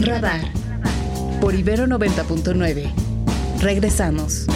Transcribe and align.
Radar 0.00 0.40
por 1.40 1.54
Ibero 1.54 1.86
90.9. 1.86 2.92
Regresamos. 3.60 4.46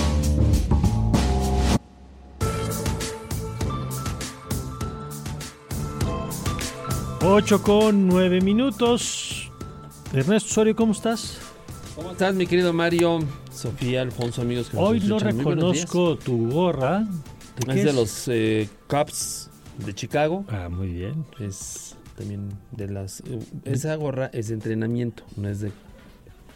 Ocho 7.24 7.62
con 7.62 8.08
nueve 8.08 8.40
minutos. 8.40 9.50
Ernesto 10.12 10.50
Osorio, 10.50 10.76
¿cómo 10.76 10.92
estás? 10.92 11.38
¿Cómo 11.94 12.12
estás, 12.12 12.34
mi 12.34 12.46
querido 12.46 12.72
Mario? 12.72 13.20
Sofía, 13.52 14.02
Alfonso, 14.02 14.42
amigos 14.42 14.70
que 14.70 14.76
Hoy 14.76 15.00
no 15.00 15.18
reconozco 15.18 16.16
tu 16.16 16.50
gorra. 16.50 17.00
¿De 17.58 17.66
qué 17.66 17.78
Es 17.78 17.84
de 17.84 17.90
es? 17.90 17.96
los 17.96 18.28
eh, 18.28 18.68
Cubs 18.88 19.50
de 19.84 19.94
Chicago. 19.94 20.44
Ah, 20.48 20.68
muy 20.68 20.88
bien. 20.88 21.24
Es 21.38 21.96
también 22.16 22.48
de 22.70 22.88
las... 22.88 23.20
eh, 23.20 23.38
esa 23.64 23.94
gorra 23.96 24.30
es 24.32 24.48
de 24.48 24.54
entrenamiento, 24.54 25.24
no 25.36 25.48
es 25.48 25.60
de 25.60 25.72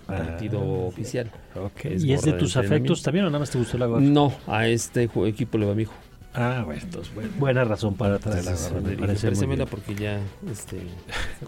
partido 0.07 0.61
Ah, 0.61 0.87
oficial. 0.87 1.31
Ok. 1.57 1.87
Es 1.87 2.05
¿Y 2.05 2.13
es 2.13 2.23
de 2.23 2.33
tus 2.35 2.57
afectos 2.57 3.03
también 3.03 3.25
o 3.25 3.29
nada 3.29 3.41
más 3.41 3.51
te 3.51 3.59
gustó 3.59 3.77
la 3.79 3.87
gorra? 3.87 4.01
No, 4.03 4.33
a 4.47 4.67
este 4.69 5.11
equipo 5.27 5.59
le 5.59 5.67
va 5.67 5.75
mi 5.75 5.83
hijo. 5.83 5.95
Ah, 6.37 6.63
bueno, 6.67 6.83
entonces, 6.85 7.13
bu- 7.15 7.39
buena 7.39 7.65
razón 7.65 7.95
para 7.95 8.19
traer 8.19 8.45
la 8.45 8.53
gorra. 8.53 8.75
le 8.77 8.81
Me 8.83 8.89
dije, 8.91 8.97
parece 9.01 9.27
muy 9.27 9.31
préstamela 9.31 9.65
bien. 9.65 9.69
porque 9.71 9.95
ya 9.95 10.21
este, 10.53 10.81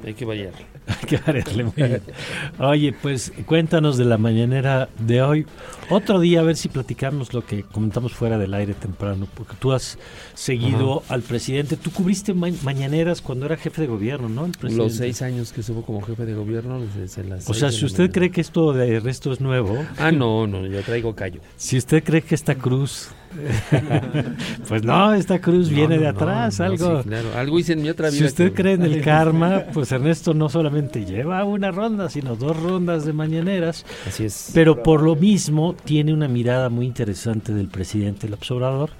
hay 0.06 0.14
que 0.14 0.24
variar. 0.24 0.52
Hay 0.88 1.06
que 1.06 1.16
variarle 1.18 1.64
muy 1.64 1.72
bien. 1.76 2.02
Oye, 2.58 2.94
pues 3.02 3.30
cuéntanos 3.44 3.98
de 3.98 4.06
la 4.06 4.16
mañanera 4.16 4.88
de 4.98 5.20
hoy. 5.22 5.46
Otro 5.90 6.18
día, 6.20 6.40
a 6.40 6.42
ver 6.42 6.56
si 6.56 6.68
platicamos 6.70 7.34
lo 7.34 7.44
que 7.44 7.62
comentamos 7.62 8.14
fuera 8.14 8.38
del 8.38 8.54
aire 8.54 8.72
temprano, 8.74 9.28
porque 9.34 9.54
tú 9.58 9.72
has 9.72 9.98
seguido 10.34 11.02
al 11.08 11.20
presidente. 11.22 11.76
Tú 11.76 11.90
cubriste 11.90 12.32
ma- 12.32 12.48
mañaneras 12.62 13.20
cuando 13.20 13.44
era 13.46 13.56
jefe 13.58 13.82
de 13.82 13.86
gobierno, 13.88 14.28
¿no? 14.30 14.46
El 14.46 14.52
presidente. 14.52 14.84
Los 14.84 14.94
seis 14.96 15.20
años 15.22 15.52
que 15.52 15.60
estuvo 15.60 15.82
como 15.82 16.00
jefe 16.00 16.24
de 16.24 16.34
gobierno 16.34 16.80
desde 16.96 17.24
las 17.24 17.48
O 17.50 17.54
sea, 17.54 17.70
si 17.70 17.84
usted 17.84 18.04
mañana. 18.04 18.12
cree 18.14 18.30
que 18.30 18.40
esto 18.40 18.72
de 18.72 19.00
resto 19.00 19.30
es 19.32 19.40
nuevo, 19.42 19.84
Ah, 19.98 20.10
no, 20.10 20.46
no, 20.46 20.64
yo 20.66 20.80
traigo 20.82 21.14
callo. 21.14 21.40
si 21.56 21.76
usted 21.76 22.02
cree 22.02 22.22
que 22.22 22.34
esta 22.34 22.54
cruz, 22.54 23.08
pues 24.68 24.82
no, 24.84 25.14
esta 25.14 25.40
cruz 25.40 25.68
viene 25.68 25.96
No, 25.96 26.02
de 26.02 26.08
atrás, 26.08 26.58
no, 26.58 26.64
algo. 26.66 27.02
sí, 27.02 27.08
claro. 27.08 27.28
Algo 27.36 27.58
hice 27.58 27.72
en 27.74 27.82
mi 27.82 27.88
otra 27.90 28.08
vida. 28.10 28.18
Si 28.18 28.24
usted 28.24 28.48
que- 28.48 28.54
cree 28.62 28.72
en 28.74 28.82
el 28.82 29.00
karma, 29.04 29.64
pues 29.72 29.92
Ernesto 29.92 30.34
no 30.34 30.48
solamente 30.48 31.04
lleva 31.04 31.44
una 31.44 31.70
ronda, 31.70 32.08
sino 32.10 32.36
dos 32.36 32.56
rondas 32.60 33.04
de 33.04 33.12
mañaneras. 33.12 33.84
Así 34.06 34.24
es. 34.24 34.50
Pero 34.54 34.82
por 34.82 35.02
lo 35.02 35.16
mismo 35.16 35.74
tiene 35.84 36.12
una 36.12 36.28
mirada 36.28 36.68
muy 36.68 36.86
interesante 36.86 37.52
del 37.54 37.68
presidente 37.68 38.28
López 38.28 38.50
Obrador. 38.50 38.90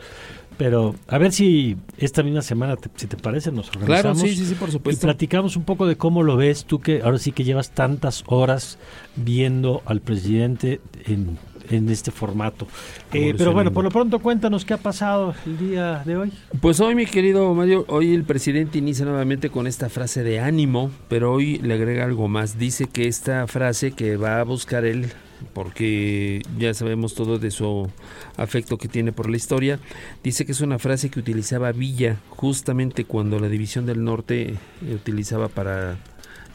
Pero 0.56 0.96
a 1.06 1.18
ver 1.18 1.30
si 1.32 1.76
esta 1.98 2.24
misma 2.24 2.42
semana, 2.42 2.74
te- 2.74 2.90
si 2.96 3.06
te 3.06 3.16
parece, 3.16 3.52
nos 3.52 3.68
organizamos. 3.68 4.02
Claro, 4.02 4.14
sí, 4.16 4.34
sí, 4.34 4.44
sí, 4.44 4.54
por 4.56 4.68
Y 4.70 4.72
supuesto. 4.72 5.06
platicamos 5.06 5.54
un 5.56 5.62
poco 5.62 5.86
de 5.86 5.96
cómo 5.96 6.24
lo 6.24 6.36
ves 6.36 6.64
tú 6.64 6.80
que 6.80 7.00
ahora 7.02 7.18
sí 7.18 7.30
que 7.30 7.44
llevas 7.44 7.70
tantas 7.70 8.24
horas 8.26 8.76
viendo 9.14 9.82
al 9.86 10.00
presidente 10.00 10.80
en, 11.06 11.38
en 11.70 11.88
este 11.88 12.10
formato. 12.10 12.66
Eh, 13.12 13.34
pero 13.36 13.52
bueno, 13.52 13.72
por 13.72 13.84
lo 13.84 13.90
pronto 13.90 14.18
cuéntanos 14.18 14.64
qué 14.64 14.74
ha 14.74 14.78
pasado 14.78 15.34
el 15.46 15.58
día 15.58 16.02
de 16.04 16.16
hoy. 16.16 16.32
Pues 16.60 16.80
hoy, 16.80 16.94
mi 16.94 17.06
querido 17.06 17.52
Mario, 17.54 17.84
hoy 17.88 18.14
el 18.14 18.24
presidente 18.24 18.78
inicia 18.78 19.04
nuevamente 19.04 19.50
con 19.50 19.66
esta 19.66 19.88
frase 19.88 20.22
de 20.22 20.40
ánimo, 20.40 20.90
pero 21.08 21.32
hoy 21.32 21.58
le 21.58 21.74
agrega 21.74 22.04
algo 22.04 22.28
más. 22.28 22.58
Dice 22.58 22.86
que 22.86 23.08
esta 23.08 23.46
frase 23.46 23.92
que 23.92 24.16
va 24.16 24.40
a 24.40 24.44
buscar 24.44 24.84
él, 24.84 25.06
porque 25.52 26.42
ya 26.58 26.74
sabemos 26.74 27.14
todo 27.14 27.38
de 27.38 27.50
su 27.50 27.88
afecto 28.36 28.78
que 28.78 28.88
tiene 28.88 29.12
por 29.12 29.30
la 29.30 29.36
historia, 29.36 29.78
dice 30.22 30.44
que 30.44 30.52
es 30.52 30.60
una 30.60 30.78
frase 30.78 31.10
que 31.10 31.20
utilizaba 31.20 31.72
Villa 31.72 32.16
justamente 32.30 33.04
cuando 33.04 33.38
la 33.38 33.48
División 33.48 33.86
del 33.86 34.04
Norte 34.04 34.54
eh, 34.54 34.94
utilizaba 34.94 35.48
para 35.48 35.98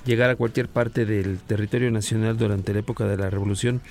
llegar 0.05 0.29
a 0.29 0.35
cualquier 0.35 0.67
parte 0.67 1.05
del 1.05 1.39
territorio 1.39 1.91
nacional 1.91 2.37
durante 2.37 2.73
la 2.73 2.79
época 2.79 3.05
de 3.05 3.17
la 3.17 3.29
revolución. 3.29 3.81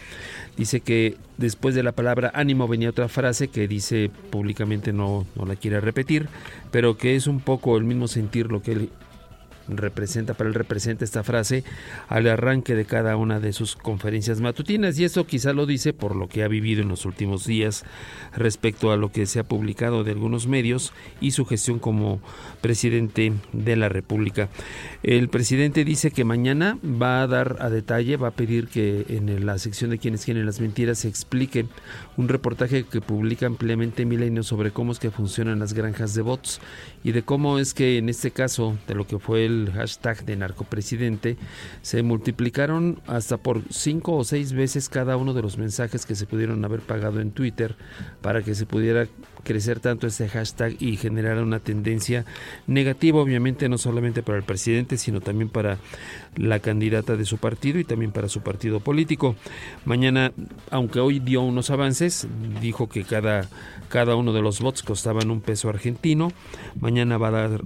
Dice 0.57 0.81
que 0.81 1.17
después 1.39 1.75
de 1.75 1.83
la 1.83 1.93
palabra 1.93 2.31
ánimo 2.35 2.69
venía 2.69 2.91
otra 2.91 3.09
frase 3.09 3.49
que 3.49 3.69
dice 3.69 4.11
públicamente 4.31 4.92
no, 4.92 5.27
no 5.35 5.47
la 5.47 5.57
quiere 5.57 5.81
repetir, 5.81 6.29
pero 6.70 6.97
que 6.97 7.17
es 7.17 7.27
un 7.27 7.41
poco 7.41 7.77
el 7.77 7.85
mismo 7.85 8.09
sentir 8.09 8.51
lo 8.51 8.63
que 8.63 8.73
él 8.73 8.91
representa, 9.68 10.34
para 10.34 10.48
él 10.48 10.55
representa 10.55 11.05
esta 11.05 11.23
frase 11.23 11.64
al 12.08 12.27
arranque 12.27 12.74
de 12.74 12.84
cada 12.84 13.17
una 13.17 13.40
de 13.40 13.52
sus 13.52 13.77
conferencias 13.77 14.40
matutinas 14.40 14.98
y 14.98 15.05
eso 15.05 15.27
quizá 15.27 15.52
lo 15.52 15.67
dice 15.67 15.92
por 15.92 16.17
lo 16.17 16.28
que 16.28 16.42
ha 16.42 16.48
vivido 16.48 16.83
en 16.83 16.89
los 16.89 17.05
últimos 17.05 17.46
días 17.46 17.84
respecto 18.36 18.92
a 18.92 18.96
lo 18.96 19.12
que 19.12 19.27
se 19.27 19.39
ha 19.39 19.45
publicado 19.45 20.05
de 20.05 20.12
algunos 20.12 20.46
medios 20.46 20.92
y 21.20 21.33
su 21.33 21.45
gestión 21.45 21.78
como 21.78 22.20
presidente 22.61 23.33
de 23.52 23.77
la 23.77 23.89
República. 23.89 24.48
El 25.02 25.28
presidente 25.28 25.84
dice 25.84 26.11
que 26.11 26.24
mañana 26.24 26.79
va 26.84 27.23
a 27.23 27.27
dar 27.27 27.56
a 27.61 27.70
detalle, 27.70 28.17
va 28.17 28.29
a 28.29 28.33
pedir 28.33 28.68
que 28.68 29.06
en 29.08 29.46
la 29.46 29.58
sección 29.58 29.90
de 29.90 29.98
quienes 29.98 30.24
quieren 30.24 30.46
las 30.46 30.61
mentiras 30.61 31.00
se 31.00 31.08
explique 31.08 31.67
un 32.17 32.29
reportaje 32.29 32.84
que 32.84 33.00
publica 33.00 33.46
ampliamente 33.46 34.05
Milenio 34.05 34.42
sobre 34.42 34.70
cómo 34.70 34.92
es 34.92 34.98
que 34.98 35.11
funcionan 35.11 35.58
las 35.58 35.73
granjas 35.73 36.14
de 36.14 36.23
bots 36.23 36.61
y 37.05 37.13
de 37.13 37.23
cómo 37.23 37.58
es 37.58 37.74
que 37.74 37.98
en 37.98 38.08
este 38.08 38.30
caso 38.30 38.79
de 38.86 38.95
lo 38.95 39.07
que 39.07 39.18
fue 39.18 39.45
el 39.45 39.70
hashtag 39.74 40.24
de 40.24 40.36
narcopresidente 40.36 41.36
se 41.83 42.02
multiplicaron 42.02 43.01
hasta 43.07 43.36
por 43.36 43.63
cinco 43.70 44.17
o 44.17 44.24
seis 44.24 44.52
veces 44.52 44.89
cada 44.89 45.17
uno 45.17 45.35
de 45.35 45.42
los 45.42 45.58
mensajes 45.58 46.07
que 46.07 46.14
se 46.14 46.27
pudieron 46.27 46.64
haber 46.64 46.80
pagado 46.80 47.20
en 47.20 47.33
Twitter 47.33 47.77
para 48.20 48.42
que 48.42 48.55
se 48.55 48.67
pudiera 48.67 49.07
crecer 49.42 49.80
tanto 49.80 50.07
este 50.07 50.29
hashtag 50.29 50.77
y 50.80 50.96
generar 50.96 51.39
una 51.42 51.58
tendencia 51.58 52.24
negativa, 52.67 53.20
obviamente 53.20 53.68
no 53.68 53.79
solamente 53.79 54.23
para 54.23 54.39
el 54.39 54.45
presidente, 54.45 54.96
sino 54.96 55.20
también 55.20 55.48
para 55.48 55.79
la 56.36 56.61
candidata 56.61 57.17
de 57.17 57.24
su 57.24 57.39
partido 57.39 57.79
y 57.79 57.85
también 57.85 58.12
para 58.12 58.29
su 58.29 58.41
partido 58.41 58.80
político. 58.80 59.36
Mañana, 59.85 60.33
aunque 60.70 61.01
hoy 61.01 61.18
dio 61.18 61.42
unos 61.42 61.70
avances, 61.70 62.27
dijo 62.61 62.89
que 62.89 63.05
cada, 63.05 63.48
cada 63.89 64.17
uno 64.17 64.33
de 64.33 64.42
los 64.42 64.61
bots 64.61 64.83
costaban 64.83 65.30
un 65.30 65.41
peso 65.41 65.68
argentino. 65.68 66.33
Va 67.19 67.29
a 67.29 67.30
dar 67.30 67.61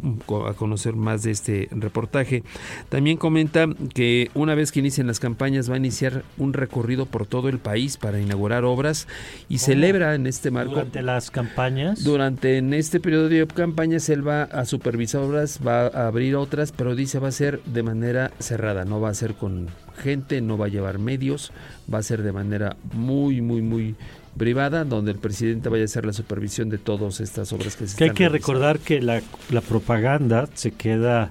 a 0.48 0.54
conocer 0.54 0.94
más 0.94 1.22
de 1.22 1.30
este 1.30 1.68
reportaje. 1.70 2.42
También 2.88 3.16
comenta 3.16 3.66
que 3.94 4.30
una 4.34 4.54
vez 4.54 4.72
que 4.72 4.80
inicien 4.80 5.06
las 5.06 5.20
campañas 5.20 5.70
va 5.70 5.74
a 5.74 5.78
iniciar 5.78 6.24
un 6.38 6.52
recorrido 6.52 7.06
por 7.06 7.26
todo 7.26 7.48
el 7.48 7.58
país 7.58 7.96
para 7.96 8.20
inaugurar 8.20 8.64
obras 8.64 9.06
y 9.48 9.58
celebra 9.58 10.14
en 10.14 10.26
este 10.26 10.50
marco 10.50 10.74
Durante 10.74 11.02
las 11.02 11.30
campañas. 11.30 12.04
durante 12.04 12.58
en 12.58 12.74
este 12.74 13.00
periodo 13.00 13.28
de 13.28 13.46
campañas 13.46 14.08
él 14.08 14.26
va 14.26 14.44
a 14.44 14.64
supervisar 14.64 15.22
obras, 15.22 15.60
va 15.66 15.86
a 15.86 16.06
abrir 16.06 16.36
otras, 16.36 16.72
pero 16.72 16.94
dice 16.94 17.18
va 17.18 17.28
a 17.28 17.32
ser 17.32 17.62
de 17.64 17.82
manera 17.82 18.30
cerrada, 18.38 18.84
no 18.84 19.00
va 19.00 19.10
a 19.10 19.14
ser 19.14 19.34
con 19.34 19.68
gente, 19.96 20.40
no 20.40 20.58
va 20.58 20.66
a 20.66 20.68
llevar 20.68 20.98
medios, 20.98 21.52
va 21.92 21.98
a 21.98 22.02
ser 22.02 22.22
de 22.22 22.32
manera 22.32 22.76
muy, 22.92 23.40
muy, 23.40 23.62
muy 23.62 23.94
privada, 24.36 24.84
donde 24.84 25.12
el 25.12 25.18
presidente 25.18 25.68
vaya 25.68 25.82
a 25.82 25.86
hacer 25.86 26.04
la 26.06 26.12
supervisión 26.12 26.68
de 26.68 26.78
todas 26.78 27.20
estas 27.20 27.52
obras 27.52 27.76
que 27.76 27.86
se 27.86 27.96
Que 27.96 28.04
hay 28.04 28.08
están 28.10 28.16
que 28.16 28.28
realizando. 28.28 28.52
recordar 28.54 28.78
que 28.80 29.00
la, 29.02 29.22
la 29.50 29.60
propaganda 29.60 30.48
se 30.54 30.70
queda 30.72 31.30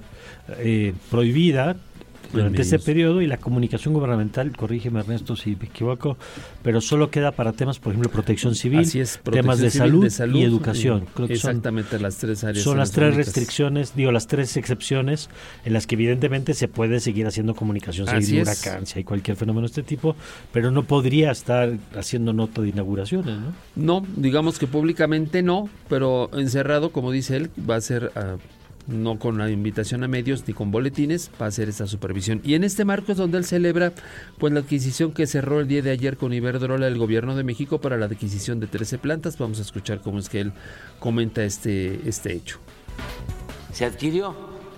eh, 0.58 0.92
prohibida 1.10 1.76
durante 2.36 2.62
ese 2.62 2.78
periodo 2.78 3.22
y 3.22 3.26
la 3.26 3.38
comunicación 3.38 3.94
gubernamental, 3.94 4.56
corrígeme 4.56 5.00
Ernesto 5.00 5.36
si 5.36 5.56
me 5.56 5.66
equivoco, 5.66 6.16
pero 6.62 6.80
solo 6.80 7.10
queda 7.10 7.32
para 7.32 7.52
temas, 7.52 7.78
por 7.78 7.92
ejemplo, 7.92 8.10
protección 8.10 8.54
civil, 8.54 8.80
Así 8.80 9.00
es, 9.00 9.20
temas 9.30 9.58
de 9.58 9.70
civil, 9.70 10.10
salud, 10.10 10.38
y 10.38 10.42
educación. 10.42 11.06
Creo 11.14 11.28
que 11.28 11.36
son, 11.36 11.50
exactamente 11.50 11.98
las 11.98 12.16
tres 12.16 12.44
áreas. 12.44 12.64
son 12.64 12.78
las 12.78 12.92
tres 12.92 13.14
únicas. 13.14 13.26
restricciones, 13.26 13.94
digo, 13.94 14.12
las 14.12 14.26
tres 14.26 14.56
excepciones 14.56 15.28
en 15.64 15.72
las 15.72 15.86
que 15.86 15.94
evidentemente 15.94 16.54
se 16.54 16.68
puede 16.68 17.00
seguir 17.00 17.26
haciendo 17.26 17.54
comunicación, 17.54 18.08
hay 18.08 18.18
Así 18.18 18.38
es. 18.38 18.48
huracán, 18.48 18.86
si 18.86 18.98
hay 18.98 19.04
cualquier 19.04 19.36
fenómeno 19.36 19.62
de 19.62 19.66
este 19.66 19.82
tipo, 19.82 20.16
pero 20.52 20.70
no 20.70 20.84
podría 20.84 21.30
estar 21.30 21.72
haciendo 21.96 22.32
nota 22.32 22.62
de 22.62 22.68
inauguraciones, 22.68 23.36
¿no? 23.38 23.52
No, 23.76 24.06
digamos 24.16 24.58
que 24.58 24.66
públicamente 24.66 25.42
no, 25.42 25.68
pero 25.88 26.30
encerrado, 26.34 26.90
como 26.90 27.10
dice 27.10 27.36
él, 27.36 27.50
va 27.68 27.76
a 27.76 27.80
ser 27.80 28.12
ah, 28.16 28.36
no 28.86 29.18
con 29.18 29.38
la 29.38 29.50
invitación 29.50 30.04
a 30.04 30.08
medios 30.08 30.46
ni 30.46 30.54
con 30.54 30.70
boletines, 30.70 31.30
va 31.40 31.46
a 31.46 31.48
hacer 31.48 31.68
esta 31.68 31.86
supervisión. 31.86 32.40
Y 32.44 32.54
en 32.54 32.64
este 32.64 32.84
marco 32.84 33.12
es 33.12 33.18
donde 33.18 33.38
él 33.38 33.44
celebra 33.44 33.92
pues 34.38 34.52
la 34.52 34.60
adquisición 34.60 35.12
que 35.12 35.26
cerró 35.26 35.60
el 35.60 35.68
día 35.68 35.82
de 35.82 35.90
ayer 35.90 36.16
con 36.16 36.32
Iberdrola 36.32 36.86
el 36.86 36.98
gobierno 36.98 37.34
de 37.36 37.44
México 37.44 37.80
para 37.80 37.96
la 37.96 38.06
adquisición 38.06 38.60
de 38.60 38.66
13 38.66 38.98
plantas. 38.98 39.38
Vamos 39.38 39.58
a 39.58 39.62
escuchar 39.62 40.00
cómo 40.00 40.18
es 40.18 40.28
que 40.28 40.40
él 40.40 40.52
comenta 40.98 41.42
este, 41.42 42.08
este 42.08 42.32
hecho. 42.32 42.58
se 43.72 43.84
adquirió 43.84 44.34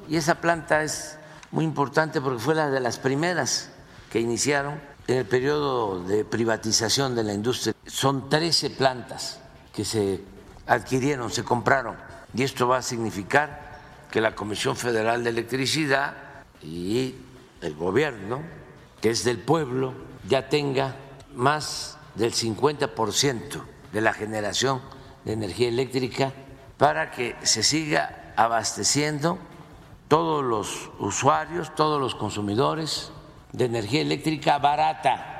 y 0.08 0.16
esa 0.16 0.40
planta 0.40 0.82
es 0.82 1.18
muy 1.50 1.64
importante 1.64 2.20
porque 2.20 2.38
fue 2.38 2.54
la 2.54 2.70
de 2.70 2.80
las 2.80 2.98
primeras 2.98 3.70
que 4.10 4.20
iniciaron 4.20 4.74
en 5.06 5.16
el 5.16 5.26
periodo 5.26 6.04
de 6.04 6.24
privatización 6.24 7.14
de 7.14 7.24
la 7.24 7.32
industria. 7.32 7.74
Son 7.86 8.28
13 8.28 8.70
plantas 8.70 9.40
que 9.72 9.84
se 9.84 10.20
adquirieron, 10.66 11.30
se 11.30 11.44
compraron 11.44 11.96
y 12.34 12.42
esto 12.42 12.68
va 12.68 12.78
a 12.78 12.82
significar 12.82 13.67
que 14.10 14.20
la 14.20 14.34
Comisión 14.34 14.76
Federal 14.76 15.22
de 15.24 15.30
Electricidad 15.30 16.14
y 16.62 17.14
el 17.60 17.74
gobierno, 17.74 18.42
que 19.00 19.10
es 19.10 19.24
del 19.24 19.38
pueblo, 19.38 19.94
ya 20.28 20.48
tenga 20.48 20.96
más 21.34 21.98
del 22.14 22.32
50% 22.32 23.62
de 23.92 24.00
la 24.00 24.12
generación 24.12 24.82
de 25.24 25.32
energía 25.32 25.68
eléctrica 25.68 26.32
para 26.76 27.10
que 27.10 27.36
se 27.42 27.62
siga 27.62 28.32
abasteciendo 28.36 29.38
todos 30.08 30.44
los 30.44 30.90
usuarios, 30.98 31.74
todos 31.74 32.00
los 32.00 32.14
consumidores 32.14 33.12
de 33.52 33.66
energía 33.66 34.00
eléctrica 34.00 34.58
barata. 34.58 35.37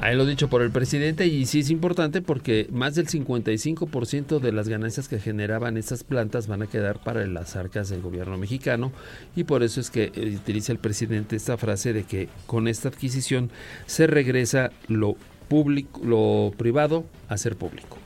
Ahí 0.00 0.14
lo 0.14 0.26
dicho 0.26 0.48
por 0.48 0.62
el 0.62 0.70
presidente 0.70 1.26
y 1.26 1.44
sí 1.46 1.58
es 1.58 1.70
importante 1.70 2.22
porque 2.22 2.68
más 2.70 2.94
del 2.94 3.08
55% 3.08 4.38
de 4.38 4.52
las 4.52 4.68
ganancias 4.68 5.08
que 5.08 5.18
generaban 5.18 5.76
estas 5.76 6.04
plantas 6.04 6.46
van 6.46 6.62
a 6.62 6.68
quedar 6.68 7.02
para 7.02 7.26
las 7.26 7.56
arcas 7.56 7.88
del 7.88 8.00
gobierno 8.00 8.38
mexicano 8.38 8.92
y 9.34 9.42
por 9.42 9.64
eso 9.64 9.80
es 9.80 9.90
que 9.90 10.12
eh, 10.14 10.36
utiliza 10.36 10.70
el 10.70 10.78
presidente 10.78 11.34
esta 11.34 11.56
frase 11.56 11.92
de 11.92 12.04
que 12.04 12.28
con 12.46 12.68
esta 12.68 12.88
adquisición 12.88 13.50
se 13.86 14.06
regresa 14.06 14.70
lo 14.86 15.16
público, 15.48 16.00
lo 16.04 16.52
privado 16.56 17.04
a 17.28 17.36
ser 17.36 17.56
público. 17.56 17.98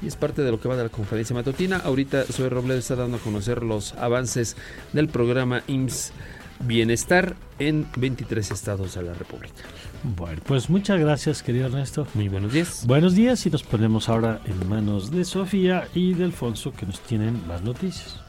Y 0.00 0.06
es 0.06 0.16
parte 0.16 0.40
de 0.40 0.50
lo 0.50 0.58
que 0.58 0.68
va 0.68 0.76
de 0.76 0.84
la 0.84 0.88
conferencia 0.88 1.34
matutina. 1.34 1.76
Ahorita 1.76 2.24
Zoe 2.24 2.48
Robledo 2.48 2.78
está 2.78 2.96
dando 2.96 3.18
a 3.18 3.20
conocer 3.20 3.62
los 3.62 3.92
avances 3.94 4.56
del 4.94 5.08
programa 5.08 5.62
IMSS 5.66 6.12
Bienestar 6.60 7.36
en 7.58 7.86
23 7.96 8.50
estados 8.50 8.94
de 8.94 9.02
la 9.02 9.12
República. 9.12 9.62
Bueno, 10.04 10.42
pues 10.44 10.68
muchas 10.68 11.00
gracias, 11.00 11.42
querido 11.42 11.66
Ernesto. 11.66 12.06
Muy 12.12 12.28
buenos 12.28 12.52
días. 12.52 12.86
Buenos 12.86 13.14
días 13.14 13.46
y 13.46 13.50
nos 13.50 13.62
ponemos 13.62 14.10
ahora 14.10 14.38
en 14.44 14.68
manos 14.68 15.10
de 15.10 15.24
Sofía 15.24 15.88
y 15.94 16.12
de 16.12 16.24
Alfonso 16.24 16.72
que 16.72 16.84
nos 16.84 17.00
tienen 17.00 17.40
las 17.48 17.62
noticias. 17.62 18.20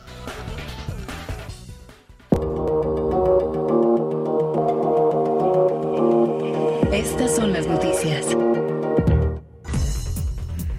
Estas 6.93 7.35
son 7.35 7.51
las 7.51 7.67
noticias. 7.67 8.25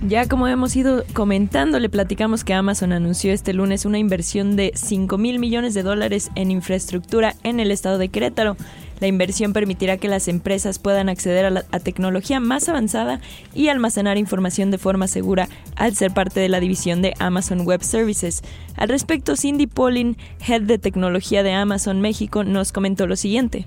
Ya 0.08 0.28
como 0.28 0.46
hemos 0.46 0.76
ido 0.76 1.02
comentando, 1.14 1.80
le 1.80 1.88
platicamos 1.88 2.44
que 2.44 2.54
Amazon 2.54 2.92
anunció 2.92 3.32
este 3.32 3.52
lunes 3.52 3.84
una 3.84 3.98
inversión 3.98 4.54
de 4.54 4.70
5 4.74 5.18
mil 5.18 5.40
millones 5.40 5.74
de 5.74 5.82
dólares 5.82 6.30
en 6.36 6.52
infraestructura 6.52 7.34
en 7.42 7.58
el 7.60 7.70
estado 7.70 7.98
de 7.98 8.08
Querétaro. 8.08 8.56
La 9.00 9.06
inversión 9.06 9.52
permitirá 9.52 9.98
que 9.98 10.08
las 10.08 10.28
empresas 10.28 10.78
puedan 10.78 11.08
acceder 11.08 11.44
a, 11.44 11.50
la, 11.50 11.62
tecnología 11.62 12.40
más 12.40 12.68
avanzada 12.68 13.20
y 13.54 13.68
almacenar 13.68 14.16
información 14.16 14.70
de 14.70 14.78
forma 14.78 15.06
segura 15.06 15.48
al 15.76 15.94
ser 15.94 16.12
parte 16.12 16.40
de 16.40 16.48
la 16.48 16.60
división 16.60 17.02
de 17.02 17.14
Amazon 17.18 17.66
Web 17.66 17.82
Services. 17.82 18.42
Al 18.76 18.88
respecto, 18.88 19.36
Cindy 19.36 19.66
Pauling, 19.66 20.16
head 20.46 20.62
de 20.62 20.78
tecnología 20.78 21.42
de 21.42 21.52
Amazon 21.52 22.00
México, 22.00 22.44
nos 22.44 22.72
comentó 22.72 23.06
lo 23.06 23.16
siguiente. 23.16 23.66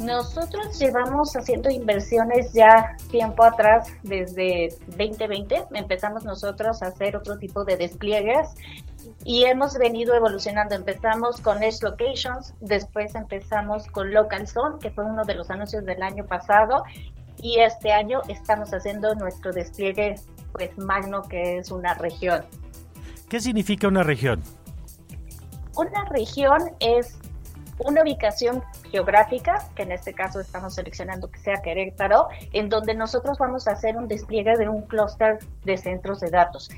Nosotros 0.00 0.76
llevamos 0.80 1.36
haciendo 1.36 1.70
inversiones 1.70 2.52
ya 2.52 2.96
tiempo 3.12 3.44
atrás, 3.44 3.88
desde 4.02 4.74
2020. 4.88 5.66
Empezamos 5.74 6.24
nosotros 6.24 6.82
a 6.82 6.86
hacer 6.86 7.16
otro 7.16 7.38
tipo 7.38 7.64
de 7.64 7.76
despliegues 7.76 8.48
y 9.24 9.44
hemos 9.44 9.76
venido 9.78 10.14
evolucionando. 10.14 10.74
Empezamos 10.74 11.40
con 11.40 11.62
Edge 11.62 11.82
Locations, 11.82 12.54
después 12.60 13.14
empezamos 13.14 13.86
con 13.88 14.12
Local 14.12 14.46
Zone, 14.46 14.78
que 14.80 14.90
fue 14.90 15.04
uno 15.04 15.24
de 15.24 15.34
los 15.34 15.50
anuncios 15.50 15.84
del 15.84 16.02
año 16.02 16.26
pasado, 16.26 16.84
y 17.38 17.60
este 17.60 17.92
año 17.92 18.20
estamos 18.28 18.72
haciendo 18.72 19.14
nuestro 19.14 19.52
despliegue 19.52 20.16
pues 20.52 20.76
magno, 20.78 21.22
que 21.22 21.58
es 21.58 21.70
una 21.70 21.94
región. 21.94 22.44
¿Qué 23.28 23.40
significa 23.40 23.88
una 23.88 24.02
región? 24.02 24.42
Una 25.74 26.04
región 26.10 26.70
es 26.80 27.16
una 27.78 28.02
ubicación 28.02 28.62
geográfica, 28.90 29.66
que 29.74 29.82
en 29.82 29.92
este 29.92 30.12
caso 30.12 30.40
estamos 30.40 30.74
seleccionando 30.74 31.30
que 31.30 31.38
sea 31.40 31.62
Querétaro, 31.62 32.28
en 32.52 32.68
donde 32.68 32.94
nosotros 32.94 33.38
vamos 33.38 33.66
a 33.66 33.72
hacer 33.72 33.96
un 33.96 34.08
despliegue 34.08 34.56
de 34.56 34.68
un 34.68 34.82
clúster 34.82 35.38
de 35.64 35.78
centros 35.78 36.20
de 36.20 36.30
datos. 36.30 36.70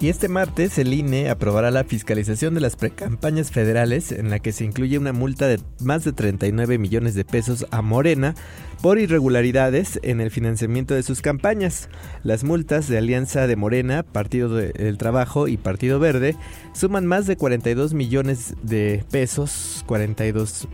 Y 0.00 0.08
este 0.08 0.28
martes 0.28 0.78
el 0.78 0.94
INE 0.94 1.28
aprobará 1.28 1.70
la 1.70 1.84
fiscalización 1.84 2.54
de 2.54 2.62
las 2.62 2.74
precampañas 2.74 3.50
federales 3.50 4.12
en 4.12 4.30
la 4.30 4.38
que 4.38 4.50
se 4.50 4.64
incluye 4.64 4.96
una 4.96 5.12
multa 5.12 5.46
de 5.46 5.60
más 5.78 6.04
de 6.04 6.14
39 6.14 6.78
millones 6.78 7.14
de 7.14 7.26
pesos 7.26 7.66
a 7.70 7.82
Morena 7.82 8.34
por 8.80 8.98
irregularidades 8.98 10.00
en 10.02 10.22
el 10.22 10.30
financiamiento 10.30 10.94
de 10.94 11.02
sus 11.02 11.20
campañas. 11.20 11.90
Las 12.24 12.44
multas 12.44 12.88
de 12.88 12.96
Alianza 12.96 13.46
de 13.46 13.56
Morena, 13.56 14.02
Partido 14.02 14.54
del 14.54 14.96
Trabajo 14.96 15.48
y 15.48 15.58
Partido 15.58 16.00
Verde 16.00 16.34
suman 16.72 17.04
más 17.04 17.26
de 17.26 17.36
42 17.36 17.92
millones 17.92 18.54
de 18.62 19.04
pesos, 19.10 19.84
42 19.86 20.66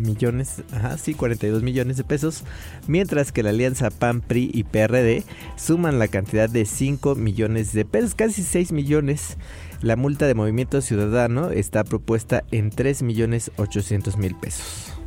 millones, 0.00 0.62
ajá, 0.72 0.98
sí, 0.98 1.14
42 1.14 1.62
millones 1.62 1.96
de 1.96 2.04
pesos, 2.04 2.44
mientras 2.86 3.32
que 3.32 3.42
la 3.42 3.50
alianza 3.50 3.90
PAN, 3.90 4.20
PRI 4.20 4.50
y 4.52 4.64
PRD 4.64 5.24
suman 5.56 5.98
la 5.98 6.08
cantidad 6.08 6.48
de 6.48 6.64
5 6.64 7.14
millones 7.14 7.72
de 7.72 7.84
pesos, 7.84 8.14
casi 8.14 8.42
6 8.42 8.72
millones. 8.72 9.36
La 9.82 9.96
multa 9.96 10.26
de 10.26 10.34
Movimiento 10.34 10.80
Ciudadano 10.82 11.50
está 11.50 11.84
propuesta 11.84 12.44
en 12.50 12.70
3 12.70 13.02
millones 13.02 13.50
800 13.56 14.18
mil 14.18 14.34
pesos. 14.34 14.99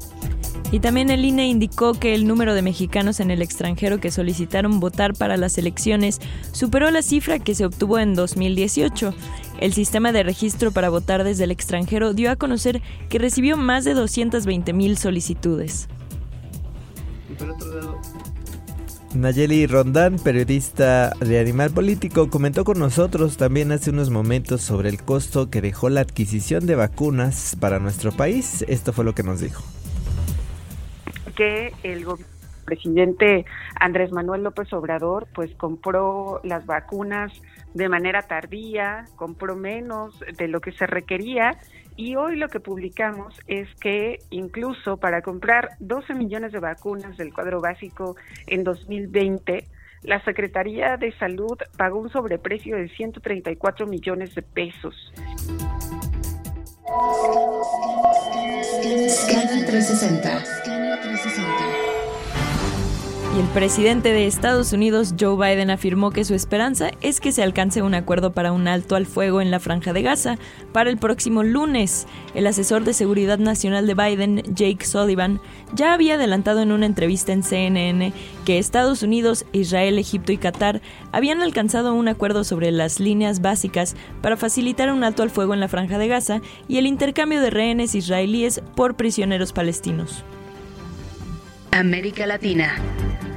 Y 0.74 0.80
también 0.80 1.12
el 1.12 1.24
INE 1.24 1.46
indicó 1.46 1.94
que 1.94 2.16
el 2.16 2.26
número 2.26 2.56
de 2.56 2.64
mexicanos 2.64 3.20
en 3.20 3.30
el 3.30 3.44
extranjero 3.44 4.00
que 4.00 4.10
solicitaron 4.10 4.80
votar 4.80 5.14
para 5.14 5.38
las 5.38 5.60
elecciones 5.60 6.20
superó 6.52 6.90
la 6.90 7.04
cifra 7.04 7.38
que 7.38 7.54
se 7.54 7.64
obtuvo 7.64 8.00
en 8.00 8.16
2018. 8.16 9.14
El 9.60 9.74
sistema 9.74 10.12
de 10.12 10.24
registro 10.24 10.72
para 10.72 10.90
votar 10.90 11.24
desde 11.24 11.44
el 11.44 11.52
extranjero 11.52 12.16
dio 12.16 12.32
a 12.32 12.38
conocer 12.38 12.82
que 13.08 13.20
recibió 13.20 13.56
más 13.56 13.84
de 13.84 13.94
220 13.94 14.74
mil 14.74 14.98
solicitudes. 14.98 15.90
Nayeli 19.14 19.68
Rondán, 19.68 20.18
periodista 20.18 21.12
de 21.20 21.40
Animal 21.40 21.70
Político, 21.70 22.32
comentó 22.32 22.66
con 22.66 22.80
nosotros 22.80 23.38
también 23.38 23.72
hace 23.72 23.92
unos 23.92 24.10
momentos 24.10 24.62
sobre 24.62 24.90
el 24.90 25.04
costo 25.04 25.52
que 25.52 25.62
dejó 25.62 25.90
la 25.90 26.02
adquisición 26.02 26.66
de 26.66 26.74
vacunas 26.74 27.56
para 27.60 27.78
nuestro 27.78 28.12
país. 28.12 28.66
Esto 28.68 28.92
fue 28.92 29.06
lo 29.06 29.14
que 29.14 29.22
nos 29.22 29.40
dijo 29.40 29.62
que 31.36 31.74
el 31.84 32.06
presidente 32.66 33.46
Andrés 33.80 34.12
Manuel 34.12 34.44
López 34.44 34.72
Obrador 34.74 35.28
pues 35.34 35.54
compró 35.56 36.40
las 36.44 36.66
vacunas 36.66 37.32
de 37.74 37.90
manera 37.90 38.22
tardía, 38.24 39.06
compró 39.16 39.56
menos 39.56 40.20
de 40.38 40.48
lo 40.48 40.62
que 40.62 40.72
se 40.72 40.88
requería 40.88 41.58
y 41.96 42.16
hoy 42.16 42.38
lo 42.38 42.48
que 42.50 42.60
publicamos 42.60 43.40
es 43.48 43.68
que 43.80 44.20
incluso 44.30 44.98
para 44.98 45.22
comprar 45.22 45.72
12 45.80 46.14
millones 46.16 46.52
de 46.52 46.60
vacunas 46.60 47.18
del 47.18 47.34
cuadro 47.34 47.62
básico 47.62 48.16
en 48.48 48.64
2020, 48.64 49.68
la 50.04 50.24
Secretaría 50.24 50.98
de 50.98 51.12
Salud 51.18 51.58
pagó 51.78 52.00
un 52.00 52.10
sobreprecio 52.10 52.78
de 52.78 52.90
134 52.90 53.88
millones 53.88 54.36
de 54.36 54.42
pesos. 54.42 55.14
Scanner 59.10 59.66
360. 59.66 62.03
Y 63.36 63.40
el 63.40 63.48
presidente 63.48 64.14
de 64.14 64.28
Estados 64.28 64.74
Unidos, 64.74 65.16
Joe 65.20 65.36
Biden, 65.36 65.72
afirmó 65.72 66.12
que 66.12 66.24
su 66.24 66.36
esperanza 66.36 66.92
es 67.02 67.20
que 67.20 67.32
se 67.32 67.42
alcance 67.42 67.82
un 67.82 67.96
acuerdo 67.96 68.32
para 68.32 68.52
un 68.52 68.68
alto 68.68 68.96
al 68.96 69.08
fuego 69.08 69.42
en 69.42 69.50
la 69.50 69.60
franja 69.60 69.92
de 69.92 70.04
Gaza 70.04 70.38
para 70.72 70.92
el 70.92 70.98
próximo 70.98 71.42
lunes. 71.42 72.06
El 72.36 72.46
asesor 72.46 72.84
de 72.84 72.94
seguridad 72.94 73.40
nacional 73.40 73.88
de 73.88 73.96
Biden, 73.96 74.44
Jake 74.54 74.86
Sullivan, 74.86 75.42
ya 75.74 75.94
había 75.94 76.14
adelantado 76.14 76.62
en 76.62 76.72
una 76.72 76.86
entrevista 76.86 77.34
en 77.34 77.42
CNN 77.42 78.14
que 78.46 78.60
Estados 78.60 79.02
Unidos, 79.02 79.46
Israel, 79.52 79.98
Egipto 79.98 80.32
y 80.32 80.38
Qatar 80.38 80.84
habían 81.12 81.42
alcanzado 81.42 81.96
un 81.96 82.10
acuerdo 82.10 82.44
sobre 82.44 82.72
las 82.72 83.00
líneas 83.00 83.42
básicas 83.42 83.96
para 84.22 84.38
facilitar 84.38 84.92
un 84.92 85.04
alto 85.04 85.24
al 85.24 85.32
fuego 85.32 85.56
en 85.56 85.60
la 85.60 85.70
franja 85.70 85.98
de 85.98 86.08
Gaza 86.08 86.42
y 86.68 86.78
el 86.78 86.86
intercambio 86.86 87.42
de 87.42 87.50
rehenes 87.50 87.96
israelíes 87.96 88.62
por 88.76 88.94
prisioneros 88.94 89.54
palestinos. 89.54 90.24
América 91.72 92.28
Latina. 92.28 92.76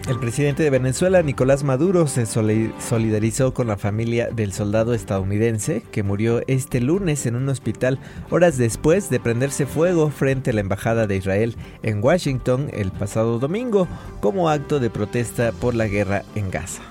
El 0.09 0.21
presidente 0.21 0.63
de 0.63 0.71
Venezuela, 0.71 1.21
Nicolás 1.23 1.65
Maduro, 1.65 2.07
se 2.07 2.27
solidarizó 2.27 3.53
con 3.53 3.67
la 3.67 3.77
familia 3.77 4.29
del 4.31 4.53
soldado 4.53 4.95
estadounidense 4.95 5.83
que 5.91 6.05
murió 6.05 6.43
este 6.47 6.81
lunes 6.81 7.27
en 7.27 7.35
un 7.35 7.49
hospital 7.49 7.99
horas 8.31 8.57
después 8.57 9.11
de 9.11 9.19
prenderse 9.19 9.67
fuego 9.67 10.11
frente 10.11 10.51
a 10.51 10.53
la 10.53 10.61
Embajada 10.61 11.09
de 11.09 11.17
Israel 11.17 11.57
en 11.83 12.05
Washington 12.05 12.71
el 12.73 12.93
pasado 12.93 13.41
domingo 13.41 13.89
como 14.21 14.49
acto 14.49 14.79
de 14.79 14.91
protesta 14.91 15.51
por 15.51 15.75
la 15.75 15.89
guerra 15.89 16.23
en 16.37 16.53
Gaza. 16.53 16.83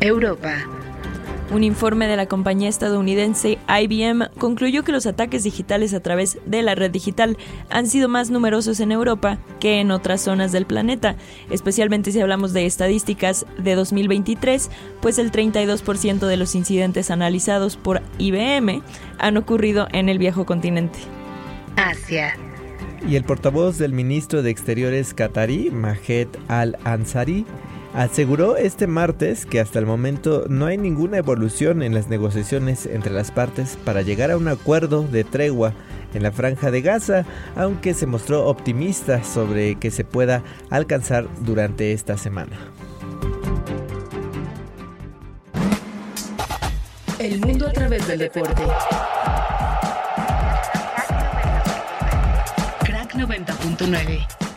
Europa. 0.00 0.52
Un 1.50 1.64
informe 1.64 2.06
de 2.06 2.16
la 2.16 2.26
compañía 2.26 2.68
estadounidense 2.68 3.58
IBM 3.68 4.28
concluyó 4.38 4.84
que 4.84 4.92
los 4.92 5.06
ataques 5.06 5.42
digitales 5.42 5.94
a 5.94 6.00
través 6.00 6.38
de 6.46 6.62
la 6.62 6.76
red 6.76 6.92
digital 6.92 7.36
han 7.70 7.88
sido 7.88 8.08
más 8.08 8.30
numerosos 8.30 8.78
en 8.78 8.92
Europa 8.92 9.38
que 9.58 9.80
en 9.80 9.90
otras 9.90 10.20
zonas 10.20 10.52
del 10.52 10.64
planeta, 10.64 11.16
especialmente 11.50 12.12
si 12.12 12.20
hablamos 12.20 12.52
de 12.52 12.66
estadísticas 12.66 13.46
de 13.58 13.74
2023, 13.74 14.70
pues 15.02 15.18
el 15.18 15.32
32% 15.32 16.20
de 16.20 16.36
los 16.36 16.54
incidentes 16.54 17.10
analizados 17.10 17.76
por 17.76 18.00
IBM 18.18 18.82
han 19.18 19.36
ocurrido 19.36 19.88
en 19.92 20.08
el 20.08 20.18
viejo 20.18 20.46
continente. 20.46 21.00
Asia. 21.74 22.36
Y 23.08 23.16
el 23.16 23.24
portavoz 23.24 23.76
del 23.76 23.92
ministro 23.92 24.42
de 24.42 24.50
Exteriores 24.50 25.14
qatarí, 25.14 25.70
Mahed 25.70 26.28
Al-Ansari, 26.46 27.44
aseguró 27.94 28.56
este 28.56 28.86
martes 28.86 29.46
que 29.46 29.60
hasta 29.60 29.78
el 29.78 29.86
momento 29.86 30.44
no 30.48 30.66
hay 30.66 30.78
ninguna 30.78 31.18
evolución 31.18 31.82
en 31.82 31.94
las 31.94 32.08
negociaciones 32.08 32.86
entre 32.86 33.12
las 33.12 33.30
partes 33.30 33.78
para 33.84 34.02
llegar 34.02 34.30
a 34.30 34.36
un 34.36 34.48
acuerdo 34.48 35.02
de 35.02 35.24
tregua 35.24 35.72
en 36.14 36.22
la 36.22 36.32
franja 36.32 36.70
de 36.70 36.82
Gaza, 36.82 37.24
aunque 37.56 37.94
se 37.94 38.06
mostró 38.06 38.46
optimista 38.46 39.22
sobre 39.24 39.76
que 39.76 39.90
se 39.90 40.04
pueda 40.04 40.42
alcanzar 40.70 41.26
durante 41.40 41.92
esta 41.92 42.16
semana. 42.16 42.56
El 47.18 47.38
mundo 47.40 47.68
a 47.68 47.72
través 47.72 48.08
del 48.08 48.18
deporte. 48.18 48.62
Crack 52.84 53.14
90.9. 53.14 54.49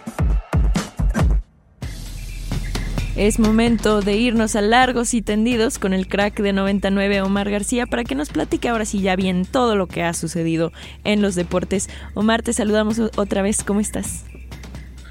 Es 3.16 3.38
momento 3.38 4.02
de 4.02 4.16
irnos 4.18 4.56
a 4.56 4.62
largos 4.62 5.14
y 5.14 5.22
tendidos 5.22 5.78
con 5.78 5.94
el 5.94 6.08
crack 6.08 6.40
de 6.42 6.52
99 6.52 7.22
Omar 7.22 7.52
García 7.52 7.86
para 7.86 8.04
que 8.04 8.16
nos 8.16 8.30
platique 8.30 8.70
ahora 8.70 8.86
sí 8.86 9.02
ya 9.02 9.16
bien 9.16 9.46
todo 9.46 9.76
lo 9.76 9.86
que 9.86 10.02
ha 10.02 10.16
sucedido 10.16 10.72
en 11.04 11.22
los 11.22 11.36
deportes. 11.36 11.90
Omar, 12.16 12.42
te 12.42 12.54
saludamos 12.54 13.00
otra 13.16 13.44
vez, 13.44 13.64
¿cómo 13.64 13.82
estás? 13.82 14.26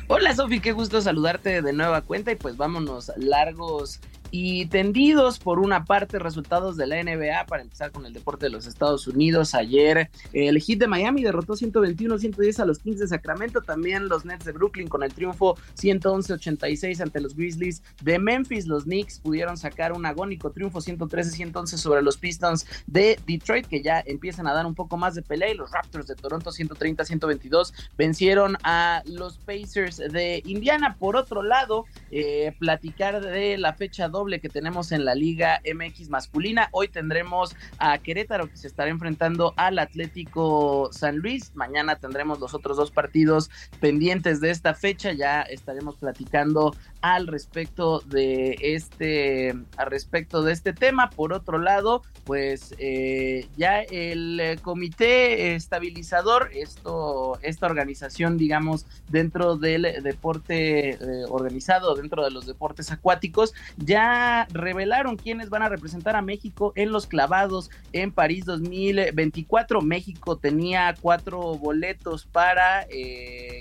Hola 0.09 0.35
Sofi, 0.35 0.59
qué 0.59 0.73
gusto 0.73 1.01
saludarte 1.01 1.63
de 1.63 1.73
nueva 1.73 2.01
cuenta 2.01 2.33
y 2.33 2.35
pues 2.35 2.57
vámonos 2.57 3.13
largos 3.17 4.01
y 4.35 4.65
tendidos 4.67 5.39
por 5.39 5.59
una 5.59 5.85
parte 5.85 6.19
resultados 6.19 6.79
de 6.79 6.87
la 6.87 7.03
NBA 7.03 7.45
para 7.47 7.63
empezar 7.63 7.93
con 7.93 8.07
el 8.07 8.15
deporte 8.15 8.47
de 8.47 8.51
los 8.51 8.67
Estados 8.67 9.07
Unidos. 9.07 9.55
Ayer 9.55 10.11
el 10.33 10.59
Heat 10.59 10.79
de 10.79 10.87
Miami 10.87 11.23
derrotó 11.23 11.53
121-110 11.53 12.59
a 12.59 12.65
los 12.65 12.79
Kings 12.79 12.99
de 12.99 13.09
Sacramento, 13.09 13.61
también 13.61 14.09
los 14.09 14.25
Nets 14.25 14.47
de 14.47 14.53
Brooklyn 14.53 14.89
con 14.89 15.03
el 15.03 15.13
triunfo 15.13 15.57
111-86 15.77 17.03
ante 17.03 17.21
los 17.21 17.37
Grizzlies 17.37 17.83
de 18.01 18.19
Memphis. 18.19 18.67
Los 18.67 18.85
Knicks 18.85 19.21
pudieron 19.21 19.59
sacar 19.59 19.93
un 19.93 20.07
agónico 20.07 20.51
triunfo 20.51 20.79
113-111 20.79 21.67
sobre 21.77 22.01
los 22.01 22.17
Pistons 22.17 22.67
de 22.87 23.21
Detroit 23.27 23.67
que 23.67 23.83
ya 23.83 24.03
empiezan 24.07 24.47
a 24.47 24.55
dar 24.55 24.65
un 24.65 24.75
poco 24.75 24.97
más 24.97 25.15
de 25.15 25.21
pelea 25.21 25.51
y 25.51 25.57
los 25.57 25.71
Raptors 25.71 26.07
de 26.07 26.15
Toronto 26.15 26.53
130-122 26.53 27.75
vencieron 27.99 28.57
a 28.65 29.03
los 29.05 29.37
Pacers 29.37 29.99
de 29.99 30.43
Indiana. 30.47 30.97
Por 30.99 31.17
otro 31.17 31.43
lado, 31.43 31.85
eh, 32.11 32.57
platicar 32.59 33.21
de 33.21 33.59
la 33.59 33.75
fecha 33.75 34.09
2 34.09 34.22
que 34.23 34.49
tenemos 34.49 34.93
en 34.93 35.05
la 35.05 35.17
Liga 35.17 35.61
MX 35.65 36.09
masculina. 36.09 36.69
Hoy 36.71 36.87
tendremos 36.87 37.57
a 37.79 37.99
Querétaro 37.99 38.49
que 38.49 38.57
se 38.57 38.69
estará 38.69 38.89
enfrentando 38.89 39.53
al 39.57 39.81
Atlético 39.81 40.91
San 40.93 41.19
Luis. 41.19 41.53
Mañana 41.57 41.97
tendremos 41.97 42.39
los 42.39 42.55
otros 42.55 42.77
dos 42.77 42.93
partidos 42.93 43.51
pendientes 43.81 44.41
de 44.41 44.51
esta 44.51 44.75
fecha. 44.75 45.13
Ya 45.13 45.43
estaremos 45.43 45.97
platicando 45.97 46.75
al 47.03 47.27
respecto 47.27 48.01
de 48.01 48.57
este 48.61 49.55
al 49.77 49.91
respecto 49.91 50.43
de 50.43 50.53
este 50.53 50.73
tema. 50.73 51.11
Por 51.11 51.33
otro 51.33 51.59
lado, 51.59 52.03
pues 52.25 52.75
eh, 52.79 53.49
ya 53.57 53.81
el 53.81 54.39
eh, 54.41 54.59
comité 54.63 55.55
estabilizador, 55.55 56.51
esto, 56.55 57.39
esta 57.43 57.67
organización, 57.67 58.39
digamos, 58.39 58.87
dentro 59.11 59.57
del 59.57 60.03
deporte 60.03 60.91
eh, 60.91 60.99
organizado, 61.29 61.95
dentro 61.97 62.25
de 62.25 62.31
los 62.31 62.47
deportes 62.47 62.93
acuáticos, 62.93 63.53
ya 63.77 64.47
revelaron 64.53 65.17
quiénes 65.17 65.51
van 65.51 65.63
a 65.63 65.69
representar 65.69 66.15
a 66.15 66.23
México 66.23 66.73
en 66.77 66.93
los 66.93 67.07
clavados 67.07 67.71
en 67.93 68.13
París 68.13 68.45
2024. 68.45 69.83
México 69.83 70.37
tenía 70.37 70.95
cuatro 71.01 71.41
boletos 71.57 72.27
para 72.27 72.87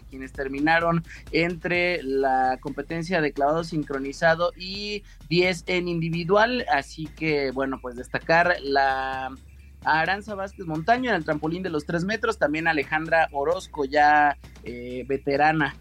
quienes 0.10 0.34
terminaron 0.34 1.04
entre 1.32 2.04
la 2.04 2.58
competencia 2.62 3.22
de 3.22 3.31
clavado 3.34 3.64
sincronizado 3.64 4.52
y 4.56 5.04
10 5.30 5.64
en 5.68 5.88
individual. 5.88 6.66
Así 6.72 7.08
que, 7.08 7.52
bueno, 7.52 7.80
pues 7.82 7.96
destacar 7.96 8.58
la 8.62 9.34
Aranza 9.84 10.36
Vázquez 10.36 10.66
Montaño 10.66 11.10
en 11.10 11.16
el 11.16 11.26
trampolín 11.26 11.64
de 11.64 11.70
los 11.70 11.86
3 11.86 12.04
metros, 12.06 12.38
también 12.38 12.68
Alejandra 12.68 13.30
Orozco, 13.32 13.86
ya 13.86 14.38
eh, 14.64 15.06
veterana, 15.08 15.76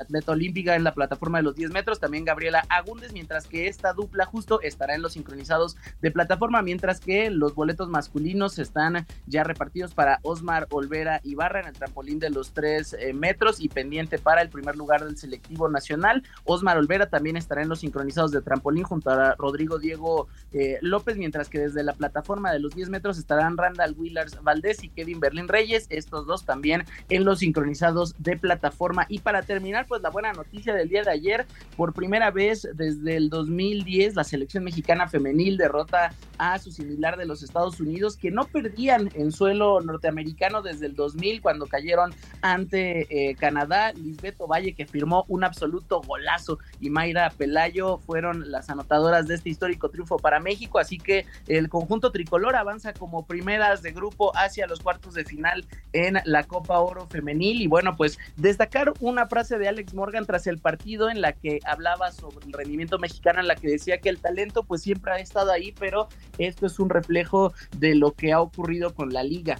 atleta 0.00 0.32
olímpica 0.32 0.76
en 0.76 0.84
la 0.84 0.94
plataforma 0.94 1.38
de 1.38 1.44
los 1.44 1.56
10 1.56 1.70
metros, 1.70 2.00
también 2.00 2.24
Gabriela 2.24 2.64
Agúndez, 2.68 3.12
mientras 3.12 3.46
que 3.46 3.68
esta 3.68 3.92
dupla 3.92 4.26
justo 4.26 4.60
estará 4.60 4.94
en 4.94 5.02
los 5.02 5.14
sincronizados 5.14 5.76
de 6.00 6.10
plataforma, 6.10 6.62
mientras 6.62 7.00
que 7.00 7.30
los 7.30 7.54
boletos 7.54 7.88
masculinos 7.88 8.58
están 8.58 9.06
ya 9.26 9.44
repartidos 9.44 9.94
para 9.94 10.20
Osmar 10.22 10.66
Olvera 10.70 11.20
Ibarra 11.24 11.60
en 11.60 11.68
el 11.68 11.72
trampolín 11.72 12.18
de 12.18 12.30
los 12.30 12.52
3 12.52 12.96
eh, 12.98 13.12
metros 13.12 13.60
y 13.60 13.68
pendiente 13.68 14.18
para 14.18 14.42
el 14.42 14.48
primer 14.48 14.76
lugar 14.76 15.04
del 15.04 15.16
selectivo 15.16 15.68
nacional. 15.68 16.22
Osmar 16.44 16.78
Olvera 16.78 17.08
también 17.08 17.36
estará 17.36 17.62
en 17.62 17.68
los 17.68 17.80
sincronizados 17.80 18.30
de 18.30 18.42
trampolín 18.42 18.84
junto 18.84 19.10
a 19.10 19.34
Rodrigo 19.36 19.78
Diego 19.78 20.28
eh, 20.52 20.78
López, 20.80 21.16
mientras 21.16 21.48
que 21.48 21.58
desde 21.58 21.82
la 21.82 21.92
plataforma 21.92 22.52
de 22.52 22.60
los 22.60 22.74
10 22.74 22.90
metros 22.90 23.18
estarán 23.18 23.56
Randall 23.56 23.94
Willars 23.96 24.42
Valdés 24.42 24.82
y 24.84 24.88
Kevin 24.88 25.20
Berlín 25.20 25.48
Reyes, 25.48 25.86
estos 25.90 26.26
dos 26.26 26.44
también 26.44 26.84
en 27.08 27.24
los 27.24 27.40
sincronizados 27.40 27.85
de 27.94 28.36
plataforma. 28.36 29.06
Y 29.08 29.20
para 29.20 29.42
terminar, 29.42 29.86
pues 29.86 30.02
la 30.02 30.10
buena 30.10 30.32
noticia 30.32 30.74
del 30.74 30.88
día 30.88 31.02
de 31.02 31.10
ayer, 31.10 31.46
por 31.76 31.92
primera 31.92 32.30
vez 32.30 32.68
desde 32.74 33.16
el 33.16 33.30
2010, 33.30 34.14
la 34.14 34.24
selección 34.24 34.64
mexicana 34.64 35.08
femenil 35.08 35.56
derrota 35.56 36.12
a 36.38 36.58
su 36.58 36.70
similar 36.70 37.16
de 37.16 37.26
los 37.26 37.42
Estados 37.42 37.80
Unidos, 37.80 38.16
que 38.16 38.30
no 38.30 38.44
perdían 38.44 39.10
en 39.14 39.32
suelo 39.32 39.80
norteamericano 39.80 40.62
desde 40.62 40.86
el 40.86 40.94
2000 40.94 41.40
cuando 41.40 41.66
cayeron 41.66 42.14
ante 42.42 43.30
eh, 43.30 43.34
Canadá. 43.36 43.92
Lisbeto 43.92 44.46
Valle 44.46 44.74
que 44.74 44.86
firmó 44.86 45.24
un 45.28 45.44
absoluto 45.44 46.00
golazo 46.00 46.58
y 46.80 46.90
Mayra 46.90 47.30
Pelayo 47.30 47.98
fueron 47.98 48.50
las 48.50 48.70
anotadoras 48.70 49.26
de 49.26 49.34
este 49.34 49.50
histórico 49.50 49.88
triunfo 49.88 50.18
para 50.18 50.40
México, 50.40 50.78
así 50.78 50.98
que 50.98 51.26
el 51.46 51.68
conjunto 51.68 52.12
tricolor 52.12 52.56
avanza 52.56 52.92
como 52.92 53.26
primeras 53.26 53.82
de 53.82 53.92
grupo 53.92 54.36
hacia 54.36 54.66
los 54.66 54.80
cuartos 54.80 55.14
de 55.14 55.24
final 55.24 55.64
en 55.92 56.18
la 56.24 56.44
Copa 56.44 56.78
Oro 56.78 57.06
femenil 57.06 57.62
y 57.62 57.66
pues 57.96 58.18
destacar 58.36 58.92
una 59.00 59.26
frase 59.26 59.58
de 59.58 59.68
Alex 59.68 59.94
Morgan 59.94 60.26
tras 60.26 60.46
el 60.46 60.58
partido 60.58 61.10
en 61.10 61.20
la 61.20 61.32
que 61.32 61.60
hablaba 61.64 62.12
sobre 62.12 62.46
el 62.46 62.52
rendimiento 62.52 62.98
mexicano, 62.98 63.40
en 63.40 63.48
la 63.48 63.56
que 63.56 63.68
decía 63.68 63.98
que 63.98 64.08
el 64.08 64.18
talento 64.18 64.62
pues 64.64 64.82
siempre 64.82 65.12
ha 65.12 65.18
estado 65.18 65.52
ahí, 65.52 65.72
pero 65.78 66.08
esto 66.38 66.66
es 66.66 66.78
un 66.78 66.90
reflejo 66.90 67.52
de 67.78 67.94
lo 67.94 68.12
que 68.12 68.32
ha 68.32 68.40
ocurrido 68.40 68.94
con 68.94 69.12
la 69.12 69.22
liga. 69.22 69.58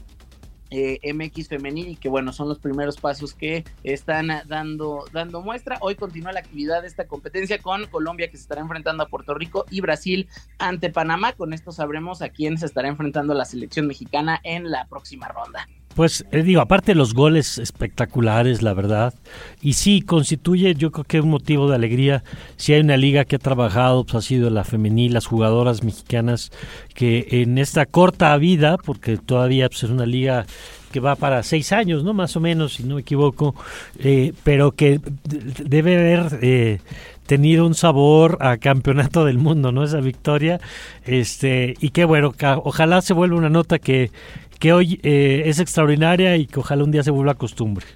Eh, 0.70 0.98
MX 1.14 1.46
femenil 1.46 1.90
y 1.90 1.96
que 1.96 2.08
bueno 2.08 2.32
son 2.32 2.48
los 2.48 2.58
primeros 2.58 2.96
pasos 2.96 3.34
que 3.34 3.64
están 3.84 4.32
dando 4.48 5.04
dando 5.12 5.40
muestra 5.40 5.78
hoy 5.80 5.94
continúa 5.94 6.32
la 6.32 6.40
actividad 6.40 6.82
de 6.82 6.88
esta 6.88 7.06
competencia 7.06 7.58
con 7.58 7.86
Colombia 7.86 8.28
que 8.28 8.36
se 8.36 8.42
estará 8.42 8.62
enfrentando 8.62 9.04
a 9.04 9.06
Puerto 9.06 9.32
Rico 9.34 9.64
y 9.70 9.80
Brasil 9.80 10.28
ante 10.58 10.90
Panamá 10.90 11.34
con 11.34 11.52
esto 11.52 11.70
sabremos 11.70 12.20
a 12.20 12.30
quién 12.30 12.58
se 12.58 12.66
estará 12.66 12.88
enfrentando 12.88 13.32
la 13.32 13.44
selección 13.44 13.86
mexicana 13.86 14.40
en 14.42 14.68
la 14.72 14.86
próxima 14.86 15.28
ronda 15.28 15.68
pues 15.96 16.26
eh, 16.30 16.42
digo, 16.42 16.60
aparte 16.60 16.94
los 16.94 17.14
goles 17.14 17.56
espectaculares, 17.56 18.60
la 18.60 18.74
verdad, 18.74 19.14
y 19.62 19.72
sí 19.72 20.02
constituye, 20.02 20.74
yo 20.74 20.92
creo 20.92 21.04
que 21.04 21.20
un 21.22 21.30
motivo 21.30 21.70
de 21.70 21.74
alegría. 21.74 22.22
Si 22.56 22.74
hay 22.74 22.82
una 22.82 22.98
liga 22.98 23.24
que 23.24 23.36
ha 23.36 23.38
trabajado, 23.38 24.04
pues 24.04 24.14
ha 24.16 24.20
sido 24.20 24.50
la 24.50 24.64
femenil, 24.64 25.14
las 25.14 25.24
jugadoras 25.24 25.82
mexicanas 25.82 26.52
que 26.94 27.26
en 27.30 27.56
esta 27.56 27.86
corta 27.86 28.36
vida, 28.36 28.76
porque 28.76 29.16
todavía 29.16 29.70
pues, 29.70 29.84
es 29.84 29.90
una 29.90 30.04
liga 30.04 30.44
que 30.92 31.00
va 31.00 31.16
para 31.16 31.42
seis 31.42 31.72
años, 31.72 32.04
¿no? 32.04 32.12
Más 32.12 32.36
o 32.36 32.40
menos, 32.40 32.74
si 32.74 32.84
no 32.84 32.96
me 32.96 33.00
equivoco, 33.00 33.54
eh, 33.98 34.34
pero 34.44 34.72
que 34.72 35.00
debe 35.24 35.96
haber 35.96 36.38
eh, 36.42 36.80
tenido 37.26 37.66
un 37.66 37.74
sabor 37.74 38.38
a 38.40 38.56
campeonato 38.58 39.24
del 39.24 39.38
mundo, 39.38 39.72
¿no? 39.72 39.82
Esa 39.82 40.00
victoria, 40.00 40.60
este, 41.04 41.74
y 41.80 41.90
qué 41.90 42.04
bueno, 42.04 42.34
ojalá 42.64 43.02
se 43.02 43.14
vuelva 43.14 43.36
una 43.36 43.50
nota 43.50 43.78
que 43.78 44.10
que 44.58 44.72
hoy 44.72 45.00
eh, 45.02 45.42
es 45.46 45.58
extraordinaria 45.58 46.36
y 46.36 46.46
que 46.46 46.60
ojalá 46.60 46.84
un 46.84 46.90
día 46.90 47.02
se 47.02 47.10
vuelva 47.10 47.34
costumbre. 47.34 47.86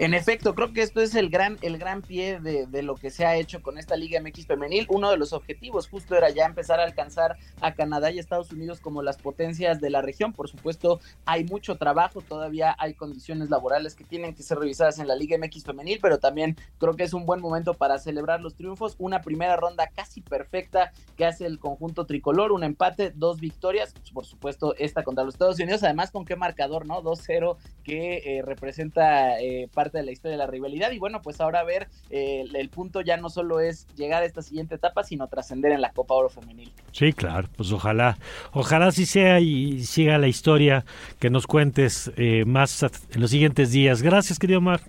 En 0.00 0.14
efecto, 0.14 0.54
creo 0.54 0.72
que 0.72 0.80
esto 0.80 1.02
es 1.02 1.14
el 1.14 1.28
gran, 1.28 1.58
el 1.60 1.76
gran 1.76 2.00
pie 2.00 2.40
de, 2.40 2.82
lo 2.82 2.94
que 2.94 3.10
se 3.10 3.26
ha 3.26 3.36
hecho 3.36 3.60
con 3.60 3.76
esta 3.76 3.96
Liga 3.96 4.18
MX 4.18 4.46
femenil. 4.46 4.86
Uno 4.88 5.10
de 5.10 5.18
los 5.18 5.34
objetivos 5.34 5.90
justo 5.90 6.16
era 6.16 6.30
ya 6.30 6.46
empezar 6.46 6.80
a 6.80 6.84
alcanzar 6.84 7.36
a 7.60 7.74
Canadá 7.74 8.10
y 8.10 8.18
Estados 8.18 8.50
Unidos 8.50 8.80
como 8.80 9.02
las 9.02 9.18
potencias 9.18 9.78
de 9.78 9.90
la 9.90 10.00
región. 10.00 10.32
Por 10.32 10.48
supuesto, 10.48 11.00
hay 11.26 11.44
mucho 11.44 11.76
trabajo, 11.76 12.22
todavía 12.22 12.74
hay 12.78 12.94
condiciones 12.94 13.50
laborales 13.50 13.94
que 13.94 14.04
tienen 14.04 14.34
que 14.34 14.42
ser 14.42 14.58
revisadas 14.58 14.98
en 15.00 15.06
la 15.06 15.14
Liga 15.14 15.36
MX 15.36 15.64
femenil, 15.64 15.98
pero 16.00 16.18
también 16.18 16.56
creo 16.78 16.96
que 16.96 17.02
es 17.02 17.12
un 17.12 17.26
buen 17.26 17.42
momento 17.42 17.74
para 17.74 17.98
celebrar 17.98 18.40
los 18.40 18.54
triunfos. 18.54 18.96
Una 18.98 19.20
primera 19.20 19.56
ronda 19.56 19.90
casi 19.94 20.22
perfecta 20.22 20.92
que 21.18 21.26
hace 21.26 21.44
el 21.44 21.58
conjunto 21.58 22.06
tricolor, 22.06 22.52
un 22.52 22.64
empate, 22.64 23.12
dos 23.14 23.38
victorias, 23.38 23.92
por 24.14 24.24
supuesto 24.24 24.74
esta 24.78 25.04
contra 25.04 25.24
los 25.24 25.34
Estados 25.34 25.60
Unidos, 25.60 25.82
además 25.82 26.10
con 26.10 26.24
qué 26.24 26.36
marcador, 26.36 26.86
¿no? 26.86 27.02
2-0 27.02 27.58
que 27.84 28.38
eh, 28.38 28.42
representa 28.42 29.38
eh, 29.38 29.68
parte 29.74 29.89
de 29.98 30.04
la 30.04 30.12
historia 30.12 30.32
de 30.32 30.38
la 30.38 30.46
rivalidad. 30.46 30.90
Y 30.92 30.98
bueno, 30.98 31.22
pues 31.22 31.40
ahora 31.40 31.60
a 31.60 31.64
ver, 31.64 31.88
eh, 32.10 32.44
el 32.54 32.68
punto 32.68 33.00
ya 33.00 33.16
no 33.16 33.30
solo 33.30 33.60
es 33.60 33.86
llegar 33.96 34.22
a 34.22 34.26
esta 34.26 34.42
siguiente 34.42 34.74
etapa, 34.74 35.04
sino 35.04 35.28
trascender 35.28 35.72
en 35.72 35.80
la 35.80 35.92
Copa 35.92 36.14
Oro 36.14 36.28
Femenil. 36.28 36.72
Sí, 36.92 37.12
claro, 37.12 37.48
pues 37.56 37.72
ojalá, 37.72 38.18
ojalá 38.52 38.86
así 38.86 39.06
sea 39.06 39.40
y 39.40 39.84
siga 39.84 40.18
la 40.18 40.28
historia 40.28 40.84
que 41.18 41.30
nos 41.30 41.46
cuentes 41.46 42.10
eh, 42.16 42.44
más 42.46 42.82
en 42.82 43.20
los 43.20 43.30
siguientes 43.30 43.72
días. 43.72 44.02
Gracias, 44.02 44.38
querido 44.38 44.60
Mar. 44.60 44.80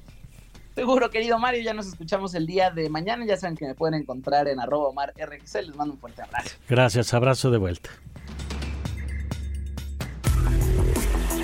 Seguro, 0.76 1.10
querido 1.10 1.38
Mario, 1.38 1.62
ya 1.62 1.74
nos 1.74 1.88
escuchamos 1.88 2.34
el 2.34 2.48
día 2.48 2.72
de 2.72 2.90
mañana. 2.90 3.26
Ya 3.26 3.36
saben 3.36 3.58
que 3.58 3.66
me 3.66 3.76
pueden 3.76 3.96
encontrar 3.96 4.48
en 4.48 4.60
arroba 4.60 4.88
Omar 4.88 5.14
RXL. 5.18 5.68
Les 5.68 5.76
mando 5.76 5.94
un 5.94 6.00
fuerte 6.00 6.22
abrazo. 6.22 6.56
Gracias, 6.70 7.14
abrazo 7.14 7.52
de 7.52 7.58
vuelta. 7.58 7.90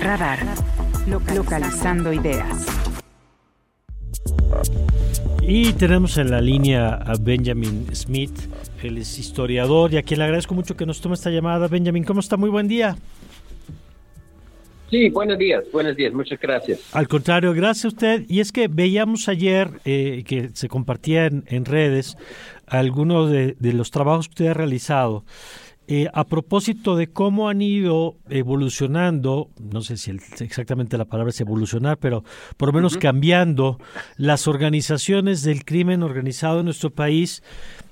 Radar. 0.00 0.38
Localizando 1.06 2.12
ideas. 2.12 2.77
Y 5.50 5.72
tenemos 5.72 6.18
en 6.18 6.30
la 6.30 6.42
línea 6.42 6.90
a 6.90 7.14
Benjamin 7.18 7.86
Smith, 7.94 8.38
él 8.82 8.98
es 8.98 9.18
historiador 9.18 9.94
y 9.94 9.96
a 9.96 10.02
quien 10.02 10.18
le 10.18 10.24
agradezco 10.24 10.54
mucho 10.54 10.76
que 10.76 10.84
nos 10.84 11.00
tome 11.00 11.14
esta 11.14 11.30
llamada. 11.30 11.68
Benjamin, 11.68 12.04
¿cómo 12.04 12.20
está? 12.20 12.36
Muy 12.36 12.50
buen 12.50 12.68
día. 12.68 12.98
Sí, 14.90 15.08
buenos 15.08 15.38
días, 15.38 15.64
buenos 15.72 15.96
días, 15.96 16.12
muchas 16.12 16.38
gracias. 16.38 16.94
Al 16.94 17.08
contrario, 17.08 17.54
gracias 17.54 17.86
a 17.86 17.88
usted. 17.88 18.24
Y 18.28 18.40
es 18.40 18.52
que 18.52 18.68
veíamos 18.68 19.26
ayer 19.30 19.70
eh, 19.86 20.22
que 20.26 20.50
se 20.52 20.68
compartía 20.68 21.24
en, 21.24 21.64
redes 21.64 22.18
algunos 22.66 23.30
de, 23.30 23.56
de, 23.58 23.72
los 23.72 23.90
trabajos 23.90 24.28
que 24.28 24.32
usted 24.32 24.46
ha 24.48 24.54
realizado 24.54 25.24
eh, 25.90 26.06
a 26.12 26.24
propósito 26.24 26.96
de 26.96 27.10
cómo 27.10 27.48
han 27.48 27.62
ido 27.62 28.18
evolucionando, 28.28 29.48
no 29.58 29.80
sé 29.80 29.96
si 29.96 30.10
exactamente 30.40 30.98
la 30.98 31.06
palabra 31.06 31.30
es 31.30 31.40
evolucionar, 31.40 31.96
pero 31.96 32.24
por 32.58 32.68
lo 32.68 32.74
menos 32.74 32.98
cambiando 32.98 33.78
las 34.18 34.46
organizaciones 34.48 35.42
del 35.44 35.64
crimen 35.64 36.02
organizado 36.02 36.58
en 36.58 36.66
nuestro 36.66 36.90
país. 36.90 37.42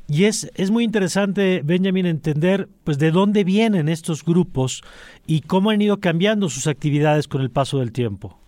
Y 0.08 0.24
es, 0.24 0.50
es 0.56 0.70
muy 0.70 0.84
interesante, 0.84 1.62
Benjamin, 1.64 2.04
entender 2.04 2.68
pues 2.84 2.98
de 2.98 3.10
dónde 3.10 3.44
vienen 3.44 3.88
estos 3.88 4.22
grupos 4.22 4.82
y 5.26 5.40
cómo 5.40 5.70
han 5.70 5.80
ido 5.80 5.98
cambiando 5.98 6.50
sus 6.50 6.66
actividades 6.66 7.26
con 7.26 7.40
el 7.40 7.50
paso 7.50 7.78
del 7.78 7.92
tiempo. 7.92 8.38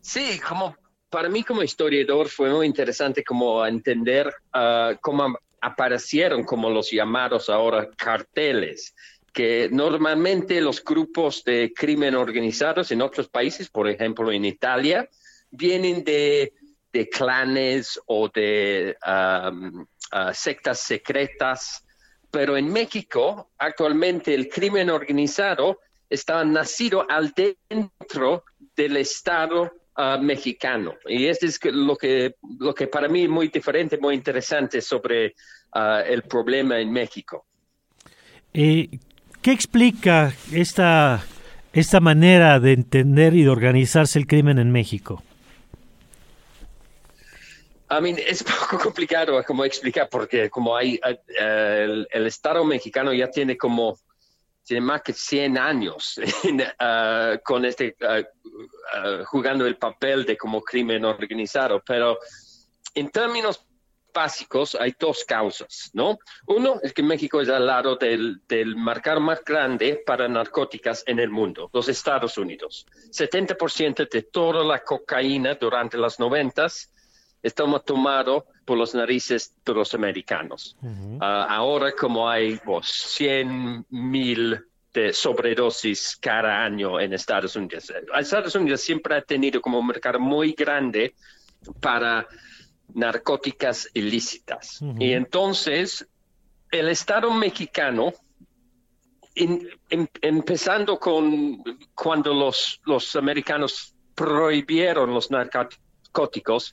Sí, 0.00 0.40
como 0.48 0.74
para 1.10 1.28
mí 1.28 1.44
como 1.44 1.62
historiador 1.62 2.28
fue 2.28 2.50
muy 2.50 2.66
interesante 2.66 3.22
como 3.22 3.66
entender 3.66 4.32
uh, 4.54 4.96
cómo 5.02 5.36
aparecieron 5.64 6.44
como 6.44 6.68
los 6.68 6.90
llamados 6.90 7.48
ahora 7.48 7.88
carteles, 7.96 8.94
que 9.32 9.68
normalmente 9.72 10.60
los 10.60 10.84
grupos 10.84 11.42
de 11.42 11.72
crimen 11.74 12.14
organizados 12.14 12.92
en 12.92 13.00
otros 13.00 13.28
países, 13.28 13.70
por 13.70 13.88
ejemplo 13.88 14.30
en 14.30 14.44
Italia, 14.44 15.08
vienen 15.50 16.04
de, 16.04 16.52
de 16.92 17.08
clanes 17.08 17.98
o 18.06 18.28
de 18.28 18.94
uh, 19.06 19.84
sectas 20.34 20.80
secretas, 20.80 21.86
pero 22.30 22.58
en 22.58 22.70
México 22.70 23.50
actualmente 23.56 24.34
el 24.34 24.48
crimen 24.50 24.90
organizado 24.90 25.80
está 26.10 26.44
nacido 26.44 27.06
al 27.08 27.32
dentro 27.32 28.44
del 28.76 28.98
Estado 28.98 29.72
uh, 29.96 30.20
mexicano. 30.20 30.94
Y 31.06 31.26
esto 31.26 31.46
es 31.46 31.58
lo 31.64 31.96
que, 31.96 32.36
lo 32.58 32.74
que 32.74 32.86
para 32.86 33.08
mí 33.08 33.22
es 33.24 33.28
muy 33.28 33.48
diferente, 33.48 33.98
muy 33.98 34.14
interesante 34.14 34.80
sobre 34.80 35.34
uh, 35.74 36.04
el 36.06 36.22
problema 36.22 36.78
en 36.78 36.92
México. 36.92 37.46
Eh, 38.52 38.88
¿Qué 39.42 39.52
explica 39.52 40.32
esta, 40.52 41.24
esta 41.72 42.00
manera 42.00 42.60
de 42.60 42.72
entender 42.72 43.34
y 43.34 43.42
de 43.42 43.50
organizarse 43.50 44.18
el 44.18 44.26
crimen 44.26 44.58
en 44.58 44.70
México? 44.70 45.22
I 47.90 48.00
mean, 48.00 48.16
es 48.18 48.42
poco 48.70 48.78
complicado 48.82 49.42
como 49.44 49.64
explicar 49.64 50.08
porque 50.10 50.48
como 50.50 50.76
hay 50.76 50.98
uh, 51.04 51.16
el, 51.38 52.08
el, 52.10 52.26
Estado 52.26 52.64
mexicano 52.64 53.12
ya 53.12 53.30
tiene 53.30 53.56
como 53.56 53.98
tiene 54.64 54.80
más 54.80 55.02
que 55.02 55.12
100 55.12 55.58
años 55.58 56.18
uh, 56.44 57.38
con 57.44 57.64
este, 57.64 57.96
uh, 58.00 58.20
uh, 58.20 59.24
jugando 59.24 59.66
el 59.66 59.76
papel 59.76 60.24
de 60.24 60.36
como 60.36 60.62
crimen 60.62 61.04
organizado, 61.04 61.82
pero 61.86 62.18
en 62.94 63.10
términos 63.10 63.64
básicos 64.14 64.76
hay 64.76 64.94
dos 64.98 65.24
causas, 65.24 65.90
¿no? 65.92 66.18
Uno 66.46 66.78
es 66.82 66.92
que 66.92 67.02
México 67.02 67.40
es 67.40 67.48
al 67.48 67.66
lado 67.66 67.96
del, 67.96 68.40
del 68.46 68.76
mercado 68.76 69.20
más 69.20 69.44
grande 69.44 70.02
para 70.06 70.28
narcóticas 70.28 71.02
en 71.06 71.18
el 71.18 71.30
mundo, 71.30 71.68
los 71.72 71.88
Estados 71.88 72.38
Unidos. 72.38 72.86
70% 73.10 74.08
de 74.08 74.22
toda 74.22 74.64
la 74.64 74.78
cocaína 74.78 75.54
durante 75.56 75.98
los 75.98 76.20
90 76.20 76.68
estamos 77.44 77.84
tomado 77.84 78.46
por 78.64 78.78
los 78.78 78.94
narices 78.94 79.54
de 79.64 79.74
los 79.74 79.94
americanos. 79.94 80.76
Uh 80.80 80.86
-huh. 80.88 81.16
uh, 81.18 81.46
ahora 81.50 81.92
como 81.92 82.28
hay 82.28 82.56
pues, 82.56 82.86
100 82.86 83.86
mil 83.90 84.58
de 84.92 85.12
sobredosis 85.12 86.16
cada 86.20 86.64
año 86.64 86.98
en 86.98 87.12
Estados 87.12 87.54
Unidos. 87.56 87.92
Estados 88.18 88.54
Unidos 88.54 88.80
siempre 88.80 89.16
ha 89.16 89.22
tenido 89.22 89.60
como 89.60 89.78
un 89.78 89.86
mercado 89.86 90.18
muy 90.18 90.52
grande 90.52 91.14
para 91.80 92.26
narcóticas 92.94 93.90
ilícitas. 93.92 94.80
Uh 94.80 94.86
-huh. 94.86 95.02
Y 95.02 95.12
entonces 95.12 96.08
el 96.70 96.88
Estado 96.88 97.30
mexicano, 97.30 98.12
in, 99.34 99.68
in, 99.90 100.08
empezando 100.22 100.98
con 100.98 101.62
cuando 101.94 102.32
los, 102.32 102.80
los 102.86 103.16
americanos 103.16 103.94
prohibieron 104.14 105.12
los 105.12 105.30
narcóticos, 105.30 106.72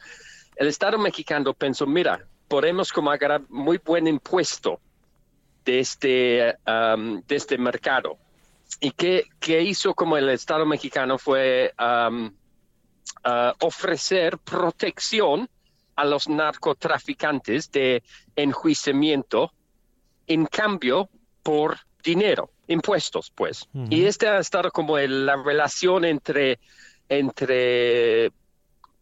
el 0.61 0.67
Estado 0.67 0.99
mexicano 0.99 1.55
pensó, 1.55 1.87
mira, 1.87 2.23
podemos 2.47 2.93
como 2.93 3.09
agarrar 3.09 3.41
muy 3.49 3.79
buen 3.83 4.05
impuesto 4.05 4.79
de 5.65 5.79
este, 5.79 6.55
um, 6.67 7.19
de 7.27 7.35
este 7.35 7.57
mercado. 7.57 8.19
¿Y 8.79 8.91
qué, 8.91 9.25
qué, 9.39 9.63
hizo 9.63 9.95
como 9.95 10.17
el 10.17 10.29
Estado 10.29 10.67
mexicano 10.67 11.17
fue 11.17 11.73
um, 11.79 12.27
uh, 13.25 13.53
ofrecer 13.59 14.37
protección 14.37 15.49
a 15.95 16.05
los 16.05 16.29
narcotraficantes 16.29 17.71
de 17.71 18.03
enjuiciamiento 18.35 19.53
en 20.27 20.45
cambio 20.45 21.09
por 21.41 21.79
dinero, 22.03 22.51
impuestos, 22.67 23.31
pues. 23.33 23.67
Uh 23.73 23.79
-huh. 23.79 23.87
Y 23.89 24.05
este 24.05 24.27
ha 24.27 24.37
estado 24.37 24.69
como 24.69 24.99
el, 24.99 25.25
la 25.25 25.37
relación 25.37 26.05
entre, 26.05 26.59
entre 27.09 28.31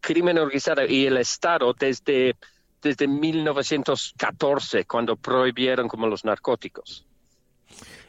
crimen 0.00 0.38
organizado 0.38 0.86
y 0.86 1.06
el 1.06 1.16
Estado 1.18 1.74
desde, 1.78 2.36
desde 2.82 3.06
1914, 3.06 4.84
cuando 4.84 5.16
prohibieron 5.16 5.88
como 5.88 6.06
los 6.06 6.24
narcóticos. 6.24 7.04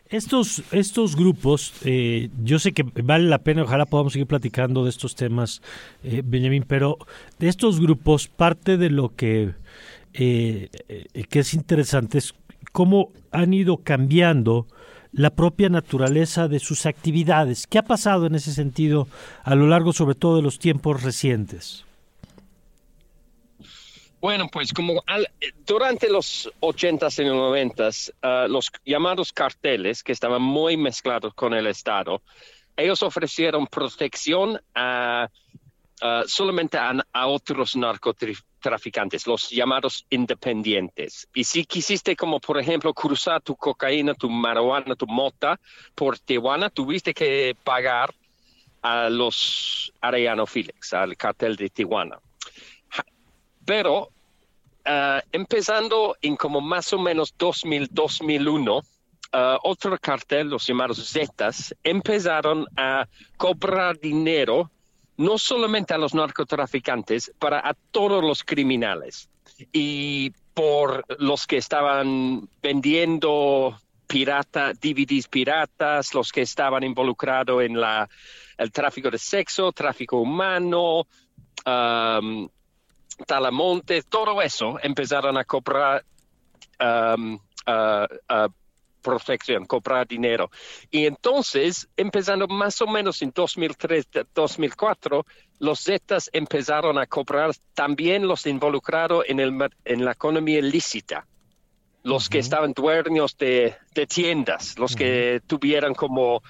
Estos, 0.09 0.61
estos 0.71 1.15
grupos, 1.15 1.73
eh, 1.85 2.29
yo 2.43 2.59
sé 2.59 2.73
que 2.73 2.83
vale 2.83 3.29
la 3.29 3.37
pena, 3.39 3.63
ojalá 3.63 3.85
podamos 3.85 4.11
seguir 4.11 4.27
platicando 4.27 4.83
de 4.83 4.89
estos 4.89 5.15
temas, 5.15 5.61
eh, 6.03 6.21
Benjamín, 6.25 6.65
pero 6.67 6.97
de 7.39 7.47
estos 7.47 7.79
grupos, 7.79 8.27
parte 8.27 8.75
de 8.75 8.89
lo 8.89 9.15
que, 9.15 9.53
eh, 10.13 10.69
que 11.29 11.39
es 11.39 11.53
interesante 11.53 12.17
es 12.17 12.33
cómo 12.73 13.13
han 13.31 13.53
ido 13.53 13.77
cambiando 13.77 14.67
la 15.13 15.29
propia 15.31 15.69
naturaleza 15.69 16.47
de 16.47 16.59
sus 16.59 16.85
actividades. 16.85 17.67
¿Qué 17.67 17.77
ha 17.77 17.83
pasado 17.83 18.25
en 18.25 18.35
ese 18.35 18.53
sentido 18.53 19.07
a 19.43 19.55
lo 19.55 19.67
largo 19.67 19.93
sobre 19.93 20.15
todo 20.15 20.37
de 20.37 20.41
los 20.41 20.59
tiempos 20.59 21.03
recientes? 21.03 21.85
Bueno, 24.21 24.47
pues 24.51 24.71
como 24.71 25.01
al, 25.07 25.27
durante 25.65 26.07
los 26.07 26.47
80s 26.59 27.23
y 27.23 27.27
90s, 27.27 28.11
uh, 28.21 28.47
los 28.47 28.71
llamados 28.85 29.33
carteles, 29.33 30.03
que 30.03 30.11
estaban 30.11 30.43
muy 30.43 30.77
mezclados 30.77 31.33
con 31.33 31.55
el 31.55 31.65
Estado, 31.65 32.21
ellos 32.77 33.01
ofrecieron 33.01 33.65
protección 33.65 34.61
a, 34.75 35.27
uh, 36.01 36.27
solamente 36.27 36.77
a, 36.77 37.27
otros 37.27 37.75
narcotraficantes, 37.75 39.27
los 39.27 39.49
llamados 39.49 40.05
independientes. 40.09 41.27
Y 41.33 41.43
si 41.43 41.65
quisiste, 41.65 42.15
como 42.15 42.39
por 42.39 42.59
ejemplo, 42.59 42.93
cruzar 42.93 43.41
tu 43.41 43.55
cocaína, 43.55 44.13
tu 44.13 44.29
marihuana, 44.29 44.95
tu 44.95 45.07
mota 45.07 45.59
por 45.95 46.17
Tijuana, 46.19 46.69
tuviste 46.69 47.13
que 47.13 47.55
pagar 47.63 48.13
a 48.81 49.09
los 49.09 49.93
Arellano 50.01 50.45
Félix, 50.45 50.93
al 50.93 51.15
cartel 51.15 51.55
de 51.55 51.69
Tijuana 51.69 52.19
pero 53.65 54.09
uh, 54.85 55.21
empezando 55.31 56.15
en 56.21 56.35
como 56.35 56.61
más 56.61 56.91
o 56.93 56.99
menos 56.99 57.33
2000, 57.37 57.87
2001, 57.91 58.77
uh, 58.77 58.81
otro 59.63 59.97
cartel, 59.99 60.49
los 60.49 60.65
llamados 60.67 61.11
Zetas, 61.11 61.75
empezaron 61.83 62.65
a 62.75 63.07
cobrar 63.37 63.99
dinero 63.99 64.69
no 65.21 65.37
solamente 65.37 65.93
a 65.93 65.97
los 65.97 66.13
narcotraficantes, 66.15 67.31
para 67.37 67.59
a 67.59 67.75
todos 67.91 68.23
los 68.23 68.43
criminales. 68.43 69.29
Y 69.71 70.31
por 70.53 71.05
los 71.19 71.45
que 71.45 71.57
estaban 71.57 72.49
vendiendo 72.61 73.77
pirata, 74.07 74.73
DVDs 74.73 75.27
piratas, 75.27 76.13
los 76.15 76.31
que 76.31 76.41
estaban 76.41 76.83
involucrados 76.83 77.63
en 77.63 77.79
la, 77.79 78.09
el 78.57 78.71
tráfico 78.71 79.11
de 79.11 79.19
sexo, 79.19 79.71
tráfico 79.71 80.17
humano, 80.17 81.07
um, 81.65 82.49
Talamonte, 83.27 84.01
todo 84.01 84.41
eso 84.41 84.79
empezaron 84.81 85.37
a 85.37 85.43
cobrar 85.45 86.03
um, 86.79 87.35
uh, 87.67 88.49
protección, 89.01 89.65
cobrar 89.65 90.07
dinero. 90.07 90.49
Y 90.89 91.05
entonces, 91.05 91.87
empezando 91.97 92.47
más 92.47 92.81
o 92.81 92.87
menos 92.87 93.21
en 93.21 93.31
2003, 93.33 94.07
2004, 94.33 95.25
los 95.59 95.83
Zetas 95.83 96.29
empezaron 96.33 96.97
a 96.97 97.05
cobrar 97.05 97.51
también 97.73 98.27
los 98.27 98.45
involucrados 98.45 99.25
en, 99.27 99.39
el, 99.39 99.69
en 99.85 100.05
la 100.05 100.11
economía 100.11 100.61
lícita. 100.61 101.27
Los 102.03 102.25
uh 102.25 102.27
-huh. 102.27 102.31
que 102.31 102.39
estaban 102.39 102.73
dueños 102.73 103.37
de, 103.37 103.75
de, 103.93 104.07
tiendas, 104.07 104.77
los 104.79 104.93
uh 104.93 104.95
-huh. 104.95 104.97
que 104.97 105.41
tuvieran 105.45 105.93
como 105.93 106.41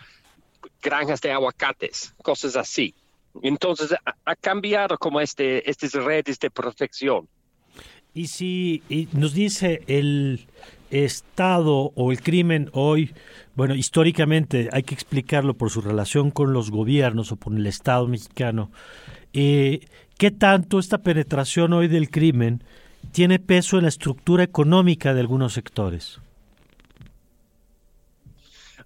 granjas 0.82 1.20
de 1.22 1.32
aguacates, 1.32 2.14
cosas 2.24 2.56
así. 2.56 2.94
Entonces 3.42 3.94
ha, 4.26 4.36
cambiado 4.36 4.98
como 4.98 5.22
este, 5.22 5.70
estas 5.70 5.94
redes 5.94 6.40
de 6.40 6.50
protección. 6.50 7.28
Y 8.14 8.28
si 8.28 8.82
nos 9.14 9.34
dice 9.34 9.84
el 9.88 10.48
Estado 10.92 11.92
o 11.96 12.12
el 12.12 12.22
crimen 12.22 12.70
hoy, 12.74 13.14
bueno, 13.56 13.76
históricamente 13.76 14.70
hay 14.72 14.84
que 14.84 14.94
explicarlo 14.94 15.56
por 15.56 15.70
su 15.70 15.82
relación 15.82 16.32
con 16.32 16.54
los 16.54 16.70
gobiernos 16.70 17.32
o 17.32 17.38
con 17.38 17.58
el 17.58 17.66
Estado 17.68 18.08
mexicano, 18.08 18.72
eh, 19.34 19.88
¿qué 20.18 20.32
tanto 20.32 20.80
esta 20.80 21.00
penetración 21.00 21.74
hoy 21.74 21.88
del 21.88 22.10
crimen 22.10 22.64
tiene 23.12 23.40
peso 23.40 23.78
en 23.78 23.84
la 23.84 23.90
estructura 23.90 24.44
económica 24.44 25.14
de 25.14 25.22
algunos 25.22 25.54
sectores? 25.54 26.20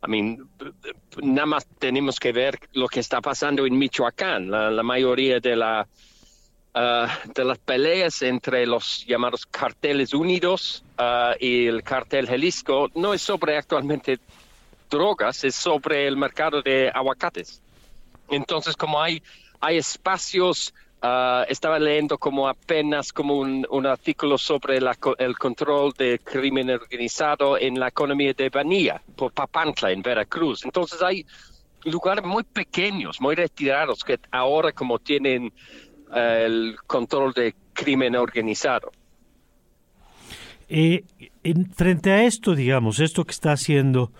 I 0.06 0.10
mean, 0.10 0.48
nada 1.22 1.46
más 1.46 1.68
tenemos 1.80 2.20
que 2.20 2.32
ver 2.32 2.60
lo 2.74 2.88
que 2.88 3.00
está 3.00 3.22
pasando 3.22 3.65
en 3.65 3.78
Michoacán. 3.78 4.52
La, 4.52 4.84
mayoría 4.84 5.39
de, 5.39 5.56
la, 5.56 5.88
uh, 6.76 7.08
de 7.34 7.46
las 7.46 7.58
peleas 7.58 8.22
entre 8.22 8.66
los 8.66 9.06
llamados 9.08 9.46
carteles 9.46 10.14
unidos 10.14 10.84
uh, 11.00 11.36
y 11.40 11.68
el 11.68 11.84
cartel 11.84 12.28
Jalisco 12.28 12.90
no 12.96 13.14
es 13.14 13.22
sobre 13.22 13.58
actualmente 13.58 14.20
drogas, 14.90 15.44
es 15.44 15.56
sobre 15.56 16.08
el 16.08 16.18
mercado 16.18 16.62
de 16.62 16.92
aguacates. 16.94 17.62
Entonces, 18.30 18.76
como 18.76 19.02
hay, 19.02 19.22
hay 19.60 19.78
espacios 19.78 20.74
Ah, 21.08 21.46
estaba 21.48 21.78
leyendo 21.78 22.18
como 22.18 22.48
apenas 22.48 23.14
como 23.14 23.36
un, 23.36 23.86
artículo 23.86 24.40
sobre 24.40 24.80
el 24.80 25.38
control 25.38 25.94
de 25.96 26.18
crimen 26.18 26.72
organizado 26.72 27.60
en 27.60 27.80
la 27.80 27.90
economía 27.90 28.34
de 28.34 28.50
Banía, 28.50 29.00
por 29.16 29.32
Papantla, 29.32 29.92
en 29.92 30.02
Veracruz. 30.02 30.66
Entonces 30.66 31.04
hay 31.04 31.24
lugares 31.84 32.26
muy 32.26 32.42
pequeños, 32.42 33.22
muy 33.22 33.36
retirados, 33.36 34.04
que 34.04 34.20
ahora 34.32 34.72
como 34.72 34.98
tienen 34.98 35.54
el 36.15 36.75
control 36.88 37.34
de 37.34 37.54
crimen 37.73 38.15
organizado. 38.15 38.91
Eh, 40.67 41.04
en, 41.43 41.69
frente 41.71 42.12
a 42.12 42.23
esto, 42.23 42.56
digamos, 42.56 42.99
esto 42.99 43.23
que 43.23 43.32
está 43.32 43.51
haciendo, 43.51 44.12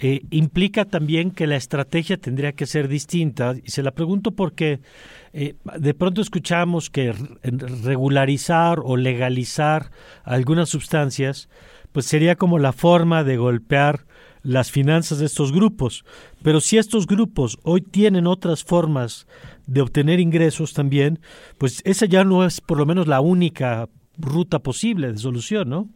eh, 0.00 0.22
implica 0.30 0.84
también 0.84 1.30
que 1.30 1.46
la 1.46 1.56
estrategia 1.56 2.16
tendría 2.16 2.52
que 2.52 2.66
ser 2.66 2.88
distinta. 2.88 3.54
Y 3.62 3.70
se 3.70 3.82
la 3.82 3.92
pregunto 3.92 4.32
porque 4.32 4.80
eh, 5.32 5.54
de 5.78 5.94
pronto 5.94 6.20
escuchamos 6.20 6.90
que 6.90 7.14
regularizar 7.42 8.80
o 8.82 8.96
legalizar 8.96 9.92
algunas 10.24 10.70
sustancias, 10.70 11.48
pues 11.92 12.06
sería 12.06 12.34
como 12.34 12.58
la 12.58 12.72
forma 12.72 13.22
de 13.22 13.36
golpear 13.36 14.06
las 14.42 14.70
finanzas 14.70 15.18
de 15.18 15.26
estos 15.26 15.52
grupos. 15.52 16.04
Pero 16.42 16.60
si 16.60 16.78
estos 16.78 17.06
grupos 17.06 17.58
hoy 17.62 17.80
tienen 17.80 18.26
otras 18.26 18.64
formas 18.64 19.26
de 19.66 19.80
obtener 19.80 20.20
ingresos 20.20 20.72
también, 20.72 21.20
pues 21.58 21.80
esa 21.84 22.06
ya 22.06 22.24
no 22.24 22.44
es 22.44 22.60
por 22.60 22.78
lo 22.78 22.86
menos 22.86 23.06
la 23.06 23.20
única 23.20 23.88
ruta 24.18 24.58
posible 24.58 25.12
de 25.12 25.18
solución, 25.18 25.68
¿no? 25.68 25.88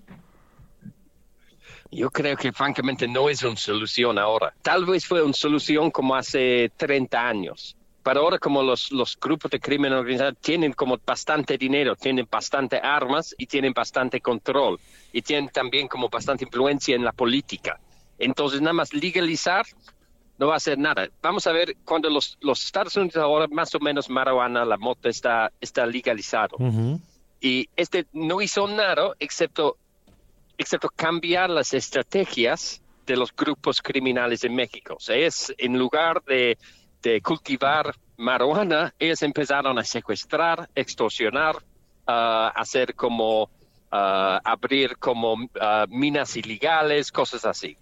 Yo 1.91 2.11
creo 2.11 2.37
que 2.37 2.53
francamente 2.53 3.07
no 3.07 3.29
es 3.29 3.43
una 3.43 3.57
solución 3.57 4.19
ahora. 4.19 4.53
Tal 4.63 4.85
vez 4.85 5.07
fue 5.07 5.23
una 5.23 5.33
solución 5.33 5.91
como 5.91 6.17
hace 6.17 6.71
30 6.77 7.29
años, 7.29 7.77
pero 8.03 8.21
ahora 8.21 8.39
como 8.39 8.63
los, 8.63 8.91
los 8.91 9.17
grupos 9.19 9.51
de 9.51 9.61
crimen 9.61 9.93
organizado 9.93 10.33
tienen 10.33 10.73
como 10.73 10.99
bastante 11.05 11.57
dinero, 11.57 11.95
tienen 11.95 12.27
bastante 12.31 12.79
armas 12.79 13.35
y 13.39 13.47
tienen 13.47 13.73
bastante 13.73 14.21
control 14.21 14.81
y 15.13 15.23
tienen 15.23 15.49
también 15.49 15.87
como 15.87 16.09
bastante 16.09 16.45
influencia 16.45 16.97
en 16.97 17.05
la 17.05 17.13
política. 17.13 17.79
Entonces 18.19 18.61
nada 18.61 18.73
más 18.73 18.93
legalizar 18.93 19.67
no 20.39 20.49
va 20.49 20.55
a 20.55 20.57
hacer 20.57 20.79
nada. 20.79 21.09
Vamos 21.23 21.47
a 21.47 21.53
ver 21.53 21.77
cuando 21.85 22.11
los, 22.11 22.37
los 22.41 22.65
Estados 22.65 22.97
Unidos 22.97 23.17
ahora 23.17 23.47
más 23.49 23.75
o 23.75 23.81
menos 23.81 24.11
marihuana, 24.11 24.65
la 24.65 24.77
moto 24.77 25.09
está, 25.09 25.51
está 25.61 25.87
legalizado. 25.87 26.57
Y 27.41 27.69
este 27.77 28.07
no 28.13 28.41
hizo 28.41 28.67
nada 28.67 29.13
excepto, 29.19 29.77
excepto 30.59 30.89
cambiar 30.95 31.51
las 31.51 31.73
estrategias 31.75 32.83
de 33.07 33.17
los 33.17 33.35
grupos 33.35 33.81
criminales 33.81 34.45
en 34.45 34.55
México. 34.55 34.95
O 34.97 35.01
sea, 35.01 35.17
es 35.17 35.55
en 35.59 35.79
lugar 35.79 36.23
de 36.25 36.59
de 37.07 37.21
cultivar 37.21 37.95
marihuana, 38.17 38.93
ellos 38.99 39.23
empezaron 39.23 39.79
a 39.79 39.85
secuestrar, 39.85 40.69
extorsionar, 40.75 41.57
uh, 41.57 42.51
hacer 42.55 42.95
como 42.95 43.45
uh, 43.45 44.39
abrir 44.43 44.97
como 44.99 45.35
uh, 45.35 45.87
minas 45.89 46.37
ilegales, 46.37 47.13
cosas 47.13 47.45
así. 47.45 47.77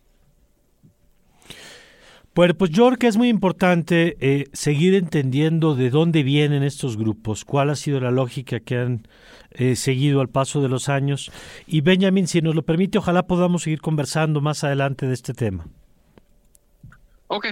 Bueno, 2.34 2.54
pues 2.54 2.70
yo 2.70 2.86
creo 2.88 2.98
que 2.98 3.06
es 3.06 3.16
muy 3.16 3.28
importante 3.28 4.16
eh, 4.20 4.46
seguir 4.52 4.94
entendiendo 4.94 5.74
de 5.74 5.90
dónde 5.90 6.22
vienen 6.22 6.62
estos 6.62 6.96
grupos, 6.96 7.44
cuál 7.44 7.70
ha 7.70 7.76
sido 7.76 8.00
la 8.00 8.10
lógica 8.10 8.58
que 8.60 8.76
han 8.76 9.06
eh, 9.52 9.76
seguido 9.76 10.20
al 10.20 10.28
paso 10.28 10.60
de 10.60 10.68
los 10.68 10.88
años. 10.88 11.30
Y 11.66 11.80
Benjamin, 11.80 12.26
si 12.26 12.42
nos 12.42 12.54
lo 12.54 12.62
permite, 12.62 12.98
ojalá 12.98 13.26
podamos 13.26 13.62
seguir 13.62 13.80
conversando 13.80 14.40
más 14.40 14.64
adelante 14.64 15.06
de 15.06 15.14
este 15.14 15.32
tema. 15.32 15.66
Ok, 17.28 17.46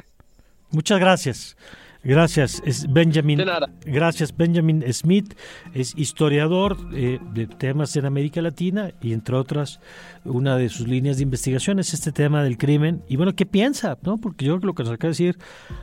Muchas 0.73 0.99
gracias. 0.99 1.57
Gracias, 2.05 2.61
es 2.67 2.93
Benjamin. 2.93 3.41
Gracias, 3.85 4.37
Benjamin 4.37 4.83
Smith 4.93 5.35
es 5.73 5.95
historiador 5.97 6.77
eh, 6.93 7.21
de 7.33 7.47
temas 7.47 7.95
en 7.95 8.07
América 8.07 8.43
Latina 8.43 8.91
y 9.01 9.12
entre 9.12 9.37
otras 9.37 9.79
una 10.25 10.57
de 10.57 10.69
sus 10.69 10.88
líneas 10.88 11.19
de 11.19 11.23
investigación 11.23 11.79
es 11.79 11.95
este 11.95 12.11
tema 12.11 12.43
del 12.43 12.59
crimen. 12.59 13.05
Y 13.09 13.17
bueno, 13.17 13.37
¿qué 13.37 13.47
piensa? 13.47 13.99
¿No? 14.03 14.19
Porque 14.19 14.45
yo 14.47 14.55
creo 14.55 14.61
que 14.61 14.67
lo 14.67 14.75
que 14.75 14.83
nos 14.83 14.93
acaba 14.93 15.09
de 15.09 15.12
decir, 15.12 15.38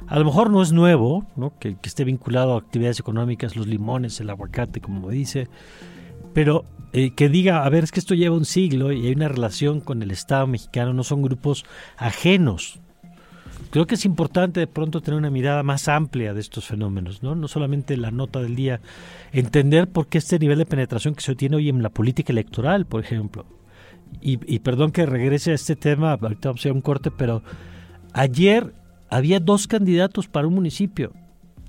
a 0.07 0.19
lo 0.19 0.25
mejor 0.25 0.49
no 0.49 0.61
es 0.61 0.73
nuevo, 0.73 1.25
¿no? 1.37 1.57
Que, 1.57 1.77
esté 1.83 2.03
vinculado 2.03 2.53
a 2.53 2.59
actividades 2.59 2.99
económicas, 2.99 3.55
los 3.55 3.65
limones, 3.65 4.19
el 4.19 4.29
aguacate, 4.29 4.81
como 4.81 5.09
dice, 5.09 5.47
pero 6.33 6.65
eh, 6.91 7.11
que 7.15 7.29
diga, 7.29 7.63
a 7.63 7.69
ver, 7.69 7.85
es 7.85 7.91
que 7.93 7.99
esto 8.01 8.13
lleva 8.13 8.35
un 8.35 8.45
siglo 8.45 8.91
y 8.91 9.07
hay 9.07 9.13
una 9.13 9.29
relación 9.29 9.79
con 9.79 10.03
el 10.03 10.11
Estado 10.11 10.47
mexicano, 10.47 10.93
no 10.93 11.03
son 11.03 11.21
grupos 11.21 11.65
ajenos 11.97 12.81
creo 13.69 13.85
que 13.85 13.95
es 13.95 14.05
importante 14.05 14.59
de 14.59 14.67
pronto 14.67 15.01
tener 15.01 15.17
una 15.17 15.29
mirada 15.29 15.63
más 15.63 15.87
amplia 15.87 16.33
de 16.33 16.41
estos 16.41 16.65
fenómenos, 16.65 17.23
¿no? 17.23 17.35
No 17.35 17.47
solamente 17.47 17.97
la 17.97 18.11
nota 18.11 18.39
del 18.39 18.55
día, 18.55 18.81
entender 19.31 19.87
por 19.87 20.07
qué 20.07 20.17
este 20.17 20.39
nivel 20.39 20.57
de 20.57 20.65
penetración 20.65 21.15
que 21.15 21.21
se 21.21 21.35
tiene 21.35 21.57
hoy 21.57 21.69
en 21.69 21.83
la 21.83 21.89
política 21.89 22.31
electoral, 22.31 22.85
por 22.85 23.01
ejemplo. 23.01 23.45
Y, 24.21 24.59
perdón 24.59 24.91
que 24.91 25.05
regrese 25.05 25.51
a 25.51 25.53
este 25.53 25.75
tema, 25.75 26.13
ahorita 26.13 26.49
vamos 26.49 26.59
a 26.59 26.63
hacer 26.63 26.71
un 26.71 26.81
corte, 26.81 27.11
pero 27.11 27.43
ayer 28.13 28.73
había 29.09 29.39
dos 29.39 29.67
candidatos 29.67 30.27
para 30.27 30.47
un 30.47 30.55
municipio, 30.55 31.13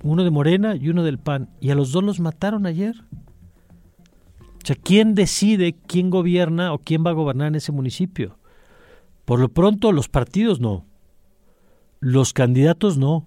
uno 0.03 0.25
de 0.25 0.31
Morena 0.31 0.75
y 0.75 0.89
uno 0.89 1.05
del 1.05 1.19
PAN, 1.19 1.51
y 1.61 1.71
a 1.71 1.75
los 1.75 1.93
dos 1.93 2.03
los 2.03 2.19
mataron 2.19 2.65
ayer. 2.65 2.97
O 4.63 4.67
sea, 4.67 4.75
¿quién 4.75 5.15
decide 5.15 5.77
quién 5.87 6.09
gobierna 6.09 6.73
o 6.73 6.79
quién 6.79 7.05
va 7.05 7.11
a 7.11 7.15
gobernar 7.15 7.49
en 7.49 7.57
ese 7.57 7.73
municipio? 7.73 8.39
Por 9.27 9.39
lo 9.39 9.51
pronto 9.51 9.93
los 9.93 10.09
partidos 10.09 10.61
no, 10.61 10.87
los 12.01 12.33
candidatos 12.33 12.99
no. 12.99 13.27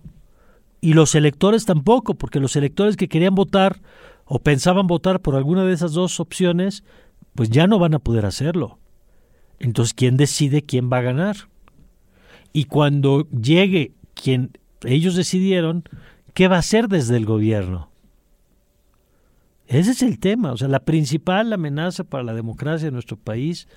Y 0.82 0.94
los 0.94 1.16
electores 1.16 1.66
tampoco, 1.66 2.16
porque 2.16 2.42
los 2.42 2.56
electores 2.56 2.98
que 2.98 3.08
querían 3.08 3.36
votar 3.36 3.82
o 4.26 4.40
pensaban 4.40 4.88
votar 4.88 5.22
por 5.22 5.36
alguna 5.36 5.64
de 5.64 5.74
esas 5.74 5.94
dos 5.94 6.20
opciones, 6.20 6.84
pues 7.36 7.50
ya 7.50 7.68
no 7.68 7.80
van 7.80 7.94
a 7.94 8.00
poder 8.00 8.26
hacerlo. 8.26 8.80
Entonces, 9.60 9.94
¿quién 9.94 10.18
decide 10.18 10.64
quién 10.64 10.92
va 10.92 10.98
a 10.98 11.04
ganar? 11.04 11.36
Y 12.52 12.66
cuando 12.66 13.30
llegue 13.30 13.94
quien 14.14 14.52
ellos 14.84 15.16
decidieron, 15.16 15.84
¿qué 16.34 16.48
va 16.48 16.58
a 16.58 16.60
hacer 16.60 16.90
desde 16.90 17.16
el 17.16 17.26
gobierno? 17.26 17.90
Ese 19.68 19.92
es 19.92 20.02
el 20.04 20.20
tema. 20.20 20.52
O 20.52 20.58
sea, 20.58 20.68
la 20.68 20.84
principal 20.84 21.52
amenaza 21.54 22.04
para 22.04 22.24
la 22.24 22.34
democracia 22.34 22.88
de 22.88 22.92
nuestro 22.92 23.18
país 23.18 23.68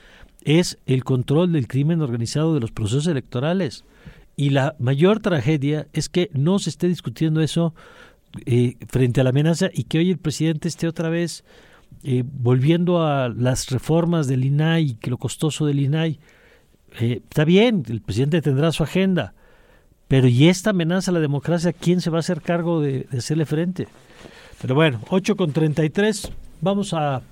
es 0.42 0.78
el 0.86 1.04
control 1.04 1.52
del 1.52 1.68
crimen 1.68 2.02
organizado 2.02 2.54
de 2.54 2.60
los 2.60 2.72
procesos 2.72 3.06
electorales. 3.06 3.84
Y 4.36 4.50
la 4.50 4.76
mayor 4.78 5.20
tragedia 5.20 5.88
es 5.94 6.10
que 6.10 6.30
no 6.34 6.58
se 6.58 6.68
esté 6.68 6.88
discutiendo 6.88 7.40
eso 7.40 7.74
eh, 8.44 8.76
frente 8.86 9.22
a 9.22 9.24
la 9.24 9.30
amenaza 9.30 9.70
y 9.72 9.84
que 9.84 9.98
hoy 9.98 10.10
el 10.10 10.18
presidente 10.18 10.68
esté 10.68 10.86
otra 10.86 11.08
vez 11.08 11.42
eh, 12.02 12.22
volviendo 12.24 13.02
a 13.02 13.30
las 13.30 13.70
reformas 13.70 14.28
del 14.28 14.44
INAI, 14.44 14.96
que 14.96 15.10
lo 15.10 15.16
costoso 15.16 15.64
del 15.64 15.80
INAI. 15.80 16.20
Eh, 17.00 17.22
está 17.28 17.44
bien, 17.44 17.82
el 17.88 18.02
presidente 18.02 18.42
tendrá 18.42 18.72
su 18.72 18.82
agenda, 18.82 19.32
pero 20.06 20.28
¿y 20.28 20.48
esta 20.48 20.70
amenaza 20.70 21.10
a 21.10 21.14
la 21.14 21.20
democracia? 21.20 21.72
¿Quién 21.72 22.02
se 22.02 22.10
va 22.10 22.18
a 22.18 22.20
hacer 22.20 22.42
cargo 22.42 22.82
de, 22.82 23.06
de 23.10 23.18
hacerle 23.18 23.46
frente? 23.46 23.88
Pero 24.60 24.74
bueno, 24.74 25.00
8 25.08 25.36
con 25.36 25.52
33, 25.52 26.30
vamos 26.60 26.92
a 26.92 27.22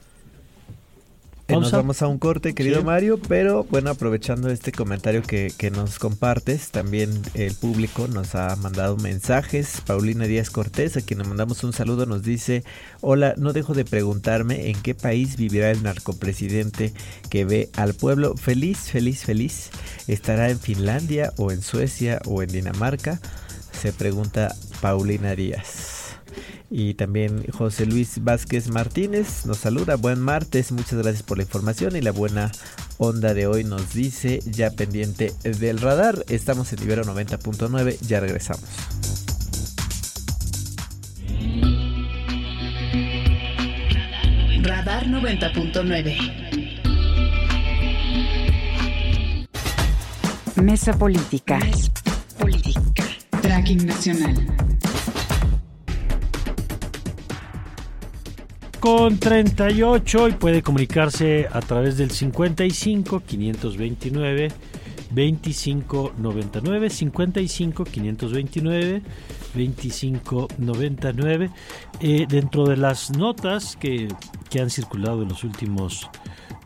nos 1.49 1.73
vamos 1.73 2.01
a 2.03 2.09
un 2.09 2.19
corte, 2.19 2.55
querido 2.55 2.83
Mario, 2.83 3.21
pero 3.29 3.65
bueno, 3.65 3.91
aprovechando 3.91 4.51
este 4.51 4.73
comentario 4.73 5.23
que, 5.23 5.53
que, 5.57 5.71
nos 5.71 5.99
compartes, 5.99 6.71
también 6.71 7.11
el 7.35 7.55
público 7.55 8.09
nos 8.09 8.35
ha 8.35 8.57
mandado 8.57 8.97
mensajes. 8.97 9.83
Paulina 9.87 10.25
Díaz 10.25 10.51
Cortés, 10.51 10.97
a 10.97 11.03
quien 11.03 11.19
le 11.21 11.29
mandamos 11.29 11.63
un 11.63 11.73
saludo, 11.73 12.07
nos 12.07 12.23
dice, 12.23 12.65
hola, 13.01 13.35
no 13.37 13.53
dejo 13.53 13.75
de 13.75 13.85
preguntarme 13.85 14.71
en 14.71 14.81
qué 14.81 14.95
país 14.95 15.37
vivirá 15.37 15.71
el 15.71 15.83
narcopresidente 15.83 16.93
que 17.29 17.45
ve 17.45 17.71
al 17.77 17.95
pueblo 17.95 18.37
feliz, 18.37 18.91
feliz, 18.91 19.25
feliz. 19.25 19.71
¿Estará 20.09 20.51
en 20.51 20.59
Finlandia 20.59 21.33
o 21.37 21.53
en 21.53 21.63
Suecia 21.63 22.21
o 22.25 22.43
en 22.43 22.51
Dinamarca? 22.51 23.21
Se 23.73 23.93
pregunta 23.93 24.55
Paulina 24.81 25.35
Díaz. 25.35 26.04
Y 26.77 26.95
también 26.95 27.47
José 27.53 27.87
Luis 27.87 28.25
Vázquez 28.25 28.69
Martínez 28.69 29.47
nos 29.47 29.59
saluda. 29.59 29.95
Buen 29.95 30.19
martes, 30.19 30.73
muchas 30.73 30.99
gracias 30.99 31.23
por 31.23 31.37
la 31.37 31.45
información 31.45 31.95
y 31.95 32.01
la 32.01 32.11
buena 32.11 32.51
onda 32.99 33.33
de 33.33 33.47
hoy 33.47 33.63
nos 33.63 33.95
dice 33.95 34.41
ya 34.45 34.73
pendiente 34.73 35.33
del 35.45 35.81
radar. 35.81 36.25
Estamos 36.29 36.73
en 36.73 36.83
Ibero 36.83 37.05
90.9, 37.05 38.01
ya 38.01 38.19
regresamos. 38.19 38.69
Radar 44.61 45.07
90.9. 45.07 46.61
Mesa 50.61 50.93
Política. 50.99 51.61
Política. 52.41 53.05
Tracking 53.43 53.87
Nacional. 53.87 54.64
Con 58.85 59.19
38 59.19 60.29
y 60.29 60.33
puede 60.33 60.63
comunicarse 60.63 61.49
a 61.51 61.61
través 61.63 61.97
del 61.97 62.11
55 62.11 63.23
529 63.27 64.49
2599 65.09 66.91
55 66.91 67.85
529 67.85 69.03
2599 69.55 71.51
eh, 72.01 72.27
dentro 72.29 72.67
de 72.67 72.77
las 72.77 73.17
notas 73.17 73.75
que, 73.77 74.09
que, 74.51 74.61
han 74.61 74.69
circulado 74.69 75.23
en 75.23 75.31
los 75.31 75.45
últimos 75.45 76.11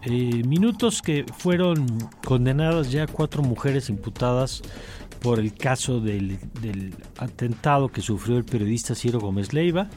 eh, 0.03 0.43
minutos 0.45 1.03
que 1.03 1.25
fueron 1.37 1.87
condenadas 2.27 2.91
ya 2.91 3.07
cuatro 3.07 3.45
mujeres 3.45 3.91
imputadas 3.91 4.63
por 5.21 5.39
el 5.39 5.55
caso 5.55 6.01
del, 6.01 6.41
del 6.61 6.97
atentado 7.17 7.91
que 7.91 8.01
sufrió 8.01 8.39
el 8.39 8.45
periodista 8.45 8.97
Ciro 8.97 9.21
Gómez 9.21 9.53
Leiva 9.53 9.89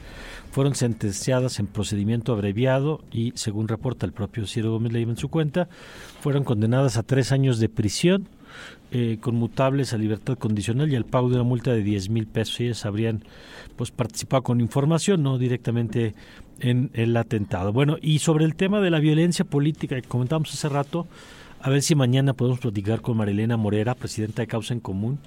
fueron 0.52 0.74
sentenciadas 0.74 1.58
en 1.58 1.66
procedimiento 1.66 2.34
abreviado 2.34 3.00
y, 3.10 3.32
según 3.36 3.68
reporta 3.68 4.04
el 4.04 4.12
propio 4.12 4.46
Ciro 4.46 4.70
Gómez 4.70 4.92
Leiva 4.92 5.10
en 5.10 5.16
su 5.16 5.30
cuenta, 5.30 5.66
fueron 6.20 6.44
condenadas 6.44 6.98
a 6.98 7.02
tres 7.02 7.32
años 7.32 7.58
de 7.58 7.70
prisión 7.70 8.28
eh, 8.90 9.16
conmutables 9.18 9.94
a 9.94 9.98
libertad 9.98 10.36
condicional 10.36 10.92
y 10.92 10.96
al 10.96 11.06
pago 11.06 11.30
de 11.30 11.36
una 11.36 11.44
multa 11.44 11.72
de 11.72 11.82
10 11.82 12.10
mil 12.10 12.26
pesos. 12.26 12.60
Ellas 12.60 12.84
habrían 12.84 13.24
pues, 13.76 13.90
participado 13.90 14.42
con 14.42 14.60
información, 14.60 15.22
no 15.22 15.38
directamente 15.38 16.14
en 16.60 16.90
el 16.92 17.16
atentado. 17.16 17.72
Bueno, 17.72 17.96
y 18.02 18.18
sobre 18.18 18.44
el 18.44 18.54
tema 18.54 18.82
de 18.82 18.90
la 18.90 19.00
violencia 19.00 19.46
política 19.46 19.96
que 19.96 20.06
comentamos 20.06 20.52
hace 20.52 20.68
rato, 20.68 21.06
a 21.62 21.70
ver 21.70 21.80
si 21.80 21.94
mañana 21.94 22.34
podemos 22.34 22.60
platicar 22.60 23.00
con 23.00 23.16
Marilena 23.16 23.56
Morera, 23.56 23.94
presidenta 23.94 24.42
de 24.42 24.48
Causa 24.48 24.74
en 24.74 24.80
Común, 24.80 25.18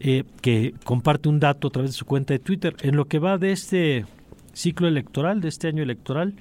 eh, 0.00 0.24
que 0.40 0.74
comparte 0.82 1.28
un 1.28 1.38
dato 1.38 1.68
a 1.68 1.70
través 1.70 1.92
de 1.92 1.96
su 1.96 2.04
cuenta 2.04 2.34
de 2.34 2.40
Twitter. 2.40 2.74
En 2.82 2.96
lo 2.96 3.04
que 3.04 3.20
va 3.20 3.38
de 3.38 3.52
este 3.52 4.06
ciclo 4.56 4.88
electoral, 4.88 5.40
de 5.40 5.48
este 5.48 5.68
año 5.68 5.82
electoral, 5.82 6.34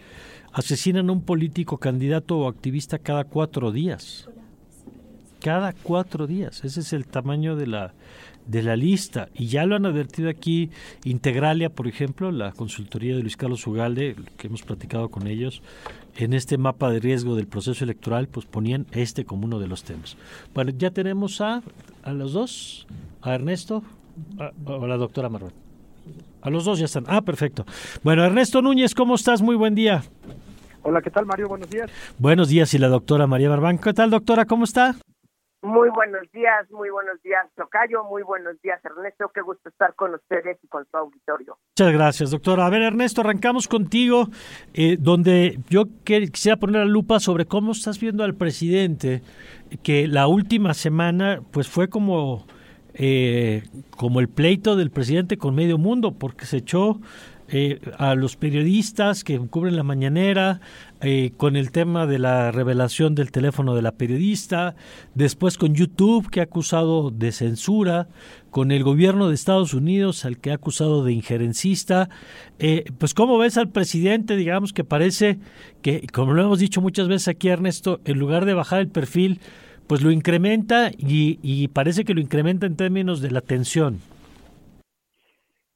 asesinan 0.53 1.09
a 1.09 1.11
un 1.11 1.21
político, 1.21 1.77
candidato 1.77 2.39
o 2.39 2.47
activista 2.47 2.97
cada 2.97 3.25
cuatro 3.25 3.71
días. 3.71 4.29
Cada 5.41 5.73
cuatro 5.73 6.25
días. 6.25 6.63
Ese 6.63 6.79
es 6.79 6.93
el 6.93 7.05
tamaño 7.05 7.57
de 7.57 7.67
la, 7.67 7.93
de 8.47 8.63
la 8.63 8.77
lista. 8.77 9.27
Y 9.35 9.47
ya 9.47 9.65
lo 9.65 9.75
han 9.75 9.85
advertido 9.85 10.29
aquí 10.29 10.69
Integralia, 11.03 11.69
por 11.69 11.87
ejemplo, 11.87 12.31
la 12.31 12.53
consultoría 12.53 13.15
de 13.15 13.21
Luis 13.21 13.35
Carlos 13.35 13.67
Ugalde, 13.67 14.15
que 14.37 14.47
hemos 14.47 14.63
platicado 14.63 15.09
con 15.09 15.27
ellos, 15.27 15.61
en 16.15 16.33
este 16.33 16.57
mapa 16.57 16.89
de 16.89 17.01
riesgo 17.01 17.35
del 17.35 17.47
proceso 17.47 17.83
electoral, 17.83 18.29
pues 18.29 18.45
ponían 18.45 18.87
este 18.93 19.25
como 19.25 19.45
uno 19.45 19.59
de 19.59 19.67
los 19.67 19.83
temas. 19.83 20.15
Bueno, 20.53 20.71
ya 20.75 20.89
tenemos 20.91 21.41
a, 21.41 21.61
a 22.01 22.13
los 22.13 22.31
dos, 22.31 22.87
a 23.21 23.35
Ernesto, 23.35 23.83
a, 24.39 24.53
a 24.71 24.87
la 24.87 24.95
doctora 24.95 25.27
Marruet. 25.27 25.64
A 26.41 26.49
los 26.49 26.65
dos 26.65 26.79
ya 26.79 26.85
están. 26.85 27.05
Ah, 27.07 27.21
perfecto. 27.21 27.65
Bueno, 28.03 28.23
Ernesto 28.23 28.61
Núñez, 28.61 28.93
¿cómo 28.93 29.15
estás? 29.15 29.41
Muy 29.41 29.55
buen 29.55 29.73
día. 29.73 30.03
Hola, 30.83 31.01
¿qué 31.01 31.09
tal, 31.09 31.25
Mario? 31.25 31.47
Buenos 31.47 31.69
días. 31.69 31.89
Buenos 32.19 32.49
días, 32.49 32.73
y 32.75 32.77
la 32.77 32.87
doctora 32.87 33.25
María 33.25 33.49
Barbán. 33.49 33.79
¿Qué 33.79 33.93
tal, 33.93 34.11
doctora? 34.11 34.45
¿Cómo 34.45 34.65
está? 34.65 34.95
Muy 35.65 35.89
buenos 35.89 36.31
días, 36.31 36.69
muy 36.69 36.91
buenos 36.91 37.19
días, 37.23 37.43
Tocayo. 37.55 38.03
Muy 38.03 38.21
buenos 38.21 38.61
días, 38.61 38.79
Ernesto. 38.85 39.31
Qué 39.33 39.41
gusto 39.41 39.67
estar 39.69 39.95
con 39.95 40.13
ustedes 40.13 40.59
y 40.63 40.67
con 40.67 40.85
su 40.91 40.95
auditorio. 40.95 41.57
Muchas 41.75 41.91
gracias, 41.91 42.29
doctora. 42.29 42.67
A 42.67 42.69
ver, 42.69 42.83
Ernesto, 42.83 43.21
arrancamos 43.21 43.67
contigo, 43.67 44.27
eh, 44.75 44.97
donde 44.99 45.57
yo 45.67 45.85
quisiera 46.03 46.57
poner 46.57 46.81
la 46.81 46.85
lupa 46.85 47.19
sobre 47.19 47.45
cómo 47.45 47.71
estás 47.71 47.99
viendo 47.99 48.23
al 48.23 48.35
presidente, 48.35 49.23
que 49.81 50.07
la 50.07 50.27
última 50.27 50.75
semana, 50.75 51.41
pues 51.51 51.67
fue 51.67 51.89
como 51.89 52.45
eh, 52.97 53.63
como 53.91 54.21
el 54.21 54.29
pleito 54.29 54.77
del 54.77 54.89
presidente 54.89 55.37
con 55.37 55.53
medio 55.53 55.77
mundo, 55.77 56.13
porque 56.13 56.45
se 56.45 56.57
echó 56.57 57.01
eh, 57.49 57.79
a 57.97 58.15
los 58.15 58.37
periodistas 58.37 59.23
que 59.23 59.37
cubren 59.37 59.75
la 59.75 59.83
mañanera, 59.83 60.61
eh, 61.01 61.33
con 61.35 61.57
el 61.57 61.71
tema 61.71 62.07
de 62.07 62.19
la 62.19 62.51
revelación 62.51 63.13
del 63.13 63.31
teléfono 63.31 63.75
de 63.75 63.81
la 63.81 63.91
periodista, 63.91 64.75
después 65.13 65.57
con 65.57 65.75
YouTube 65.75 66.29
que 66.29 66.39
ha 66.39 66.43
acusado 66.43 67.11
de 67.11 67.33
censura, 67.33 68.07
con 68.49 68.71
el 68.71 68.83
gobierno 68.83 69.27
de 69.27 69.35
Estados 69.35 69.73
Unidos 69.73 70.23
al 70.23 70.39
que 70.39 70.51
ha 70.51 70.55
acusado 70.55 71.03
de 71.03 71.11
injerencista. 71.11 72.09
Pues 72.97 73.13
cómo 73.13 73.37
ves 73.37 73.57
al 73.57 73.69
presidente, 73.69 74.37
digamos 74.37 74.71
que 74.71 74.85
parece 74.85 75.37
que, 75.81 76.07
como 76.13 76.33
lo 76.33 76.41
hemos 76.41 76.59
dicho 76.59 76.79
muchas 76.79 77.09
veces 77.09 77.27
aquí 77.27 77.49
Ernesto, 77.49 77.99
en 78.05 78.17
lugar 78.17 78.45
de 78.45 78.53
bajar 78.53 78.79
el 78.79 78.87
perfil, 78.87 79.41
pues 79.87 80.01
lo 80.01 80.11
incrementa 80.11 80.89
y, 80.97 81.39
y 81.41 81.67
parece 81.67 82.05
que 82.05 82.13
lo 82.13 82.21
incrementa 82.21 82.65
en 82.65 82.75
términos 82.75 83.21
de 83.21 83.31
la 83.31 83.41
tensión. 83.41 83.99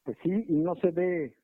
Pues 0.04 0.17
sí, 0.24 0.45
y 0.48 0.54
no 0.54 0.76
se 0.76 0.91
ve 0.91 1.36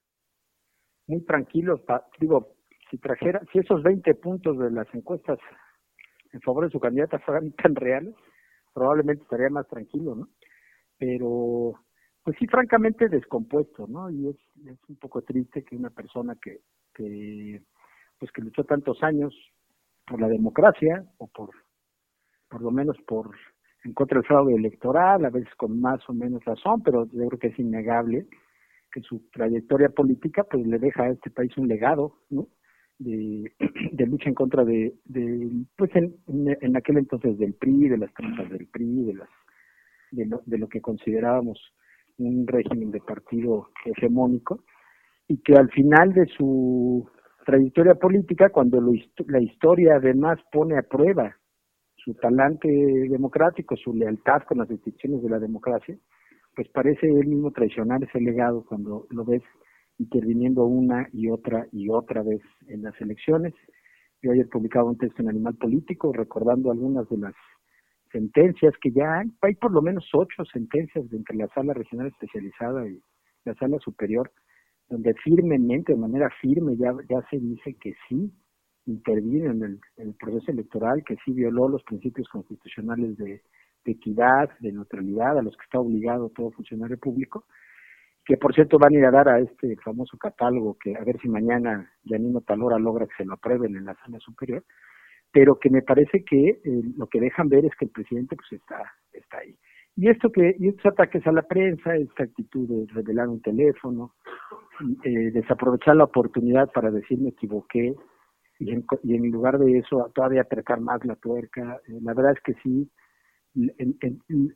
muy 1.08 1.24
tranquilo. 1.26 1.82
Digo, 2.20 2.56
si 2.90 2.98
trajera, 2.98 3.42
si 3.52 3.60
esos 3.60 3.84
20 3.84 4.14
puntos 4.16 4.58
de 4.58 4.72
las 4.72 4.88
encuestas 4.94 5.38
en 6.34 6.42
favor 6.42 6.66
de 6.66 6.72
su 6.72 6.80
candidata 6.80 7.20
fueran 7.20 7.52
tan 7.54 7.76
reales, 7.76 8.16
probablemente 8.74 9.24
estaría 9.24 9.50
más 9.50 9.68
tranquilo, 9.68 10.16
¿no? 10.16 10.28
Pero, 10.98 11.74
pues 12.24 12.36
sí, 12.40 12.48
francamente 12.48 13.08
descompuesto, 13.08 13.88
¿no? 13.88 14.10
Y 14.10 14.30
es, 14.30 14.38
es 14.66 14.78
un 14.90 14.96
poco 14.98 15.22
triste 15.22 15.64
que 15.64 15.76
una 15.76 15.90
persona 15.90 16.36
que, 16.42 16.62
que, 16.94 17.62
pues 18.20 18.32
que 18.32 18.42
luchó 18.42 18.64
tantos 18.64 19.02
años 19.04 19.34
por 20.06 20.20
la 20.20 20.28
democracia 20.28 21.04
o 21.18 21.28
por 21.28 21.50
por 22.50 22.62
lo 22.62 22.72
menos 22.72 22.98
por 23.08 23.32
en 23.84 23.94
contra 23.94 24.18
del 24.18 24.28
fraude 24.28 24.56
electoral, 24.56 25.26
a 25.26 25.30
veces 25.30 25.54
con 25.56 25.80
más 25.80 26.02
o 26.10 26.14
menos 26.14 26.44
razón, 26.44 26.82
pero 26.82 27.06
yo 27.06 27.28
creo 27.28 27.40
que 27.40 27.48
es 27.48 27.60
innegable 27.60 28.26
que 28.92 29.02
su 29.02 29.30
trayectoria 29.32 29.90
política 29.90 30.44
pues 30.44 30.66
le 30.66 30.80
deja 30.80 31.04
a 31.04 31.10
este 31.10 31.30
país 31.30 31.56
un 31.58 31.68
legado, 31.68 32.18
¿no? 32.30 32.48
De, 32.98 33.52
lucha 34.08 34.30
en 34.30 34.36
contra 34.36 34.64
de, 34.64 34.96
de 35.04 35.52
pues 35.76 35.92
en, 35.96 36.16
en, 36.28 36.76
aquel 36.76 36.98
entonces 36.98 37.38
del 37.38 37.54
PRI, 37.54 37.90
de 37.90 37.98
las 37.98 38.14
trampas 38.14 38.50
del 38.50 38.68
PRI, 38.68 39.04
de 39.04 39.14
las 39.14 39.30
de 40.12 40.26
lo, 40.26 40.42
de 40.46 40.58
lo 40.58 40.68
que 40.70 40.82
considerábamos 40.82 41.60
un 42.18 42.48
régimen 42.48 42.92
de 42.92 43.02
partido 43.02 43.70
hegemónico 43.84 44.64
y 45.28 45.38
que 45.38 45.56
al 45.56 45.70
final 45.72 46.14
de 46.14 46.26
su 46.28 47.08
trayectoria 47.46 47.96
política, 47.96 48.50
cuando 48.50 48.80
lo, 48.80 48.94
la 49.28 49.42
historia 49.42 49.96
además 49.96 50.40
pone 50.52 50.78
a 50.78 50.84
prueba 50.84 51.36
su 52.06 52.14
talante 52.14 52.70
democrático, 53.10 53.76
su 53.76 53.94
lealtad 53.94 54.44
con 54.48 54.60
las 54.60 54.70
instituciones 54.70 55.24
de 55.24 55.30
la 55.30 55.40
democracia, 55.40 55.98
pues 56.56 56.70
parece 56.70 57.08
él 57.08 57.28
mismo 57.28 57.52
traicionar 57.52 58.04
ese 58.04 58.22
legado 58.22 58.64
cuando 58.64 59.08
lo 59.10 59.26
ves 59.26 59.42
interviniendo 59.98 60.66
una 60.66 61.10
y 61.12 61.30
otra 61.30 61.68
y 61.72 61.90
otra 61.90 62.22
vez 62.22 62.42
en 62.68 62.84
las 62.84 63.00
elecciones. 63.02 63.54
Yo 64.22 64.32
ayer 64.32 64.48
publicaba 64.50 64.90
un 64.90 64.98
texto 64.98 65.24
en 65.24 65.30
Animal 65.30 65.56
Político 65.56 66.14
recordando 66.14 66.72
algunas 66.72 67.10
de 67.10 67.18
las 67.18 67.34
sentencias 68.12 68.74
que 68.82 68.92
ya 68.92 69.24
hay, 69.42 69.56
por 69.56 69.72
lo 69.72 69.82
menos 69.82 70.08
ocho 70.14 70.46
sentencias 70.46 71.12
entre 71.12 71.36
la 71.36 71.48
sala 71.50 71.74
regional 71.74 72.08
especializada 72.08 72.88
y 72.88 73.02
la 73.46 73.56
sala 73.56 73.80
superior, 73.80 74.32
donde 74.90 75.16
firmemente, 75.16 75.94
de 75.94 76.00
manera 76.00 76.30
firme, 76.40 76.78
ya 76.78 76.94
se 77.32 77.40
dice 77.40 77.76
que 77.82 77.94
sí, 78.08 78.32
intervino 78.86 79.52
en 79.52 79.80
el, 79.98 80.14
proceso 80.16 80.52
electoral, 80.52 81.04
que 81.04 81.18
sí 81.26 81.32
violó 81.32 81.68
los 81.68 81.84
principios 81.84 82.28
constitucionales 82.30 83.18
de, 83.18 83.42
equidad, 83.86 84.50
de 84.60 84.72
neutralidad, 84.72 85.38
a 85.38 85.42
los 85.42 85.56
que 85.56 85.64
está 85.64 85.80
obligado 85.80 86.30
todo 86.30 86.52
funcionario 86.52 86.98
público, 86.98 87.46
que 88.26 88.38
por 88.38 88.54
cierto 88.56 88.80
van 88.80 88.96
a 88.96 88.98
ir 88.98 89.06
a 89.06 89.12
dar 89.12 89.30
a 89.30 89.40
este 89.40 89.76
famoso 89.78 90.18
catálogo, 90.18 90.78
que 90.80 90.96
a 90.96 91.04
ver 91.04 91.20
si 91.22 91.30
mañana 91.30 91.92
Yanino 92.04 92.42
Talora 92.42 92.80
logra 92.80 93.06
que 93.06 93.16
se 93.18 93.26
lo 93.26 93.34
aprueben 93.34 93.76
en 93.76 93.86
la 93.86 93.96
sala 93.96 94.20
superior, 94.20 94.64
pero 95.32 95.60
que 95.60 95.70
me 95.70 95.84
parece 95.84 96.24
que 96.24 96.50
eh, 96.50 96.82
lo 96.98 97.08
que 97.08 97.20
dejan 97.20 97.50
ver 97.50 97.66
es 97.66 97.76
que 97.76 97.86
el 97.86 97.92
presidente 97.92 98.36
pues 98.36 98.52
está, 98.54 98.92
está 99.14 99.40
ahí. 99.40 99.56
Y 99.98 100.10
esto 100.10 100.32
que, 100.32 100.56
y 100.60 100.70
estos 100.70 100.88
ataques 100.88 101.26
a 101.28 101.32
la 101.32 101.44
prensa, 101.44 101.96
esta 101.96 102.24
actitud 102.24 102.68
de 102.68 102.94
revelar 102.94 103.30
un 103.30 103.42
teléfono, 103.42 104.14
eh, 105.04 105.32
desaprovechar 105.32 105.96
la 105.96 106.04
oportunidad 106.04 106.72
para 106.72 106.92
decir 106.92 107.20
me 107.20 107.30
equivoqué, 107.30 107.96
y 108.60 108.72
en, 108.72 108.86
y 109.04 109.16
en 109.16 109.32
lugar 109.32 109.58
de 109.60 109.80
eso 109.80 110.12
todavía 110.14 110.42
apretar 110.42 110.80
más 110.80 111.04
la 111.06 111.16
tuerca. 111.16 111.80
Eh, 111.88 112.00
la 112.02 112.14
verdad 112.14 112.34
es 112.34 112.42
que 112.42 112.54
sí, 112.62 112.90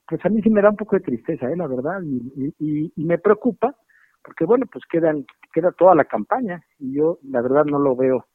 pues 0.08 0.26
a 0.26 0.30
mí 0.30 0.42
sí 0.42 0.50
me 0.50 0.62
da 0.62 0.70
un 0.70 0.76
poco 0.76 0.96
de 0.96 1.04
tristeza, 1.04 1.50
¿eh? 1.50 1.56
la 1.56 1.68
verdad, 1.68 2.02
y, 2.04 2.92
y, 2.96 3.04
me 3.06 3.18
preocupa, 3.18 3.76
porque 4.24 4.46
bueno, 4.46 4.66
pues 4.72 4.84
quedan, 4.92 5.26
queda 5.54 5.72
toda 5.72 5.96
la 5.96 6.06
campaña, 6.06 6.62
y 6.80 6.96
yo 6.96 7.20
la 7.24 7.42
verdad 7.42 7.66
no 7.66 7.80
lo 7.80 7.96
veo 7.96 8.26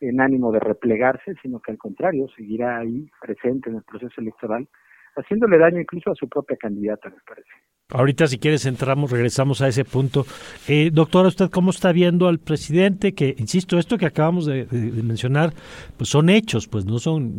en 0.00 0.20
ánimo 0.20 0.52
de 0.52 0.60
replegarse, 0.60 1.34
sino 1.42 1.60
que 1.60 1.72
al 1.72 1.78
contrario, 1.78 2.28
seguirá 2.36 2.78
ahí 2.78 3.10
presente 3.20 3.70
en 3.70 3.76
el 3.76 3.82
proceso 3.82 4.20
electoral, 4.20 4.68
haciéndole 5.16 5.58
daño 5.58 5.80
incluso 5.80 6.10
a 6.10 6.14
su 6.14 6.28
propia 6.28 6.56
candidata, 6.56 7.08
me 7.08 7.16
parece. 7.26 7.50
Ahorita, 7.88 8.26
si 8.26 8.38
quieres, 8.38 8.66
entramos, 8.66 9.12
regresamos 9.12 9.62
a 9.62 9.68
ese 9.68 9.84
punto. 9.84 10.24
Eh, 10.66 10.90
doctora, 10.92 11.28
¿usted 11.28 11.50
cómo 11.50 11.70
está 11.70 11.92
viendo 11.92 12.26
al 12.26 12.40
presidente? 12.40 13.14
Que, 13.14 13.36
insisto, 13.38 13.78
esto 13.78 13.96
que 13.96 14.06
acabamos 14.06 14.44
de, 14.44 14.66
mencionar, 15.04 15.50
pues 15.96 16.10
son 16.10 16.28
hechos, 16.28 16.66
pues 16.66 16.84
no 16.84 16.98
son, 16.98 17.38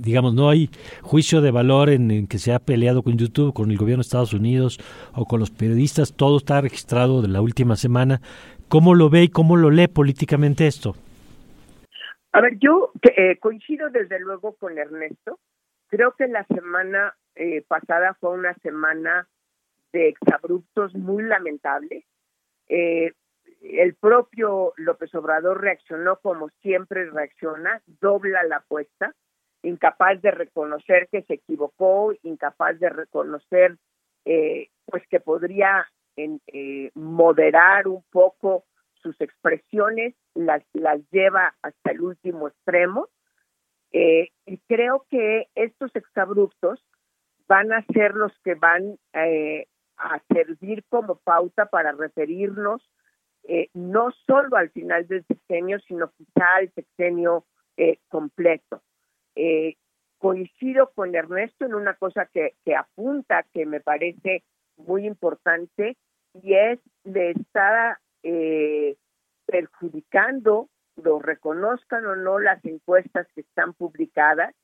digamos, 0.00 0.32
no 0.32 0.48
hay 0.48 0.70
juicio 1.02 1.40
de 1.40 1.50
valor 1.50 1.90
en, 1.90 2.28
que 2.28 2.38
se 2.38 2.52
ha 2.52 2.60
peleado 2.60 3.02
con 3.02 3.18
YouTube, 3.18 3.52
con 3.52 3.72
el 3.72 3.78
gobierno 3.78 4.02
de 4.02 4.06
Estados 4.06 4.32
Unidos 4.32 4.78
o 5.12 5.24
con 5.24 5.40
los 5.40 5.50
periodistas. 5.50 6.14
Todo 6.14 6.36
está 6.36 6.60
registrado 6.60 7.20
de 7.20 7.28
la 7.28 7.40
última 7.40 7.74
semana. 7.74 8.20
¿Cómo 8.68 8.94
lo 8.94 9.10
ve 9.10 9.24
y 9.24 9.28
cómo 9.28 9.56
lo 9.56 9.70
lee 9.70 9.88
políticamente 9.88 10.68
esto? 10.68 10.94
A 12.30 12.40
ver, 12.40 12.58
yo 12.60 12.92
eh, 13.16 13.38
coincido 13.40 13.90
desde 13.90 14.20
luego 14.20 14.54
con 14.54 14.78
Ernesto. 14.78 15.40
Creo 15.90 16.12
que 16.12 16.28
la 16.28 16.44
semana 16.44 17.16
eh, 17.34 17.62
pasada 17.66 18.14
fue 18.14 18.30
una 18.30 18.54
semana 18.54 19.28
de 19.92 20.08
exabruptos 20.08 20.94
muy 20.94 21.24
lamentables. 21.24 22.04
Eh, 22.68 23.12
el 23.60 23.94
propio 23.94 24.72
López 24.76 25.14
Obrador 25.14 25.60
reaccionó 25.60 26.16
como 26.20 26.48
siempre 26.62 27.10
reacciona, 27.10 27.82
dobla 28.00 28.42
la 28.44 28.56
apuesta, 28.56 29.14
incapaz 29.62 30.22
de 30.22 30.30
reconocer 30.30 31.08
que 31.10 31.22
se 31.22 31.34
equivocó, 31.34 32.14
incapaz 32.22 32.78
de 32.78 32.88
reconocer 32.88 33.76
eh, 34.24 34.68
pues 34.86 35.02
que 35.08 35.20
podría 35.20 35.86
eh, 36.16 36.90
moderar 36.94 37.88
un 37.88 38.04
poco 38.10 38.64
sus 39.02 39.20
expresiones, 39.20 40.14
las, 40.34 40.62
las 40.72 41.00
lleva 41.10 41.54
hasta 41.62 41.90
el 41.90 42.00
último 42.02 42.48
extremo. 42.48 43.08
Y 43.92 44.58
creo 44.68 45.04
que 45.10 45.48
estos 45.54 45.94
exabruptos 45.96 46.84
van 47.48 47.72
a 47.72 47.84
ser 47.92 48.14
los 48.14 48.32
que 48.44 48.54
van 48.54 48.96
eh, 49.12 49.66
a 49.96 50.20
servir 50.32 50.84
como 50.88 51.16
pauta 51.16 51.66
para 51.66 51.92
referirnos 51.92 52.88
eh, 53.44 53.68
no 53.74 54.10
solo 54.26 54.56
al 54.56 54.70
final 54.70 55.06
del 55.06 55.24
sexenio, 55.26 55.80
sino 55.80 56.12
quizá 56.12 56.56
al 56.56 56.72
sexenio 56.74 57.44
eh, 57.76 57.98
completo. 58.08 58.82
Eh, 59.34 59.76
coincido 60.18 60.90
con 60.94 61.14
Ernesto 61.14 61.64
en 61.64 61.74
una 61.74 61.94
cosa 61.94 62.26
que, 62.26 62.54
que 62.64 62.76
apunta, 62.76 63.44
que 63.52 63.64
me 63.64 63.80
parece 63.80 64.44
muy 64.76 65.06
importante, 65.06 65.96
y 66.34 66.54
es 66.54 66.78
de 67.04 67.30
estar 67.30 67.98
perjudicando, 69.46 70.68
lo 71.04 71.18
reconozcan 71.18 72.06
o 72.06 72.16
no 72.16 72.38
las 72.38 72.64
encuestas 72.64 73.26
que 73.34 73.42
están 73.42 73.74
publicadas, 73.74 74.54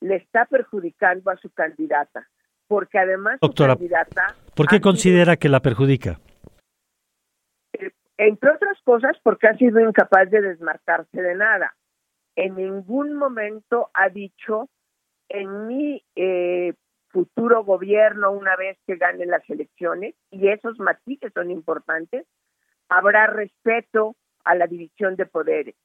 le 0.00 0.16
está 0.16 0.46
perjudicando 0.46 1.30
a 1.30 1.36
su 1.36 1.50
candidata 1.50 2.28
porque 2.72 2.98
además 2.98 3.38
Doctora, 3.38 3.76
¿por 4.56 4.66
qué 4.66 4.80
considera 4.80 5.36
que 5.36 5.50
la 5.50 5.60
perjudica? 5.60 6.18
Eh, 7.74 7.90
entre 8.16 8.50
otras 8.50 8.80
cosas, 8.82 9.14
porque 9.22 9.46
ha 9.46 9.58
sido 9.58 9.78
incapaz 9.78 10.30
de 10.30 10.40
desmarcarse 10.40 11.20
de 11.20 11.34
nada. 11.34 11.76
En 12.34 12.56
ningún 12.56 13.12
momento 13.12 13.90
ha 13.92 14.08
dicho, 14.08 14.70
en 15.28 15.66
mi 15.66 16.02
eh, 16.16 16.72
futuro 17.08 17.62
gobierno, 17.62 18.32
una 18.32 18.56
vez 18.56 18.78
que 18.86 18.96
gane 18.96 19.26
las 19.26 19.48
elecciones, 19.50 20.14
y 20.30 20.48
esos 20.48 20.78
matices 20.78 21.30
son 21.34 21.50
importantes, 21.50 22.26
habrá 22.88 23.26
respeto 23.26 24.16
a 24.44 24.54
la 24.54 24.66
división 24.66 25.16
de 25.16 25.26
poderes, 25.26 25.76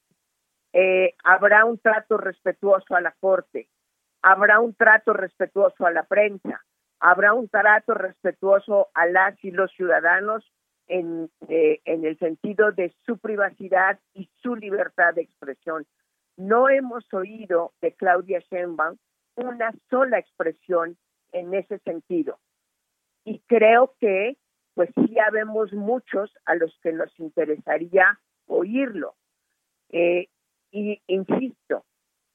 eh, 0.73 1.15
habrá 1.23 1.65
un 1.65 1.79
trato 1.79 2.17
respetuoso 2.17 2.95
a 2.95 3.01
la 3.01 3.11
Corte, 3.19 3.69
habrá 4.21 4.59
un 4.59 4.73
trato 4.75 5.13
respetuoso 5.13 5.85
a 5.85 5.91
la 5.91 6.03
prensa, 6.03 6.63
habrá 6.99 7.33
un 7.33 7.49
trato 7.49 7.93
respetuoso 7.93 8.89
a 8.93 9.05
las 9.05 9.43
y 9.43 9.51
los 9.51 9.71
ciudadanos 9.71 10.51
en, 10.87 11.29
eh, 11.47 11.81
en 11.85 12.05
el 12.05 12.17
sentido 12.17 12.71
de 12.71 12.93
su 13.05 13.17
privacidad 13.17 13.99
y 14.13 14.29
su 14.41 14.55
libertad 14.55 15.13
de 15.13 15.21
expresión. 15.21 15.85
No 16.37 16.69
hemos 16.69 17.11
oído 17.13 17.73
de 17.81 17.93
Claudia 17.93 18.39
Sheinbaum 18.39 18.97
una 19.35 19.71
sola 19.89 20.17
expresión 20.17 20.97
en 21.31 21.53
ese 21.53 21.79
sentido. 21.79 22.39
Y 23.23 23.39
creo 23.47 23.93
que, 23.99 24.37
pues 24.73 24.89
sí, 24.95 25.19
habemos 25.19 25.73
muchos 25.73 26.33
a 26.45 26.55
los 26.55 26.77
que 26.81 26.91
nos 26.93 27.17
interesaría 27.19 28.19
oírlo. 28.47 29.15
Eh, 29.89 30.27
y 30.71 31.01
insisto, 31.07 31.85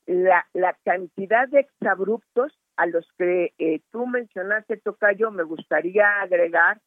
la, 0.06 0.46
la 0.52 0.76
cantidad 0.84 1.48
de 1.48 1.60
exabruptos 1.60 2.58
a 2.76 2.86
los 2.86 3.06
que 3.18 3.52
eh, 3.58 3.80
tú 3.90 4.06
mencionaste, 4.06 4.78
Tocayo, 4.78 5.30
me 5.30 5.42
gustaría 5.42 6.20
agregar 6.20 6.80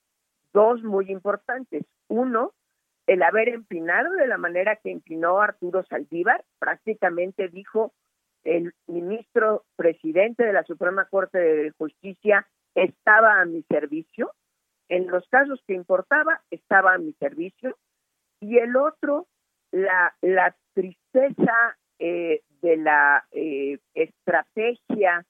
dos 0.54 0.84
muy 0.84 1.12
importantes. 1.12 1.86
Uno, 2.08 2.54
el 3.08 3.22
haber 3.22 3.50
empinado 3.50 4.14
de 4.14 4.28
la 4.28 4.38
manera 4.38 4.78
que 4.78 4.92
empinó 4.92 5.42
Arturo 5.42 5.84
Saldívar, 5.84 6.44
prácticamente 6.60 7.50
dijo 7.50 7.94
el 8.44 8.74
ministro 8.88 9.66
presidente 9.76 10.44
de 10.44 10.54
la 10.54 10.64
Suprema 10.64 11.06
Corte 11.06 11.38
de 11.38 11.72
Justicia 11.72 12.48
estaba 12.76 13.42
a 13.42 13.46
mi 13.46 13.64
servicio, 13.64 14.32
en 14.88 15.08
los 15.08 15.28
casos 15.30 15.64
que 15.66 15.74
importaba 15.74 16.42
estaba 16.52 16.94
a 16.94 16.98
mi 16.98 17.14
servicio, 17.14 17.78
y 18.46 18.60
el 18.60 18.76
otro, 18.76 19.28
la, 19.72 20.16
la 20.22 20.56
tristeza 20.74 21.78
eh, 21.98 22.42
de 22.62 22.78
la 22.78 23.26
eh, 23.32 23.80
estrategia 23.94 25.26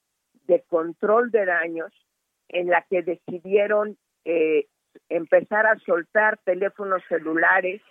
de 0.48 0.62
control 0.64 1.32
de 1.32 1.46
daños 1.46 1.94
en 2.50 2.68
la 2.68 2.82
que 2.90 3.04
decidieron 3.04 3.98
eh, 4.26 4.68
empezar 5.10 5.66
a 5.66 5.80
soltar 5.80 6.40
teléfonos 6.44 7.02
celulares 7.08 7.82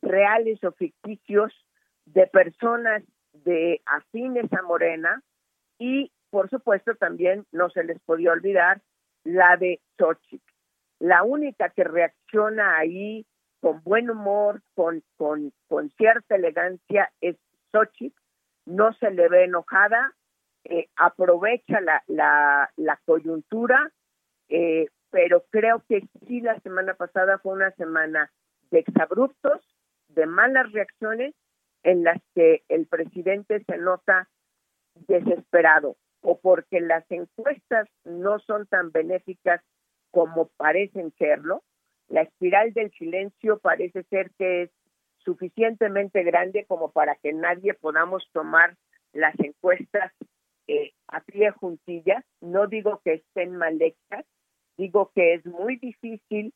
reales 0.00 0.62
o 0.64 0.72
ficticios 0.72 1.52
de 2.06 2.26
personas 2.26 3.02
de 3.32 3.80
afines 3.86 4.52
a 4.52 4.62
Morena 4.62 5.22
y 5.78 6.10
por 6.30 6.48
supuesto 6.48 6.94
también 6.94 7.44
no 7.52 7.68
se 7.70 7.84
les 7.84 8.00
podía 8.00 8.32
olvidar 8.32 8.80
la 9.24 9.56
de 9.56 9.80
Xochitl. 9.98 10.52
La 10.98 11.22
única 11.24 11.68
que 11.70 11.84
reacciona 11.84 12.78
ahí 12.78 13.26
con 13.62 13.80
buen 13.84 14.10
humor, 14.10 14.60
con, 14.74 15.04
cierta 15.96 16.34
elegancia 16.34 17.12
es 17.20 17.36
Xochitl, 17.70 18.20
no 18.66 18.92
se 18.94 19.12
le 19.12 19.28
ve 19.28 19.44
enojada, 19.44 20.12
eh, 20.64 20.88
aprovecha 20.96 21.80
la, 21.80 22.02
la, 22.08 22.72
la 22.76 23.00
coyuntura, 23.04 23.92
eh, 24.48 24.88
pero 25.10 25.44
creo 25.50 25.84
que 25.88 26.02
sí 26.26 26.40
la 26.40 26.58
semana 26.60 26.94
pasada 26.94 27.38
fue 27.38 27.52
una 27.52 27.70
semana 27.72 28.32
de 28.72 28.80
exabruptos, 28.80 29.62
de 30.08 30.26
malas 30.26 30.72
reacciones 30.72 31.32
en 31.84 32.02
las 32.02 32.20
que 32.34 32.64
el 32.68 32.86
presidente 32.88 33.62
se 33.64 33.78
nota 33.78 34.28
desesperado 35.06 35.96
o 36.20 36.40
porque 36.40 36.80
las 36.80 37.08
encuestas 37.10 37.88
no 38.04 38.40
son 38.40 38.66
tan 38.66 38.90
benéficas 38.90 39.62
como 40.10 40.48
parecen 40.56 41.12
serlo. 41.16 41.62
La 42.12 42.20
espiral 42.20 42.74
del 42.74 42.90
silencio 42.90 43.58
parece 43.58 44.02
ser 44.02 44.30
que 44.36 44.64
es 44.64 44.70
suficientemente 45.24 46.22
grande 46.22 46.66
como 46.66 46.90
para 46.90 47.14
que 47.14 47.32
nadie 47.32 47.72
podamos 47.72 48.28
tomar 48.34 48.76
las 49.14 49.34
encuestas 49.40 50.12
eh, 50.66 50.92
a 51.08 51.20
pie 51.20 51.52
juntillas, 51.52 52.22
no 52.42 52.66
digo 52.66 53.00
que 53.02 53.14
estén 53.14 53.56
mal 53.56 53.80
hechas, 53.80 54.26
digo 54.76 55.10
que 55.14 55.32
es 55.32 55.46
muy 55.46 55.78
difícil, 55.78 56.52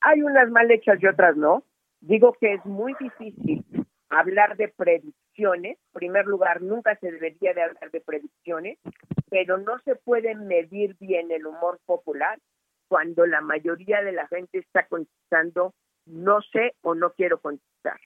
hay 0.00 0.22
unas 0.22 0.48
mal 0.48 0.70
hechas 0.70 0.96
y 1.02 1.06
otras 1.06 1.36
no, 1.36 1.62
digo 2.00 2.32
que 2.40 2.54
es 2.54 2.64
muy 2.64 2.94
difícil 2.98 3.66
hablar 4.08 4.56
de 4.56 4.68
predicciones, 4.68 5.76
en 5.76 5.92
primer 5.92 6.24
lugar, 6.24 6.62
nunca 6.62 6.96
se 6.96 7.12
debería 7.12 7.52
de 7.52 7.64
hablar 7.64 7.90
de 7.90 8.00
predicciones, 8.00 8.78
pero 9.28 9.58
no 9.58 9.78
se 9.80 9.94
puede 9.94 10.34
medir 10.36 10.96
bien 10.98 11.30
el 11.32 11.46
humor 11.46 11.80
popular 11.84 12.38
cuando 12.88 13.26
la 13.26 13.40
mayoría 13.40 14.02
de 14.02 14.12
la 14.12 14.26
gente 14.28 14.58
está 14.58 14.86
contestando 14.86 15.74
no 16.06 16.40
sé 16.52 16.72
o 16.82 16.94
no 16.94 17.10
quiero 17.10 17.40
contestar. 17.40 17.98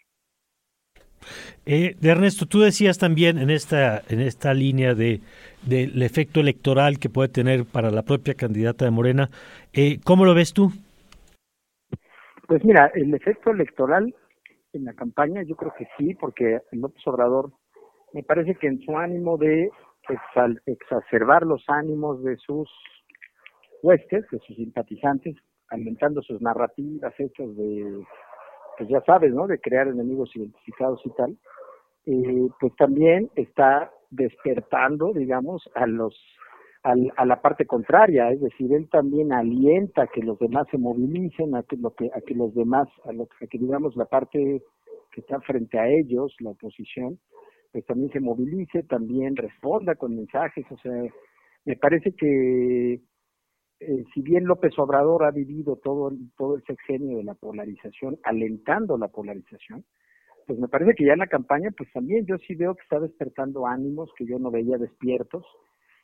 Eh, 1.66 1.96
Ernesto, 2.02 2.46
tú 2.46 2.60
decías 2.60 2.98
también 2.98 3.38
en 3.38 3.50
esta, 3.50 4.00
en 4.08 4.20
esta 4.20 4.54
línea 4.54 4.94
de 4.94 5.20
del 5.62 6.00
efecto 6.02 6.40
electoral 6.40 6.98
que 6.98 7.10
puede 7.10 7.28
tener 7.28 7.66
para 7.66 7.90
la 7.90 8.02
propia 8.02 8.34
candidata 8.34 8.86
de 8.86 8.90
Morena. 8.90 9.28
Eh, 9.74 10.00
¿Cómo 10.04 10.24
lo 10.24 10.34
ves 10.34 10.54
tú? 10.54 10.70
Pues 12.46 12.64
mira, 12.64 12.90
el 12.94 13.12
efecto 13.14 13.50
electoral 13.50 14.14
en 14.72 14.84
la 14.84 14.94
campaña 14.94 15.42
yo 15.42 15.56
creo 15.56 15.74
que 15.76 15.86
sí, 15.98 16.14
porque 16.14 16.60
López 16.72 17.06
Obrador 17.06 17.52
me 18.12 18.22
parece 18.22 18.54
que 18.54 18.68
en 18.68 18.80
su 18.80 18.96
ánimo 18.96 19.36
de 19.36 19.70
exacerbar 20.66 21.44
los 21.44 21.62
ánimos 21.68 22.24
de 22.24 22.36
sus 22.38 22.68
huestes, 23.82 24.24
de 24.30 24.38
sus 24.40 24.56
simpatizantes, 24.56 25.36
alimentando 25.68 26.22
sus 26.22 26.40
narrativas 26.40 27.14
hechas 27.18 27.56
de, 27.56 28.04
pues 28.76 28.88
ya 28.88 29.00
sabes, 29.02 29.32
¿no? 29.32 29.46
De 29.46 29.60
crear 29.60 29.88
enemigos 29.88 30.34
identificados 30.34 31.00
y 31.04 31.10
tal, 31.10 31.36
eh, 32.06 32.48
pues 32.60 32.74
también 32.76 33.30
está 33.36 33.90
despertando, 34.10 35.12
digamos, 35.12 35.68
a 35.74 35.86
los 35.86 36.14
a 36.82 37.26
la 37.26 37.42
parte 37.42 37.66
contraria, 37.66 38.30
es 38.30 38.40
decir, 38.40 38.72
él 38.72 38.88
también 38.88 39.34
alienta 39.34 40.04
a 40.04 40.06
que 40.06 40.22
los 40.22 40.38
demás 40.38 40.66
se 40.70 40.78
movilicen, 40.78 41.54
a 41.54 41.62
que, 41.62 41.76
lo 41.76 41.92
que, 41.94 42.10
a 42.14 42.22
que 42.22 42.34
los 42.34 42.54
demás, 42.54 42.88
a, 43.04 43.12
lo, 43.12 43.26
que 43.26 43.58
digamos 43.58 43.94
la 43.96 44.06
parte 44.06 44.62
que 45.12 45.20
está 45.20 45.40
frente 45.40 45.78
a 45.78 45.88
ellos, 45.88 46.34
la 46.40 46.50
oposición, 46.50 47.18
pues 47.70 47.84
también 47.84 48.10
se 48.12 48.20
movilice, 48.20 48.82
también 48.84 49.36
responda 49.36 49.94
con 49.94 50.16
mensajes, 50.16 50.64
o 50.70 50.78
sea, 50.78 51.04
me 51.66 51.76
parece 51.76 52.12
que 52.12 53.00
eh, 53.80 54.04
si 54.12 54.20
bien 54.20 54.44
López 54.44 54.78
Obrador 54.78 55.24
ha 55.24 55.30
vivido 55.30 55.76
todo, 55.76 56.12
todo 56.36 56.56
el 56.56 56.62
sexenio 56.64 57.16
de 57.18 57.24
la 57.24 57.34
polarización, 57.34 58.18
alentando 58.22 58.98
la 58.98 59.08
polarización, 59.08 59.84
pues 60.46 60.58
me 60.58 60.68
parece 60.68 60.94
que 60.94 61.04
ya 61.04 61.14
en 61.14 61.20
la 61.20 61.26
campaña, 61.26 61.70
pues 61.76 61.90
también 61.92 62.26
yo 62.26 62.36
sí 62.38 62.54
veo 62.54 62.74
que 62.74 62.82
está 62.82 63.00
despertando 63.00 63.66
ánimos 63.66 64.10
que 64.16 64.26
yo 64.26 64.38
no 64.38 64.50
veía 64.50 64.78
despiertos, 64.78 65.46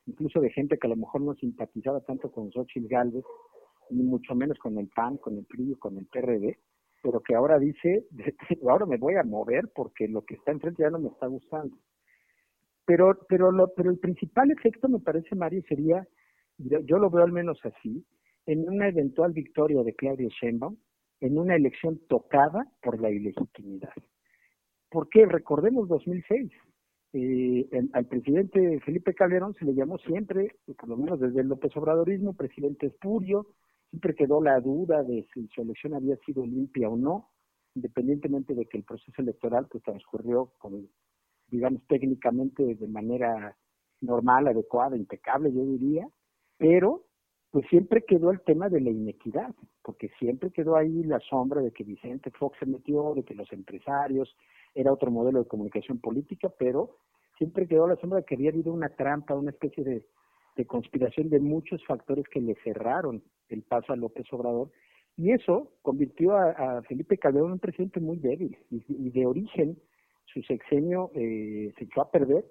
incluso 0.07 0.41
de 0.41 0.51
gente 0.51 0.79
que 0.79 0.87
a 0.87 0.91
lo 0.91 0.97
mejor 0.97 1.20
no 1.20 1.35
simpatizaba 1.35 2.01
tanto 2.01 2.31
con 2.31 2.51
Xochitl 2.51 2.89
Galvez, 2.89 3.24
ni 3.91 4.03
mucho 4.03 4.35
menos 4.35 4.59
con 4.59 4.79
el 4.79 4.89
PAN, 4.89 5.18
con 5.18 5.37
el 5.37 5.45
PRI, 5.45 5.74
con 5.74 5.99
el 5.99 6.07
PRD, 6.07 6.59
pero 7.03 7.20
que 7.20 7.35
ahora 7.35 7.59
dice, 7.59 8.07
ahora 8.68 8.87
me 8.87 8.97
voy 8.97 9.14
a 9.16 9.22
mover 9.22 9.70
porque 9.74 10.09
lo 10.09 10.24
que 10.24 10.35
está 10.35 10.53
enfrente 10.53 10.83
ya 10.83 10.91
no 10.91 10.99
me 10.99 11.09
está 11.09 11.27
gustando. 11.27 11.77
Pero, 12.85 13.18
pero, 13.29 13.51
lo, 13.51 13.68
pero 13.74 13.91
el 13.91 13.99
principal 13.99 14.51
efecto, 14.51 14.89
me 14.89 15.01
parece, 15.01 15.35
Mario, 15.35 15.62
sería, 15.68 16.07
yo, 16.59 16.98
lo 16.98 17.11
veo 17.11 17.24
al 17.24 17.32
menos 17.32 17.59
así, 17.64 18.04
en 18.46 18.68
una 18.68 18.88
eventual 18.88 19.32
victoria 19.32 19.82
de 19.82 19.94
Claudia 19.94 20.28
Sheinbaum, 20.28 20.76
en 21.20 21.38
una 21.38 21.57
elección 21.57 22.00
tocada 22.09 22.66
por 22.82 23.00
la 23.00 23.11
ilegitimidad. 23.11 23.92
¿Por 24.90 25.09
qué? 25.09 25.26
Recordemos 25.26 25.88
2006 25.88 26.52
eh, 27.12 27.68
al 27.94 28.07
presidente 28.07 28.78
Felipe 28.80 29.14
Calderón 29.14 29.54
se 29.54 29.64
le 29.64 29.74
llamó 29.74 29.96
siempre, 29.98 30.57
por 30.78 30.88
lo 30.88 30.98
menos 30.98 31.18
desde 31.18 31.40
el 31.40 31.48
López 31.48 31.74
Obradorismo, 31.76 32.34
presidente 32.34 32.88
espurio, 32.88 33.46
siempre 33.88 34.14
quedó 34.14 34.42
la 34.42 34.61
duda 34.61 35.02
de 35.02 35.26
si 35.32 35.46
su 35.48 35.62
elección 35.62 35.94
había 35.94 36.16
sido 36.26 36.44
limpia 36.44 36.90
o 36.90 36.96
no, 36.96 37.30
independientemente 37.74 38.54
de 38.54 38.66
que 38.66 38.76
el 38.78 38.84
proceso 38.84 39.22
electoral 39.22 39.66
pues 39.70 39.82
transcurrió 39.82 40.52
con, 40.59 40.88
digamos 41.48 41.80
técnicamente 41.86 42.74
de 42.74 42.88
manera 42.88 43.57
normal, 44.02 44.48
adecuada, 44.48 44.96
impecable, 44.96 45.52
yo 45.54 45.64
diría, 45.64 46.07
pero 46.59 47.04
pues 47.50 47.66
siempre 47.68 48.04
quedó 48.04 48.30
el 48.30 48.40
tema 48.42 48.68
de 48.68 48.80
la 48.80 48.90
inequidad, 48.90 49.54
porque 49.82 50.11
siempre 50.18 50.50
quedó 50.50 50.76
ahí 50.76 51.02
la 51.04 51.20
sombra 51.20 51.62
de 51.62 51.72
que 51.72 51.84
Vicente 51.84 52.30
Fox 52.32 52.59
se 52.59 52.66
metió, 52.66 53.14
de 53.14 53.24
que 53.24 53.34
los 53.34 53.50
empresarios, 53.52 54.36
era 54.76 54.92
otro 54.92 55.11
modelo 55.11 55.38
de 55.42 55.48
comunicación 55.48 55.98
política, 55.98 56.52
pero 56.59 56.98
siempre 57.38 57.66
quedó 57.66 57.88
la 57.88 57.96
sombra 57.96 58.18
de 58.20 58.26
que 58.26 58.34
había 58.34 58.50
habido 58.50 58.72
una 58.72 58.90
trampa, 58.90 59.34
una 59.34 59.50
especie 59.50 59.82
de, 59.84 60.04
conspiración 60.66 61.28
de 61.28 61.40
muchos 61.40 61.84
factores 61.86 62.26
que 62.28 62.40
le 62.40 62.54
cerraron 62.64 63.22
el 63.48 63.62
paso 63.62 63.92
a 63.92 63.96
López 63.96 64.26
Obrador. 64.32 64.70
Y 65.16 65.32
eso 65.32 65.72
convirtió 65.82 66.36
a, 66.36 66.82
Felipe 66.82 67.18
Calderón 67.18 67.48
en 67.48 67.52
un 67.54 67.59
presidente 67.59 68.00
muy 68.00 68.18
débil 68.18 68.57
y, 68.70 69.11
de 69.11 69.26
origen 69.26 69.78
su 70.24 70.42
sexenio 70.42 71.11
eh, 71.14 71.72
se 71.78 71.84
echó 71.84 72.02
a 72.02 72.11
perder 72.11 72.44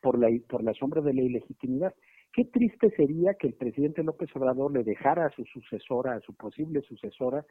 por 0.00 0.18
la, 0.18 0.28
por 0.48 0.62
la 0.62 0.74
sombra 0.74 1.00
de 1.02 1.14
la 1.14 1.22
ilegitimidad. 1.22 1.94
Qué 2.32 2.46
triste 2.46 2.90
sería 2.96 3.34
que 3.34 3.48
el 3.48 3.52
presidente 3.54 4.02
López 4.02 4.34
Obrador 4.34 4.72
le 4.72 4.84
dejara 4.84 5.26
a 5.26 5.30
su 5.30 5.44
sucesora, 5.44 6.14
a 6.14 6.20
su 6.20 6.34
posible 6.34 6.80
sucesora, 6.80 7.44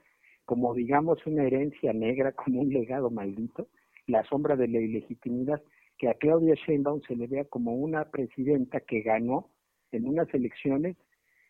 como 0.44 0.74
digamos 0.74 1.24
una 1.28 1.44
herencia 1.44 1.94
negra, 1.94 2.32
como 2.44 2.62
un 2.62 2.70
legado 2.70 3.12
maldito, 3.12 3.68
la 4.08 4.24
sombra 4.24 4.56
de 4.56 4.68
la 4.68 4.80
ilegitimidad, 4.80 5.62
que 6.00 6.10
a 6.10 6.16
Claudia 6.16 6.56
Sheinbaum 6.56 7.02
se 7.08 7.16
le 7.16 7.28
vea 7.28 7.46
como 7.46 7.76
una 7.76 8.06
presidenta 8.06 8.80
que 8.80 9.02
ganó 9.02 9.52
en 9.92 10.08
unas 10.08 10.34
elecciones 10.34 10.98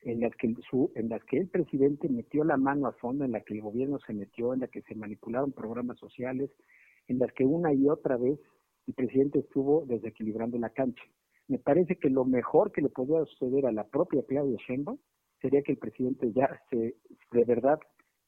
en 0.01 0.19
las 0.19 0.35
que 0.35 0.53
su, 0.69 0.91
en 0.95 1.07
las 1.07 1.23
que 1.23 1.37
el 1.37 1.47
presidente 1.47 2.09
metió 2.09 2.43
la 2.43 2.57
mano 2.57 2.87
a 2.87 2.91
fondo, 2.93 3.23
en 3.23 3.31
las 3.31 3.45
que 3.45 3.53
el 3.53 3.61
gobierno 3.61 3.97
se 4.05 4.13
metió, 4.13 4.53
en 4.53 4.59
las 4.59 4.69
que 4.71 4.81
se 4.81 4.95
manipularon 4.95 5.53
programas 5.53 5.97
sociales, 5.99 6.49
en 7.07 7.19
las 7.19 7.31
que 7.31 7.45
una 7.45 7.71
y 7.73 7.87
otra 7.87 8.17
vez 8.17 8.37
el 8.87 8.93
presidente 8.93 9.39
estuvo 9.39 9.85
desequilibrando 9.85 10.57
la 10.57 10.71
cancha. 10.71 11.03
Me 11.47 11.57
parece 11.59 11.97
que 11.97 12.09
lo 12.09 12.25
mejor 12.25 12.71
que 12.71 12.81
le 12.81 12.89
podría 12.89 13.25
suceder 13.25 13.65
a 13.65 13.71
la 13.71 13.85
propia 13.87 14.23
Claudia 14.27 14.57
Sheinbaum 14.67 14.97
sería 15.41 15.61
que 15.63 15.73
el 15.73 15.77
presidente 15.77 16.31
ya 16.33 16.49
se 16.69 16.95
de 17.31 17.45
verdad 17.45 17.79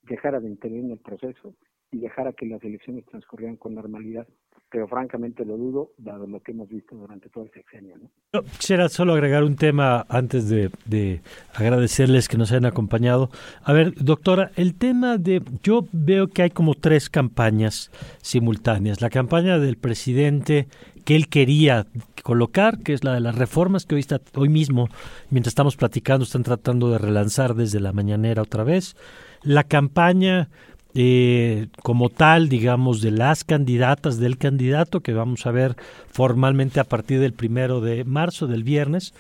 dejara 0.02 0.40
de 0.40 0.50
intervenir 0.50 0.86
en 0.86 0.92
el 0.92 1.00
proceso 1.00 1.54
y 1.94 2.00
dejara 2.00 2.34
que 2.34 2.48
las 2.48 2.64
elecciones 2.64 3.06
transcurrieran 3.06 3.56
con 3.56 3.76
normalidad. 3.76 4.28
Pero 4.72 4.88
francamente 4.88 5.46
lo 5.46 5.56
dudo, 5.56 5.92
dado 6.00 6.26
lo 6.26 6.42
que 6.42 6.52
hemos 6.52 6.68
visto 6.68 6.96
durante 6.96 7.30
todo 7.30 7.44
el 7.44 7.52
sexenio. 7.52 7.96
¿no? 7.98 8.42
quisiera 8.42 8.90
solo 8.90 9.14
agregar 9.14 9.44
un 9.44 9.56
tema 9.56 10.04
antes 10.10 10.50
de, 10.50 10.72
de, 10.86 11.22
agradecerles 11.54 12.28
que 12.28 12.40
nos 12.40 12.52
hayan 12.52 12.66
acompañado. 12.66 13.30
A 13.64 13.72
ver, 13.72 13.94
doctora, 13.94 14.50
el 14.56 14.74
tema 14.76 15.20
de... 15.20 15.44
Yo 15.62 15.86
veo 15.92 16.28
que 16.28 16.42
hay 16.42 16.50
como 16.50 16.74
tres 16.74 17.12
campañas 17.12 17.92
simultáneas. 18.24 19.02
La 19.02 19.12
campaña 19.12 19.60
del 19.60 19.78
presidente 19.78 20.68
que 21.04 21.16
él 21.16 21.28
quería 21.28 21.86
colocar, 22.24 22.80
que 22.80 22.94
es 22.94 23.04
la 23.04 23.14
de 23.14 23.20
las 23.20 23.36
reformas 23.36 23.86
que 23.86 23.96
hoy, 23.96 24.02
está, 24.02 24.22
hoy 24.36 24.50
mismo, 24.50 24.90
mientras 25.30 25.52
estamos 25.52 25.76
platicando, 25.76 26.24
están 26.24 26.44
tratando 26.44 26.90
de 26.90 26.98
relanzar 26.98 27.56
desde 27.56 27.80
la 27.80 27.94
mañanera 27.94 28.42
otra 28.42 28.64
vez. 28.64 28.96
La 29.44 29.64
campaña 29.64 30.50
eh, 30.96 31.68
como 31.82 32.10
tal, 32.10 32.50
digamos, 32.50 33.02
de 33.02 33.12
las 33.12 33.44
candidatas 33.44 34.20
del 34.20 34.38
candidato 34.38 35.02
que 35.02 35.14
vamos 35.14 35.46
a 35.48 35.52
ver 35.52 35.76
formalmente 36.12 36.80
a 36.80 36.84
partir 36.84 37.20
del 37.20 37.34
primero 37.34 37.82
de 37.82 38.04
marzo, 38.04 38.46
del 38.46 38.64
viernes, 38.64 39.14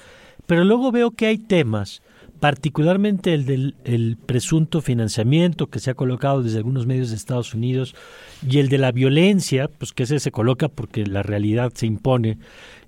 pero 0.45 0.63
luego 0.63 0.91
veo 0.91 1.11
que 1.11 1.25
hay 1.25 1.39
temas, 1.39 2.03
particularmente 2.43 3.33
el 3.33 3.45
del 3.45 3.75
el 3.85 4.17
presunto 4.17 4.81
financiamiento 4.81 5.67
que 5.67 5.79
se 5.79 5.91
ha 5.91 5.93
colocado 5.93 6.43
desde 6.43 6.57
algunos 6.57 6.85
medios 6.85 7.09
de 7.09 7.15
Estados 7.15 7.53
Unidos 7.53 7.95
y 8.45 8.59
el 8.59 8.67
de 8.67 8.79
la 8.79 8.91
violencia, 8.91 9.69
pues 9.77 9.93
que 9.93 10.03
ese 10.03 10.19
se 10.19 10.29
coloca 10.29 10.67
porque 10.67 11.05
la 11.05 11.23
realidad 11.23 11.71
se 11.73 11.85
impone, 11.85 12.37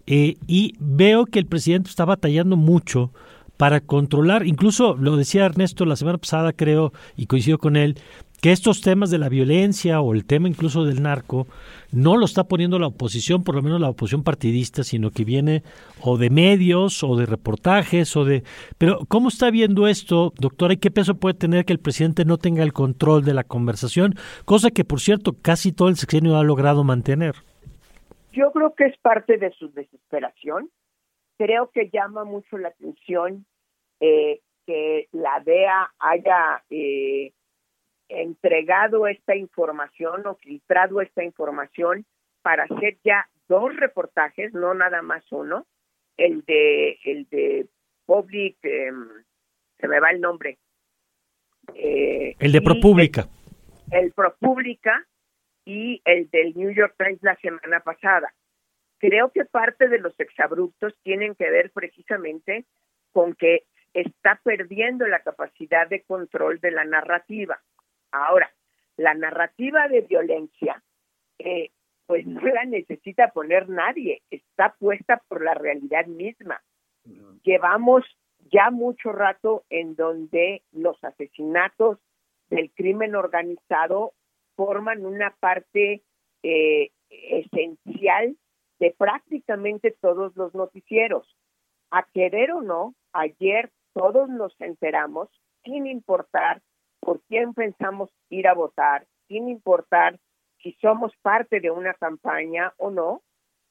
eh, 0.07 0.35
y 0.45 0.75
veo 0.79 1.25
que 1.25 1.39
el 1.39 1.45
presidente 1.45 1.89
está 1.89 2.03
batallando 2.03 2.57
mucho 2.57 3.13
para 3.55 3.79
controlar, 3.79 4.45
incluso 4.45 4.95
lo 4.95 5.15
decía 5.15 5.45
Ernesto 5.45 5.85
la 5.85 5.95
semana 5.95 6.17
pasada, 6.17 6.51
creo, 6.51 6.91
y 7.15 7.27
coincido 7.27 7.57
con 7.57 7.77
él, 7.77 7.95
que 8.41 8.51
estos 8.51 8.81
temas 8.81 9.09
de 9.09 9.17
la 9.17 9.29
violencia 9.29 10.01
o 10.01 10.13
el 10.13 10.25
tema 10.25 10.47
incluso 10.47 10.83
del 10.85 11.01
narco 11.01 11.47
no 11.91 12.17
lo 12.17 12.25
está 12.25 12.43
poniendo 12.43 12.77
la 12.79 12.87
oposición, 12.87 13.43
por 13.43 13.55
lo 13.55 13.61
menos 13.61 13.79
la 13.79 13.89
oposición 13.89 14.23
partidista, 14.23 14.83
sino 14.83 15.11
que 15.11 15.23
viene 15.23 15.63
o 16.01 16.17
de 16.17 16.29
medios 16.29 17.03
o 17.03 17.15
de 17.15 17.25
reportajes 17.25 18.15
o 18.15 18.25
de... 18.25 18.43
Pero 18.77 18.99
¿cómo 19.07 19.29
está 19.29 19.49
viendo 19.49 19.87
esto, 19.87 20.33
doctora? 20.37 20.73
¿Y 20.73 20.77
qué 20.77 20.91
peso 20.91 21.15
puede 21.15 21.35
tener 21.35 21.65
que 21.65 21.73
el 21.73 21.79
presidente 21.79 22.25
no 22.25 22.37
tenga 22.37 22.63
el 22.63 22.73
control 22.73 23.23
de 23.23 23.33
la 23.33 23.43
conversación? 23.43 24.15
Cosa 24.43 24.71
que, 24.71 24.83
por 24.83 24.99
cierto, 24.99 25.33
casi 25.41 25.71
todo 25.71 25.87
el 25.87 25.95
sexenio 25.95 26.37
ha 26.37 26.43
logrado 26.43 26.83
mantener. 26.83 27.35
Yo 28.33 28.51
creo 28.51 28.75
que 28.75 28.85
es 28.85 28.97
parte 28.97 29.37
de 29.37 29.51
su 29.51 29.71
desesperación. 29.71 30.69
Creo 31.37 31.71
que 31.73 31.89
llama 31.91 32.25
mucho 32.25 32.57
la 32.57 32.69
atención 32.69 33.45
eh, 33.99 34.41
que 34.65 35.07
la 35.13 35.41
DEA 35.45 35.91
haya... 35.99 36.63
Eh, 36.69 37.31
entregado 38.09 39.07
esta 39.07 39.35
información 39.35 40.25
o 40.27 40.35
filtrado 40.35 41.01
esta 41.01 41.23
información 41.23 42.05
para 42.41 42.63
hacer 42.63 42.97
ya 43.03 43.27
dos 43.47 43.75
reportajes, 43.75 44.53
no 44.53 44.73
nada 44.73 45.01
más 45.01 45.23
uno, 45.31 45.65
el 46.17 46.43
de 46.45 46.99
el 47.03 47.27
de 47.29 47.67
Public, 48.05 48.57
em, 48.63 49.07
se 49.79 49.87
me 49.87 49.99
va 49.99 50.11
el 50.11 50.21
nombre. 50.21 50.57
Eh, 51.73 52.35
el 52.39 52.51
de 52.51 52.61
ProPublica. 52.61 53.27
El, 53.91 54.05
el 54.05 54.11
ProPublica 54.11 55.05
y 55.65 56.01
el 56.05 56.29
del 56.29 56.55
New 56.55 56.71
York 56.71 56.95
Times 56.97 57.21
la 57.23 57.35
semana 57.37 57.79
pasada. 57.79 58.33
Creo 58.99 59.31
que 59.31 59.45
parte 59.45 59.89
de 59.89 59.99
los 59.99 60.17
exabruptos 60.19 60.93
tienen 61.03 61.35
que 61.35 61.49
ver 61.49 61.71
precisamente 61.71 62.65
con 63.11 63.33
que 63.33 63.63
está 63.93 64.39
perdiendo 64.43 65.07
la 65.07 65.21
capacidad 65.21 65.87
de 65.87 66.03
control 66.03 66.59
de 66.59 66.71
la 66.71 66.85
narrativa. 66.85 67.61
Ahora, 68.15 68.49
la 68.97 69.13
narrativa 69.13 69.87
de 69.87 70.01
violencia, 70.01 70.81
eh, 71.39 71.71
pues 72.05 72.25
no 72.25 72.41
la 72.41 72.65
necesita 72.65 73.31
poner 73.31 73.67
nadie, 73.67 74.21
está 74.29 74.75
puesta 74.79 75.21
por 75.27 75.43
la 75.43 75.53
realidad 75.53 76.05
misma. 76.05 76.61
Llevamos 77.43 78.05
ya 78.51 78.71
mucho 78.71 79.11
rato 79.11 79.63
en 79.69 79.95
donde 79.95 80.63
los 80.71 81.03
asesinatos 81.03 81.99
del 82.49 82.71
crimen 82.71 83.15
organizado 83.15 84.13
forman 84.55 85.05
una 85.05 85.35
parte 85.39 86.03
eh, 86.43 86.91
esencial 87.09 88.37
de 88.79 88.91
prácticamente 88.97 89.91
todos 89.99 90.35
los 90.35 90.53
noticieros. 90.53 91.35
a 91.91 92.03
querer 92.13 92.51
o 92.51 92.61
no, 92.61 92.95
ayer 93.13 93.71
todos 93.93 94.27
nos 94.27 94.59
enteramos, 94.59 95.29
sin 95.63 95.87
importar 95.87 96.61
por 97.05 97.21
quién 97.27 97.53
pensamos 97.53 98.09
ir 98.29 98.47
a 98.47 98.55
votar, 98.55 99.05
sin 99.27 99.47
importar 99.47 100.19
si 100.57 100.73
somos 100.81 101.15
parte 101.21 101.59
de 101.59 101.69
una 101.69 101.93
campaña 101.93 102.73
o 102.77 102.89
no, 102.89 103.21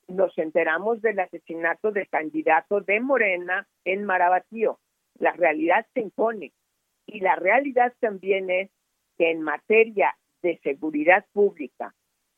nos 0.06 0.38
enteramos 0.38 1.02
del 1.02 1.18
asesinato 1.18 1.90
del 1.90 2.08
candidato 2.08 2.80
de 2.80 3.00
Morena 3.00 3.66
en 3.84 4.04
Marabatío. 4.04 4.78
La 5.18 5.32
realidad 5.32 5.84
se 5.94 6.02
impone. 6.02 6.52
Y 7.06 7.20
la 7.20 7.34
realidad 7.34 7.92
también 7.98 8.50
es 8.50 8.70
que 9.18 9.32
en 9.32 9.42
materia 9.42 10.16
de 10.42 10.60
seguridad 10.62 11.26
pública, 11.32 11.92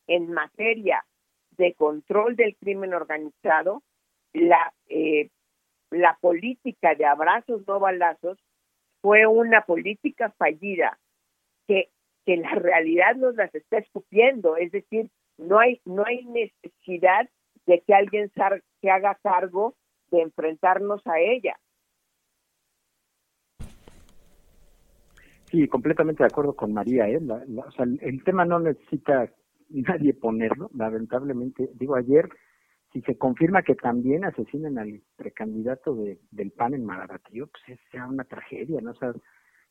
en 0.07 0.31
materia 0.31 1.05
de 1.51 1.75
control 1.75 2.35
del 2.35 2.55
crimen 2.57 2.95
organizado, 2.95 3.83
la, 4.33 4.73
eh, 4.87 5.29
la 5.91 6.17
política 6.19 6.95
de 6.95 7.05
abrazos 7.05 7.67
no 7.67 7.79
balazos 7.79 8.39
fue 9.01 9.25
una 9.27 9.61
política 9.61 10.33
fallida 10.37 10.97
que, 11.67 11.89
que 12.25 12.37
la 12.37 12.55
realidad 12.55 13.15
nos 13.15 13.35
las 13.35 13.53
está 13.53 13.77
escupiendo, 13.77 14.57
es 14.57 14.71
decir, 14.71 15.09
no 15.37 15.59
hay, 15.59 15.81
no 15.85 16.03
hay 16.05 16.25
necesidad 16.25 17.29
de 17.65 17.81
que 17.81 17.93
alguien 17.93 18.31
se 18.81 18.89
haga 18.89 19.19
cargo 19.21 19.75
de 20.09 20.21
enfrentarnos 20.21 21.05
a 21.05 21.19
ella. 21.19 21.57
Sí, 25.45 25.67
completamente 25.67 26.23
de 26.23 26.27
acuerdo 26.27 26.55
con 26.55 26.73
María. 26.73 27.07
¿eh? 27.07 27.19
sea, 27.71 27.85
el 28.01 28.23
tema 28.23 28.45
no 28.45 28.59
necesita 28.59 29.31
nadie 29.69 30.13
ponerlo, 30.13 30.69
lamentablemente. 30.75 31.69
Digo, 31.75 31.95
ayer, 31.95 32.29
si 32.97 33.03
se 33.03 33.17
confirma 33.17 33.61
que 33.61 33.75
también 33.75 34.25
asesinan 34.25 34.79
al 34.79 35.01
precandidato 35.15 35.93
de, 35.95 36.19
del 36.31 36.51
PAN 36.51 36.73
en 36.73 36.83
Marabatío, 36.83 37.47
pues 37.47 37.79
es 37.79 38.01
una 38.01 38.23
tragedia, 38.23 38.81
¿no? 38.81 38.91
O 38.91 38.95
sea, 38.95 39.13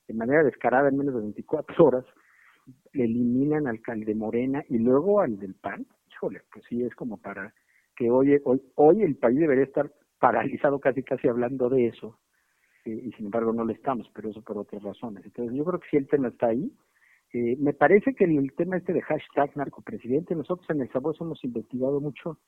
de 0.07 0.14
manera 0.14 0.45
descarada 0.45 0.89
en 0.89 0.97
menos 0.97 1.14
de 1.14 1.22
24 1.22 1.85
horas 1.85 2.05
eliminan 2.93 3.66
al 3.66 3.77
alcalde 3.77 4.14
Morena 4.14 4.64
y 4.68 4.79
luego 4.79 5.20
al 5.20 5.39
del 5.39 5.55
PAN. 5.55 5.87
Híjole, 6.12 6.43
pues 6.53 6.64
sí, 6.68 6.85
es 6.85 6.95
como 6.95 7.16
para 7.16 7.53
que 7.97 8.11
hoy, 8.11 8.41
hoy, 8.45 8.62
hoy 8.77 9.03
el 9.03 9.16
país 9.16 9.39
debería 9.39 9.64
estar 9.64 9.91
paralizado 10.20 10.79
casi 10.79 11.03
casi 11.03 11.27
hablando 11.27 11.68
de 11.68 11.89
eso, 11.89 12.18
eh, 12.85 12.91
y 12.91 13.12
sin 13.12 13.27
embargo 13.27 13.53
no 13.53 13.64
lo 13.64 13.72
estamos, 13.72 14.09
pero 14.14 14.31
eso 14.31 14.43
por 14.43 14.59
otras 14.59 14.83
razones. 14.83 15.24
Entonces 15.24 15.57
yo 15.57 15.64
creo 15.64 15.81
que 15.81 15.89
si 15.91 15.97
el 15.97 16.07
tema 16.07 16.29
está 16.29 16.49
ahí. 16.49 16.70
Eh, 17.33 17.57
me 17.59 17.74
parece 17.74 18.14
que 18.14 18.24
el, 18.24 18.53
tema 18.53 18.77
este 18.77 18.93
de 18.93 19.03
hashtag 19.03 19.57
narcopresidente, 19.57 20.37
nosotros 20.37 20.70
en 20.70 20.81
el 20.81 20.93
Sabor 20.93 21.16
hemos 21.20 21.43
investigado 21.45 22.01
mucho 22.01 22.39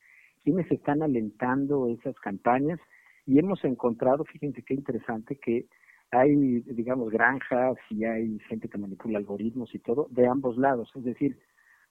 quiénes 0.49 0.71
están 0.71 1.03
alentando 1.03 1.87
esas 1.89 2.15
campañas 2.21 2.79
y 3.27 3.37
hemos 3.37 3.63
encontrado, 3.63 4.25
fíjense 4.25 4.63
qué 4.63 4.73
interesante, 4.73 5.35
que 5.35 5.67
hay, 6.09 6.61
digamos, 6.61 7.11
granjas 7.11 7.77
y 7.91 8.03
hay 8.03 8.39
gente 8.47 8.67
que 8.67 8.79
manipula 8.79 9.19
algoritmos 9.19 9.75
y 9.75 9.79
todo 9.79 10.07
de 10.09 10.25
ambos 10.25 10.57
lados. 10.57 10.89
Es 10.95 11.03
decir, 11.03 11.37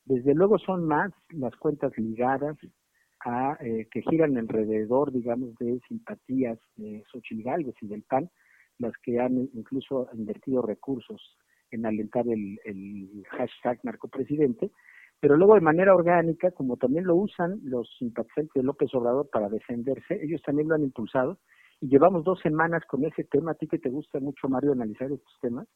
desde 0.07 0.35
luego 0.35 0.59
son 0.59 0.85
más 0.89 1.13
las 1.29 1.55
cuentas 1.55 1.97
ligadas 1.97 2.57
a, 3.25 3.57
eh, 3.61 3.87
que 3.93 4.03
giran 4.03 4.37
alrededor, 4.37 5.13
digamos, 5.13 5.55
de 5.59 5.79
simpatías 5.87 6.59
de 6.75 7.05
Xochitl 7.13 7.73
y 7.81 7.87
del 7.87 8.03
PAN, 8.03 8.29
las 8.79 8.93
que 9.05 9.21
han 9.21 9.49
incluso 9.55 10.09
invertido 10.15 10.63
recursos 10.63 11.39
en 11.71 11.87
alentar 11.87 12.27
el, 12.27 12.59
el 12.65 13.23
hashtag 13.31 13.79
narcopresidente, 13.85 14.73
pero 15.21 15.37
luego 15.37 15.55
de 15.55 15.61
manera 15.61 15.95
orgánica, 15.95 16.51
como 16.53 16.77
también 16.77 17.05
lo 17.05 17.17
usan 17.17 17.61
los 17.65 17.89
simpatizantes 17.99 18.53
de 18.55 18.63
López 18.63 18.95
Obrador 18.95 19.29
para 19.31 19.49
defenderse, 19.49 20.21
ellos 20.23 20.41
también 20.43 20.69
lo 20.69 20.75
han 20.75 20.83
impulsado 20.83 21.39
y 21.81 21.89
llevamos 21.89 22.25
dos 22.25 22.41
semanas 22.41 22.83
con 22.87 23.05
ese 23.05 23.25
tema, 23.25 23.53
a 23.53 23.55
ti 23.55 23.67
que 23.67 23.79
te 23.79 23.89
gusta 23.89 24.21
mucho, 24.21 24.49
Mario, 24.49 24.73
analizar 24.73 25.11
estos 25.11 25.39
temas, 25.41 25.67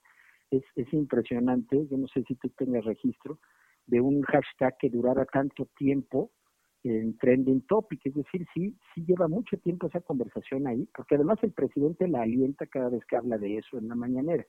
es, 0.51 0.63
es 0.77 0.93
impresionante, 0.93 1.87
yo 1.91 1.97
no 1.97 2.07
sé 2.09 2.23
si 2.25 2.35
tú 2.37 2.49
tengas 2.51 2.85
registro 2.85 3.39
de 3.87 4.01
un 4.01 4.23
hashtag 4.23 4.77
que 4.79 4.91
durara 4.91 5.25
tanto 5.25 5.67
tiempo 5.77 6.31
en 6.85 7.17
trending 7.19 7.63
topic, 7.67 8.01
es 8.05 8.15
decir, 8.15 8.47
sí, 8.53 8.77
sí 8.95 9.05
lleva 9.07 9.29
mucho 9.29 9.57
tiempo 9.59 9.87
esa 9.87 10.01
conversación 10.01 10.67
ahí, 10.67 10.89
porque 10.95 11.15
además 11.15 11.39
el 11.43 11.53
presidente 11.53 12.09
la 12.09 12.23
alienta 12.23 12.67
cada 12.67 12.89
vez 12.91 13.05
que 13.07 13.17
habla 13.17 13.39
de 13.39 13.59
eso 13.59 13.79
en 13.79 13.89
la 13.89 13.95
mañanera. 13.95 14.45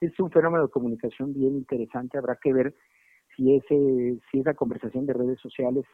Es 0.00 0.18
un 0.18 0.30
fenómeno 0.30 0.64
de 0.64 0.70
comunicación 0.70 1.34
bien 1.34 1.54
interesante, 1.54 2.18
habrá 2.18 2.38
que 2.42 2.52
ver 2.52 2.74
si 3.36 3.54
ese, 3.54 4.18
si 4.30 4.40
esa 4.40 4.54
conversación 4.54 5.06
de 5.06 5.12
redes 5.12 5.40
sociales, 5.40 5.84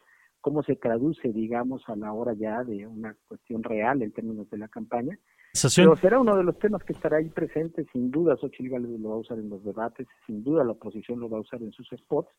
cómo 0.41 0.63
se 0.63 0.75
traduce, 0.75 1.31
digamos, 1.31 1.83
a 1.87 1.95
la 1.95 2.13
hora 2.13 2.33
ya 2.33 2.63
de 2.63 2.87
una 2.87 3.15
cuestión 3.27 3.63
real 3.63 4.01
en 4.01 4.11
términos 4.11 4.49
de 4.49 4.57
la 4.57 4.67
campaña. 4.67 5.17
Pero 5.75 5.95
será 5.97 6.19
uno 6.19 6.37
de 6.37 6.43
los 6.43 6.57
temas 6.59 6.83
que 6.83 6.93
estará 6.93 7.17
ahí 7.17 7.29
presente, 7.29 7.85
sin 7.91 8.09
duda. 8.09 8.37
Xochitl 8.37 8.69
Gálvez 8.69 8.99
lo 8.99 9.09
va 9.09 9.15
a 9.15 9.19
usar 9.19 9.37
en 9.37 9.49
los 9.49 9.63
debates, 9.63 10.07
sin 10.25 10.43
duda 10.43 10.63
la 10.63 10.71
oposición 10.71 11.19
lo 11.19 11.29
va 11.29 11.37
a 11.37 11.41
usar 11.41 11.61
en 11.61 11.71
sus 11.71 11.89
spots, 11.89 12.29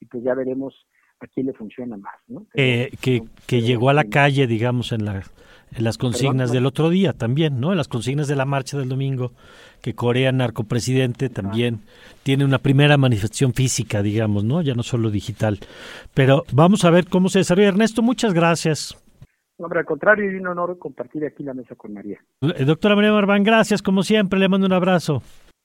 y 0.00 0.06
pues 0.06 0.22
ya 0.22 0.34
veremos 0.34 0.74
a 1.22 1.26
quién 1.28 1.46
le 1.46 1.52
funciona 1.52 1.96
más. 1.96 2.14
¿no? 2.28 2.46
Eh, 2.54 2.90
que, 3.00 3.22
que 3.46 3.62
llegó 3.62 3.90
a 3.90 3.94
la 3.94 4.04
calle, 4.04 4.46
digamos, 4.46 4.92
en, 4.92 5.04
la, 5.04 5.22
en 5.74 5.84
las 5.84 5.98
consignas 5.98 6.52
del 6.52 6.66
otro 6.66 6.90
día 6.90 7.12
también, 7.12 7.60
¿no? 7.60 7.70
En 7.72 7.78
las 7.78 7.88
consignas 7.88 8.28
de 8.28 8.36
la 8.36 8.44
marcha 8.44 8.78
del 8.78 8.88
domingo, 8.88 9.32
que 9.80 9.94
Corea 9.94 10.32
Narcopresidente 10.32 11.28
también 11.28 11.80
tiene 12.22 12.44
una 12.44 12.58
primera 12.58 12.96
manifestación 12.96 13.52
física, 13.52 14.02
digamos, 14.02 14.44
¿no? 14.44 14.62
Ya 14.62 14.74
no 14.74 14.82
solo 14.82 15.10
digital. 15.10 15.58
Pero 16.14 16.44
vamos 16.52 16.84
a 16.84 16.90
ver 16.90 17.06
cómo 17.08 17.28
se 17.28 17.40
desarrolla. 17.40 17.68
Ernesto, 17.68 18.02
muchas 18.02 18.34
gracias. 18.34 18.98
Hombre, 19.58 19.80
al 19.80 19.86
contrario, 19.86 20.30
y 20.30 20.36
un 20.36 20.46
honor 20.48 20.76
compartir 20.78 21.24
aquí 21.24 21.44
la 21.44 21.54
mesa 21.54 21.74
con 21.76 21.92
María. 21.92 22.18
Eh, 22.40 22.64
doctora 22.64 22.96
María 22.96 23.12
Marván, 23.12 23.44
gracias, 23.44 23.80
como 23.80 24.02
siempre, 24.02 24.38
le 24.38 24.48
mando 24.48 24.66
un 24.66 24.72
abrazo. 24.72 25.22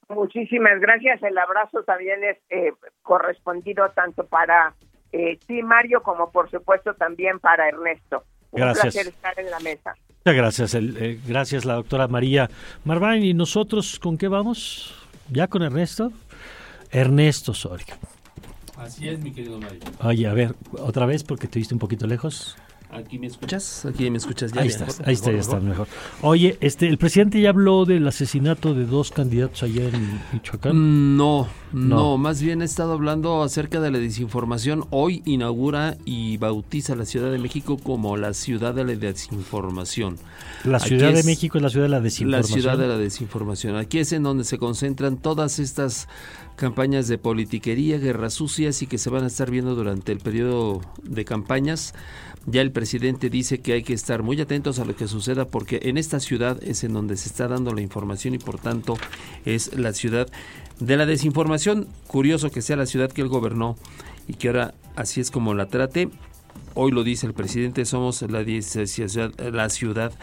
Muchísimas 0.09 0.79
gracias. 0.79 1.21
El 1.23 1.37
abrazo 1.37 1.83
también 1.83 2.23
es 2.23 2.37
eh, 2.49 2.71
correspondido 3.01 3.89
tanto 3.95 4.25
para 4.25 4.73
eh, 5.11 5.39
sí, 5.47 5.61
Mario, 5.63 6.01
como 6.03 6.31
por 6.31 6.49
supuesto 6.49 6.93
también 6.93 7.39
para 7.39 7.67
Ernesto. 7.67 8.23
Un 8.51 8.61
gracias. 8.61 8.93
placer 8.93 9.07
estar 9.07 9.39
en 9.39 9.49
la 9.49 9.59
mesa. 9.59 9.95
Muchas 10.25 10.35
gracias, 10.35 10.75
eh, 10.75 11.19
gracias 11.25 11.65
la 11.65 11.75
doctora 11.75 12.07
María 12.07 12.49
Marván. 12.83 13.23
¿Y 13.23 13.33
nosotros 13.33 13.99
con 13.99 14.17
qué 14.17 14.27
vamos? 14.27 14.93
¿Ya 15.29 15.47
con 15.47 15.61
Ernesto? 15.63 16.11
Ernesto 16.91 17.53
Soria. 17.53 17.97
Así 18.77 19.09
es, 19.09 19.19
mi 19.19 19.31
querido 19.31 19.59
Mario. 19.59 19.79
Oye, 20.03 20.27
a 20.27 20.33
ver, 20.33 20.53
otra 20.79 21.05
vez 21.05 21.23
porque 21.23 21.47
te 21.47 21.59
viste 21.59 21.73
un 21.73 21.79
poquito 21.79 22.07
lejos. 22.07 22.57
¿Aquí 22.89 23.19
me 23.19 23.27
escuchas? 23.27 23.85
¿Aquí 23.85 24.09
me 24.09 24.17
escuchas 24.17 24.53
ya? 24.53 24.61
Ahí 24.61 24.69
estás, 24.69 25.01
ahí 25.03 25.13
está, 25.13 25.31
ya 25.31 25.39
está 25.39 25.59
mejor. 25.59 25.87
Oye, 26.21 26.57
este, 26.61 26.87
¿el 26.87 26.97
presidente 26.97 27.41
ya 27.41 27.49
habló 27.49 27.83
del 27.83 28.07
asesinato 28.07 28.73
de 28.73 28.85
dos 28.85 29.11
candidatos 29.11 29.61
ayer 29.63 29.93
en 29.93 30.21
Michoacán? 30.31 30.75
Mm, 30.75 31.17
no, 31.17 31.47
no, 31.73 32.17
más 32.17 32.41
bien 32.41 32.61
he 32.61 32.65
estado 32.65 32.93
hablando 32.93 33.43
acerca 33.43 33.81
de 33.81 33.91
la 33.91 33.99
desinformación. 33.99 34.85
Hoy 34.89 35.21
inaugura 35.25 35.97
y 36.05 36.37
bautiza 36.37 36.95
la 36.95 37.03
Ciudad 37.05 37.29
de 37.29 37.39
México 37.39 37.77
como 37.77 38.15
la 38.15 38.33
ciudad 38.33 38.73
de 38.73 38.85
la 38.85 38.95
desinformación. 38.95 40.17
La 40.63 40.79
Ciudad 40.79 41.13
de 41.13 41.23
México 41.23 41.57
es 41.57 41.63
la 41.63 41.69
ciudad 41.69 41.85
de 41.85 41.89
la 41.89 41.99
desinformación. 41.99 42.55
La 42.55 42.61
ciudad 42.61 42.77
de 42.77 42.87
la 42.87 42.97
desinformación. 42.97 43.75
Aquí 43.75 43.99
es 43.99 44.13
en 44.13 44.23
donde 44.23 44.45
se 44.45 44.57
concentran 44.57 45.17
todas 45.17 45.59
estas 45.59 46.07
campañas 46.57 47.07
de 47.07 47.17
politiquería, 47.17 47.97
guerras 47.97 48.33
sucias 48.33 48.81
y 48.81 48.87
que 48.87 48.97
se 48.97 49.09
van 49.09 49.23
a 49.23 49.27
estar 49.27 49.49
viendo 49.49 49.75
durante 49.75 50.11
el 50.11 50.19
periodo 50.19 50.81
de 51.03 51.23
campañas 51.23 51.93
ya 52.49 52.61
el 52.61 52.71
presidente 52.71 53.29
dice 53.29 53.59
que 53.59 53.73
hay 53.73 53.83
que 53.83 53.93
estar 53.93 54.23
muy 54.23 54.39
atentos 54.39 54.79
a 54.79 54.85
lo 54.85 54.95
que 54.95 55.09
suceda 55.09 55.43
porque 55.43 55.81
en 55.83 55.97
esta 55.97 56.21
ciudad 56.21 56.57
es 56.63 56.85
en 56.85 56.93
donde 56.93 57.17
se 57.17 57.27
está 57.27 57.49
dando 57.49 57.73
la 57.73 57.81
información 57.81 58.35
y 58.35 58.37
por 58.37 58.57
tanto 58.57 58.95
es 59.43 59.77
la 59.77 59.91
ciudad 59.91 60.29
de 60.79 60.95
la 60.95 61.05
desinformación. 61.05 61.89
Curioso 62.07 62.49
que 62.49 62.61
sea 62.61 62.77
la 62.77 62.85
ciudad 62.85 63.11
que 63.11 63.21
él 63.21 63.27
gobernó 63.27 63.75
y 64.29 64.35
que 64.35 64.47
ahora 64.47 64.73
así 64.95 65.19
es 65.19 65.29
como 65.29 65.53
la 65.55 65.67
trate. 65.67 66.09
Hoy 66.73 66.93
lo 66.93 67.03
dice 67.03 67.27
el 67.27 67.33
presidente, 67.33 67.83
somos 67.83 68.21
la, 68.21 68.45
la 69.51 69.69
ciudad 69.69 70.13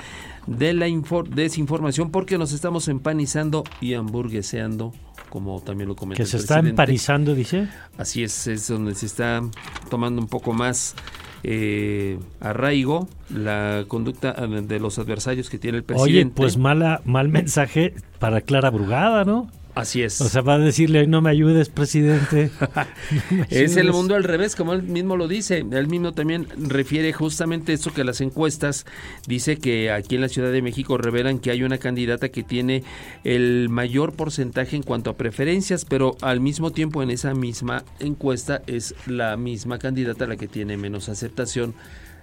de 0.46 0.72
la 0.72 0.86
desinformación 1.28 2.10
porque 2.10 2.38
nos 2.38 2.52
estamos 2.52 2.88
empanizando 2.88 3.64
y 3.82 3.92
hamburgueseando 3.92 4.94
como 5.34 5.60
también 5.60 5.88
lo 5.88 5.96
comentó 5.96 6.22
Que 6.22 6.28
se 6.28 6.36
está 6.36 6.60
empanizando, 6.60 7.34
dice. 7.34 7.66
Así 7.98 8.22
es, 8.22 8.46
es 8.46 8.68
donde 8.68 8.94
se 8.94 9.06
está 9.06 9.42
tomando 9.90 10.22
un 10.22 10.28
poco 10.28 10.52
más 10.52 10.94
eh, 11.42 12.20
arraigo 12.38 13.08
la 13.30 13.84
conducta 13.88 14.32
eh, 14.38 14.62
de 14.62 14.78
los 14.78 15.00
adversarios 15.00 15.50
que 15.50 15.58
tiene 15.58 15.78
el 15.78 15.82
presidente. 15.82 16.20
Oye, 16.20 16.32
pues 16.36 16.56
mala, 16.56 17.00
mal 17.04 17.30
mensaje 17.30 17.94
para 18.20 18.42
Clara 18.42 18.70
Brugada, 18.70 19.24
¿no? 19.24 19.50
Así 19.74 20.02
es. 20.02 20.20
O 20.20 20.28
sea, 20.28 20.42
va 20.42 20.54
a 20.54 20.58
decirle, 20.58 21.06
no 21.08 21.20
me 21.20 21.30
ayudes, 21.30 21.68
presidente. 21.68 22.50
es 23.50 23.76
el 23.76 23.90
mundo 23.90 24.14
al 24.14 24.22
revés, 24.22 24.54
como 24.54 24.72
él 24.72 24.84
mismo 24.84 25.16
lo 25.16 25.26
dice. 25.26 25.64
Él 25.68 25.88
mismo 25.88 26.12
también 26.12 26.46
refiere 26.56 27.12
justamente 27.12 27.72
eso 27.72 27.92
que 27.92 28.04
las 28.04 28.20
encuestas 28.20 28.86
dice 29.26 29.56
que 29.56 29.90
aquí 29.90 30.14
en 30.14 30.20
la 30.20 30.28
Ciudad 30.28 30.52
de 30.52 30.62
México 30.62 30.96
revelan 30.96 31.40
que 31.40 31.50
hay 31.50 31.64
una 31.64 31.78
candidata 31.78 32.28
que 32.28 32.44
tiene 32.44 32.84
el 33.24 33.68
mayor 33.68 34.12
porcentaje 34.12 34.76
en 34.76 34.84
cuanto 34.84 35.10
a 35.10 35.16
preferencias, 35.16 35.84
pero 35.84 36.16
al 36.20 36.40
mismo 36.40 36.70
tiempo 36.70 37.02
en 37.02 37.10
esa 37.10 37.34
misma 37.34 37.84
encuesta 37.98 38.62
es 38.68 38.94
la 39.06 39.36
misma 39.36 39.78
candidata 39.78 40.26
la 40.26 40.36
que 40.36 40.46
tiene 40.46 40.76
menos 40.76 41.08
aceptación, 41.08 41.74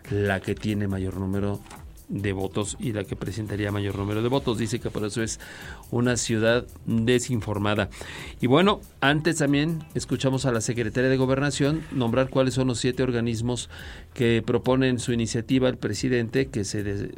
la 0.09 0.39
que 0.39 0.55
tiene 0.55 0.87
mayor 0.87 1.17
número 1.17 1.59
de 2.11 2.33
votos 2.33 2.77
y 2.79 2.91
la 2.91 3.05
que 3.05 3.15
presentaría 3.15 3.71
mayor 3.71 3.97
número 3.97 4.21
de 4.21 4.29
votos. 4.29 4.57
Dice 4.57 4.79
que 4.79 4.91
por 4.91 5.05
eso 5.05 5.23
es 5.23 5.39
una 5.89 6.17
ciudad 6.17 6.67
desinformada. 6.85 7.89
Y 8.41 8.47
bueno, 8.47 8.81
antes 8.99 9.37
también 9.37 9.83
escuchamos 9.95 10.45
a 10.45 10.51
la 10.51 10.61
secretaria 10.61 11.09
de 11.09 11.17
Gobernación 11.17 11.81
nombrar 11.91 12.29
cuáles 12.29 12.53
son 12.53 12.67
los 12.67 12.79
siete 12.79 13.01
organismos 13.01 13.69
que 14.13 14.43
proponen 14.45 14.99
su 14.99 15.13
iniciativa 15.13 15.69
el 15.69 15.77
presidente 15.77 16.49
que 16.49 16.65
se 16.65 17.11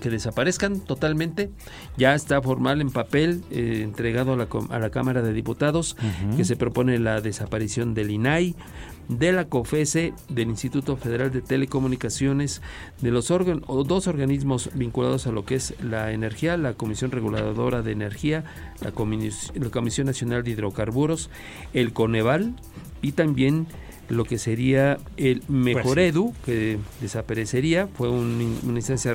que 0.00 0.10
desaparezcan 0.10 0.80
totalmente. 0.80 1.50
Ya 1.96 2.14
está 2.14 2.40
formal 2.40 2.80
en 2.80 2.90
papel 2.90 3.42
eh, 3.50 3.80
entregado 3.82 4.32
a 4.32 4.36
la, 4.36 4.48
a 4.70 4.78
la, 4.78 4.90
Cámara 4.90 5.22
de 5.22 5.32
Diputados 5.32 5.96
que 6.36 6.44
se 6.44 6.56
propone 6.56 6.98
la 6.98 7.20
desaparición 7.20 7.94
del 7.94 8.10
INAI, 8.10 8.54
de 9.08 9.32
la 9.32 9.46
COFESE, 9.46 10.12
del 10.28 10.48
Instituto 10.48 10.96
Federal 10.96 11.30
de 11.30 11.42
Telecomunicaciones, 11.42 12.62
de 13.00 13.10
los 13.10 13.30
o 13.30 13.84
dos 13.84 14.06
organismos 14.06 14.70
vinculados 14.74 15.26
a 15.26 15.32
lo 15.32 15.44
que 15.44 15.56
es 15.56 15.74
la 15.82 16.12
energía, 16.12 16.56
la 16.56 16.74
Comisión 16.74 17.10
Reguladora 17.10 17.82
de 17.82 17.92
Energía, 17.92 18.44
la, 18.80 18.92
la 19.54 19.70
Comisión 19.70 20.06
Nacional 20.06 20.44
de 20.44 20.50
Hidrocarburos, 20.52 21.30
el 21.72 21.92
Coneval 21.92 22.54
y 23.02 23.12
también 23.12 23.66
lo 24.08 24.24
que 24.24 24.38
sería 24.38 24.98
el 25.16 25.42
Mejor 25.48 25.94
pues 25.94 25.98
Edu, 25.98 26.34
que 26.44 26.78
desaparecería, 27.00 27.86
fue 27.86 28.10
una 28.10 28.76
instancia 28.76 29.14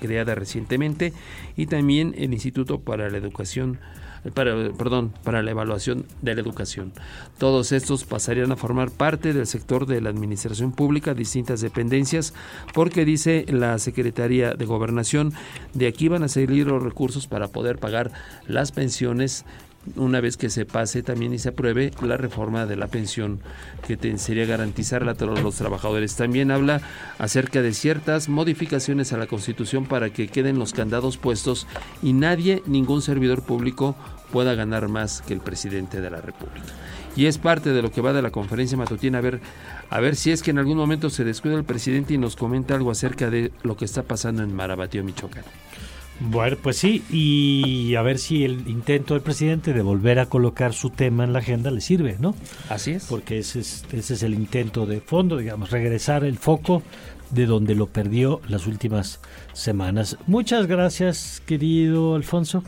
creada 0.00 0.34
recientemente, 0.34 1.12
y 1.56 1.66
también 1.66 2.14
el 2.16 2.32
Instituto 2.32 2.80
para 2.80 3.10
la 3.10 3.18
Educación 3.18 3.78
para, 4.34 4.72
perdón, 4.72 5.12
para 5.24 5.42
la 5.42 5.50
evaluación 5.50 6.04
de 6.22 6.34
la 6.34 6.40
educación. 6.40 6.92
Todos 7.38 7.72
estos 7.72 8.04
pasarían 8.04 8.52
a 8.52 8.56
formar 8.56 8.90
parte 8.90 9.32
del 9.32 9.46
sector 9.46 9.86
de 9.86 10.00
la 10.00 10.10
administración 10.10 10.72
pública, 10.72 11.14
distintas 11.14 11.60
dependencias, 11.60 12.34
porque 12.74 13.04
dice 13.04 13.46
la 13.48 13.78
Secretaría 13.78 14.54
de 14.54 14.64
Gobernación, 14.66 15.32
de 15.74 15.86
aquí 15.86 16.08
van 16.08 16.22
a 16.22 16.28
salir 16.28 16.66
los 16.66 16.82
recursos 16.82 17.26
para 17.26 17.48
poder 17.48 17.78
pagar 17.78 18.12
las 18.46 18.72
pensiones 18.72 19.44
una 19.96 20.20
vez 20.20 20.36
que 20.36 20.50
se 20.50 20.66
pase 20.66 21.02
también 21.02 21.32
y 21.32 21.38
se 21.38 21.50
apruebe 21.50 21.90
la 22.02 22.16
reforma 22.16 22.66
de 22.66 22.76
la 22.76 22.88
pensión 22.88 23.40
que 23.86 23.98
sería 24.18 24.46
garantizarla 24.46 25.12
a 25.12 25.14
todos 25.14 25.42
los 25.42 25.56
trabajadores. 25.56 26.16
También 26.16 26.50
habla 26.50 26.80
acerca 27.18 27.62
de 27.62 27.72
ciertas 27.72 28.28
modificaciones 28.28 29.12
a 29.12 29.16
la 29.16 29.26
Constitución 29.26 29.86
para 29.86 30.10
que 30.10 30.28
queden 30.28 30.58
los 30.58 30.72
candados 30.72 31.16
puestos 31.16 31.66
y 32.02 32.12
nadie, 32.12 32.62
ningún 32.66 33.02
servidor 33.02 33.42
público 33.42 33.96
pueda 34.32 34.54
ganar 34.54 34.88
más 34.88 35.22
que 35.22 35.34
el 35.34 35.40
presidente 35.40 36.00
de 36.00 36.10
la 36.10 36.20
República. 36.20 36.66
Y 37.16 37.26
es 37.26 37.38
parte 37.38 37.70
de 37.70 37.82
lo 37.82 37.90
que 37.90 38.00
va 38.00 38.12
de 38.12 38.22
la 38.22 38.30
conferencia 38.30 38.78
matutina 38.78 39.18
a 39.18 39.22
ver 39.22 39.40
a 39.90 39.98
ver 39.98 40.14
si 40.14 40.30
es 40.30 40.42
que 40.42 40.52
en 40.52 40.58
algún 40.58 40.76
momento 40.76 41.10
se 41.10 41.24
descuida 41.24 41.56
el 41.56 41.64
presidente 41.64 42.14
y 42.14 42.18
nos 42.18 42.36
comenta 42.36 42.76
algo 42.76 42.92
acerca 42.92 43.28
de 43.28 43.50
lo 43.64 43.76
que 43.76 43.84
está 43.84 44.04
pasando 44.04 44.44
en 44.44 44.54
Marabatío, 44.54 45.02
Michoacán. 45.02 45.42
Bueno, 46.20 46.58
pues 46.62 46.76
sí, 46.76 47.02
y 47.10 47.94
a 47.94 48.02
ver 48.02 48.18
si 48.18 48.44
el 48.44 48.68
intento 48.68 49.14
del 49.14 49.22
presidente 49.22 49.72
de 49.72 49.80
volver 49.80 50.18
a 50.18 50.26
colocar 50.26 50.74
su 50.74 50.90
tema 50.90 51.24
en 51.24 51.32
la 51.32 51.38
agenda 51.38 51.70
le 51.70 51.80
sirve, 51.80 52.16
¿no? 52.20 52.34
Así 52.68 52.92
es. 52.92 53.06
Porque 53.06 53.38
ese 53.38 53.60
es, 53.60 53.84
ese 53.90 54.14
es 54.14 54.22
el 54.22 54.34
intento 54.34 54.84
de 54.84 55.00
fondo, 55.00 55.38
digamos, 55.38 55.70
regresar 55.70 56.24
el 56.24 56.36
foco 56.36 56.82
de 57.30 57.46
donde 57.46 57.74
lo 57.74 57.86
perdió 57.86 58.40
las 58.48 58.66
últimas 58.66 59.20
semanas. 59.54 60.18
Muchas 60.26 60.66
gracias, 60.66 61.42
querido 61.46 62.14
Alfonso. 62.14 62.62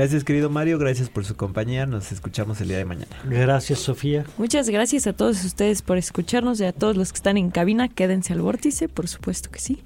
Gracias, 0.00 0.24
querido 0.24 0.48
Mario. 0.48 0.78
Gracias 0.78 1.10
por 1.10 1.26
su 1.26 1.36
compañía. 1.36 1.84
Nos 1.84 2.10
escuchamos 2.10 2.58
el 2.62 2.68
día 2.68 2.78
de 2.78 2.86
mañana. 2.86 3.14
Gracias, 3.24 3.80
Sofía. 3.80 4.24
Muchas 4.38 4.70
gracias 4.70 5.06
a 5.06 5.12
todos 5.12 5.44
ustedes 5.44 5.82
por 5.82 5.98
escucharnos 5.98 6.58
y 6.58 6.64
a 6.64 6.72
todos 6.72 6.96
los 6.96 7.12
que 7.12 7.16
están 7.16 7.36
en 7.36 7.50
cabina. 7.50 7.86
Quédense 7.86 8.32
al 8.32 8.40
vórtice, 8.40 8.88
por 8.88 9.08
supuesto 9.08 9.50
que 9.50 9.58
sí. 9.58 9.82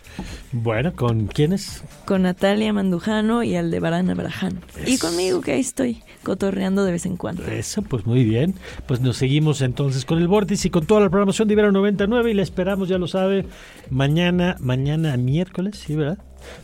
Bueno, 0.52 0.94
¿con 0.94 1.26
quiénes? 1.26 1.82
Con 2.04 2.22
Natalia 2.22 2.72
Mandujano 2.72 3.42
y 3.42 3.56
Aldebarán 3.56 4.08
Abraham. 4.08 4.60
Y 4.86 4.98
conmigo, 4.98 5.40
que 5.40 5.50
ahí 5.50 5.60
estoy, 5.60 6.00
cotorreando 6.22 6.84
de 6.84 6.92
vez 6.92 7.06
en 7.06 7.16
cuando. 7.16 7.44
Eso, 7.48 7.82
pues 7.82 8.06
muy 8.06 8.22
bien. 8.22 8.54
Pues 8.86 9.00
nos 9.00 9.16
seguimos 9.16 9.62
entonces 9.62 10.04
con 10.04 10.18
el 10.18 10.28
vórtice 10.28 10.68
y 10.68 10.70
con 10.70 10.86
toda 10.86 11.00
la 11.00 11.08
programación 11.08 11.48
de 11.48 11.54
Ibero 11.54 11.72
99 11.72 12.30
y 12.30 12.34
le 12.34 12.42
esperamos, 12.44 12.88
ya 12.88 12.98
lo 12.98 13.08
sabe, 13.08 13.46
mañana, 13.90 14.58
mañana 14.60 15.16
miércoles, 15.16 15.82
¿sí, 15.84 15.96
verdad? 15.96 16.18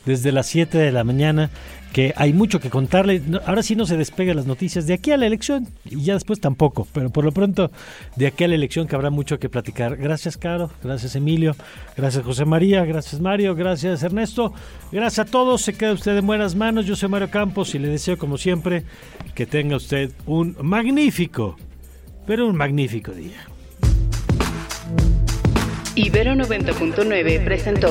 Desde 0.07 0.31
las 0.31 0.47
7 0.47 0.79
de 0.79 0.93
la 0.93 1.05
mañana 1.05 1.51
que 1.93 2.13
hay 2.17 2.33
mucho 2.33 2.61
que 2.61 2.71
contarle. 2.71 3.23
Ahora 3.47 3.63
sí 3.63 3.77
no 3.77 3.87
se 3.87 3.97
despega 3.97 4.35
las 4.35 4.47
noticias 4.47 4.87
de 4.87 4.95
aquí 4.95 5.11
a 5.11 5.17
la 5.17 5.27
elección 5.27 5.67
y 5.85 6.03
ya 6.03 6.15
después 6.15 6.41
tampoco, 6.41 6.87
pero 6.93 7.11
por 7.11 7.25
lo 7.25 7.33
pronto 7.33 7.71
de 8.17 8.27
aquí 8.27 8.45
a 8.45 8.49
la 8.49 8.55
elección 8.55 8.87
que 8.87 8.95
habrá 8.95 9.11
mucho 9.11 9.39
que 9.39 9.49
platicar. 9.49 9.97
Gracias, 9.97 10.37
Caro, 10.37 10.71
gracias, 10.83 11.17
Emilio, 11.17 11.57
gracias, 11.97 12.25
José 12.25 12.45
María, 12.45 12.85
gracias, 12.85 13.21
Mario, 13.21 13.55
gracias, 13.55 14.03
Ernesto, 14.03 14.53
gracias 14.93 15.27
a 15.27 15.31
todos. 15.31 15.63
Se 15.63 15.75
queda 15.75 15.93
usted 15.93 16.17
en 16.17 16.27
buenas 16.27 16.55
manos. 16.55 16.87
Yo 16.87 16.97
soy 16.97 17.09
Mario 17.09 17.31
Campos 17.31 17.75
y 17.75 17.79
le 17.79 17.89
deseo, 17.89 18.17
como 18.19 18.39
siempre, 18.39 18.85
que 19.35 19.47
tenga 19.47 19.77
usted 19.77 20.11
un 20.27 20.57
magnífico, 20.61 21.57
pero 22.27 22.47
un 22.47 22.57
magnífico 22.57 23.13
día. 23.13 23.47
Ibero 25.97 26.35
90.9 26.35 27.45
presentó 27.45 27.91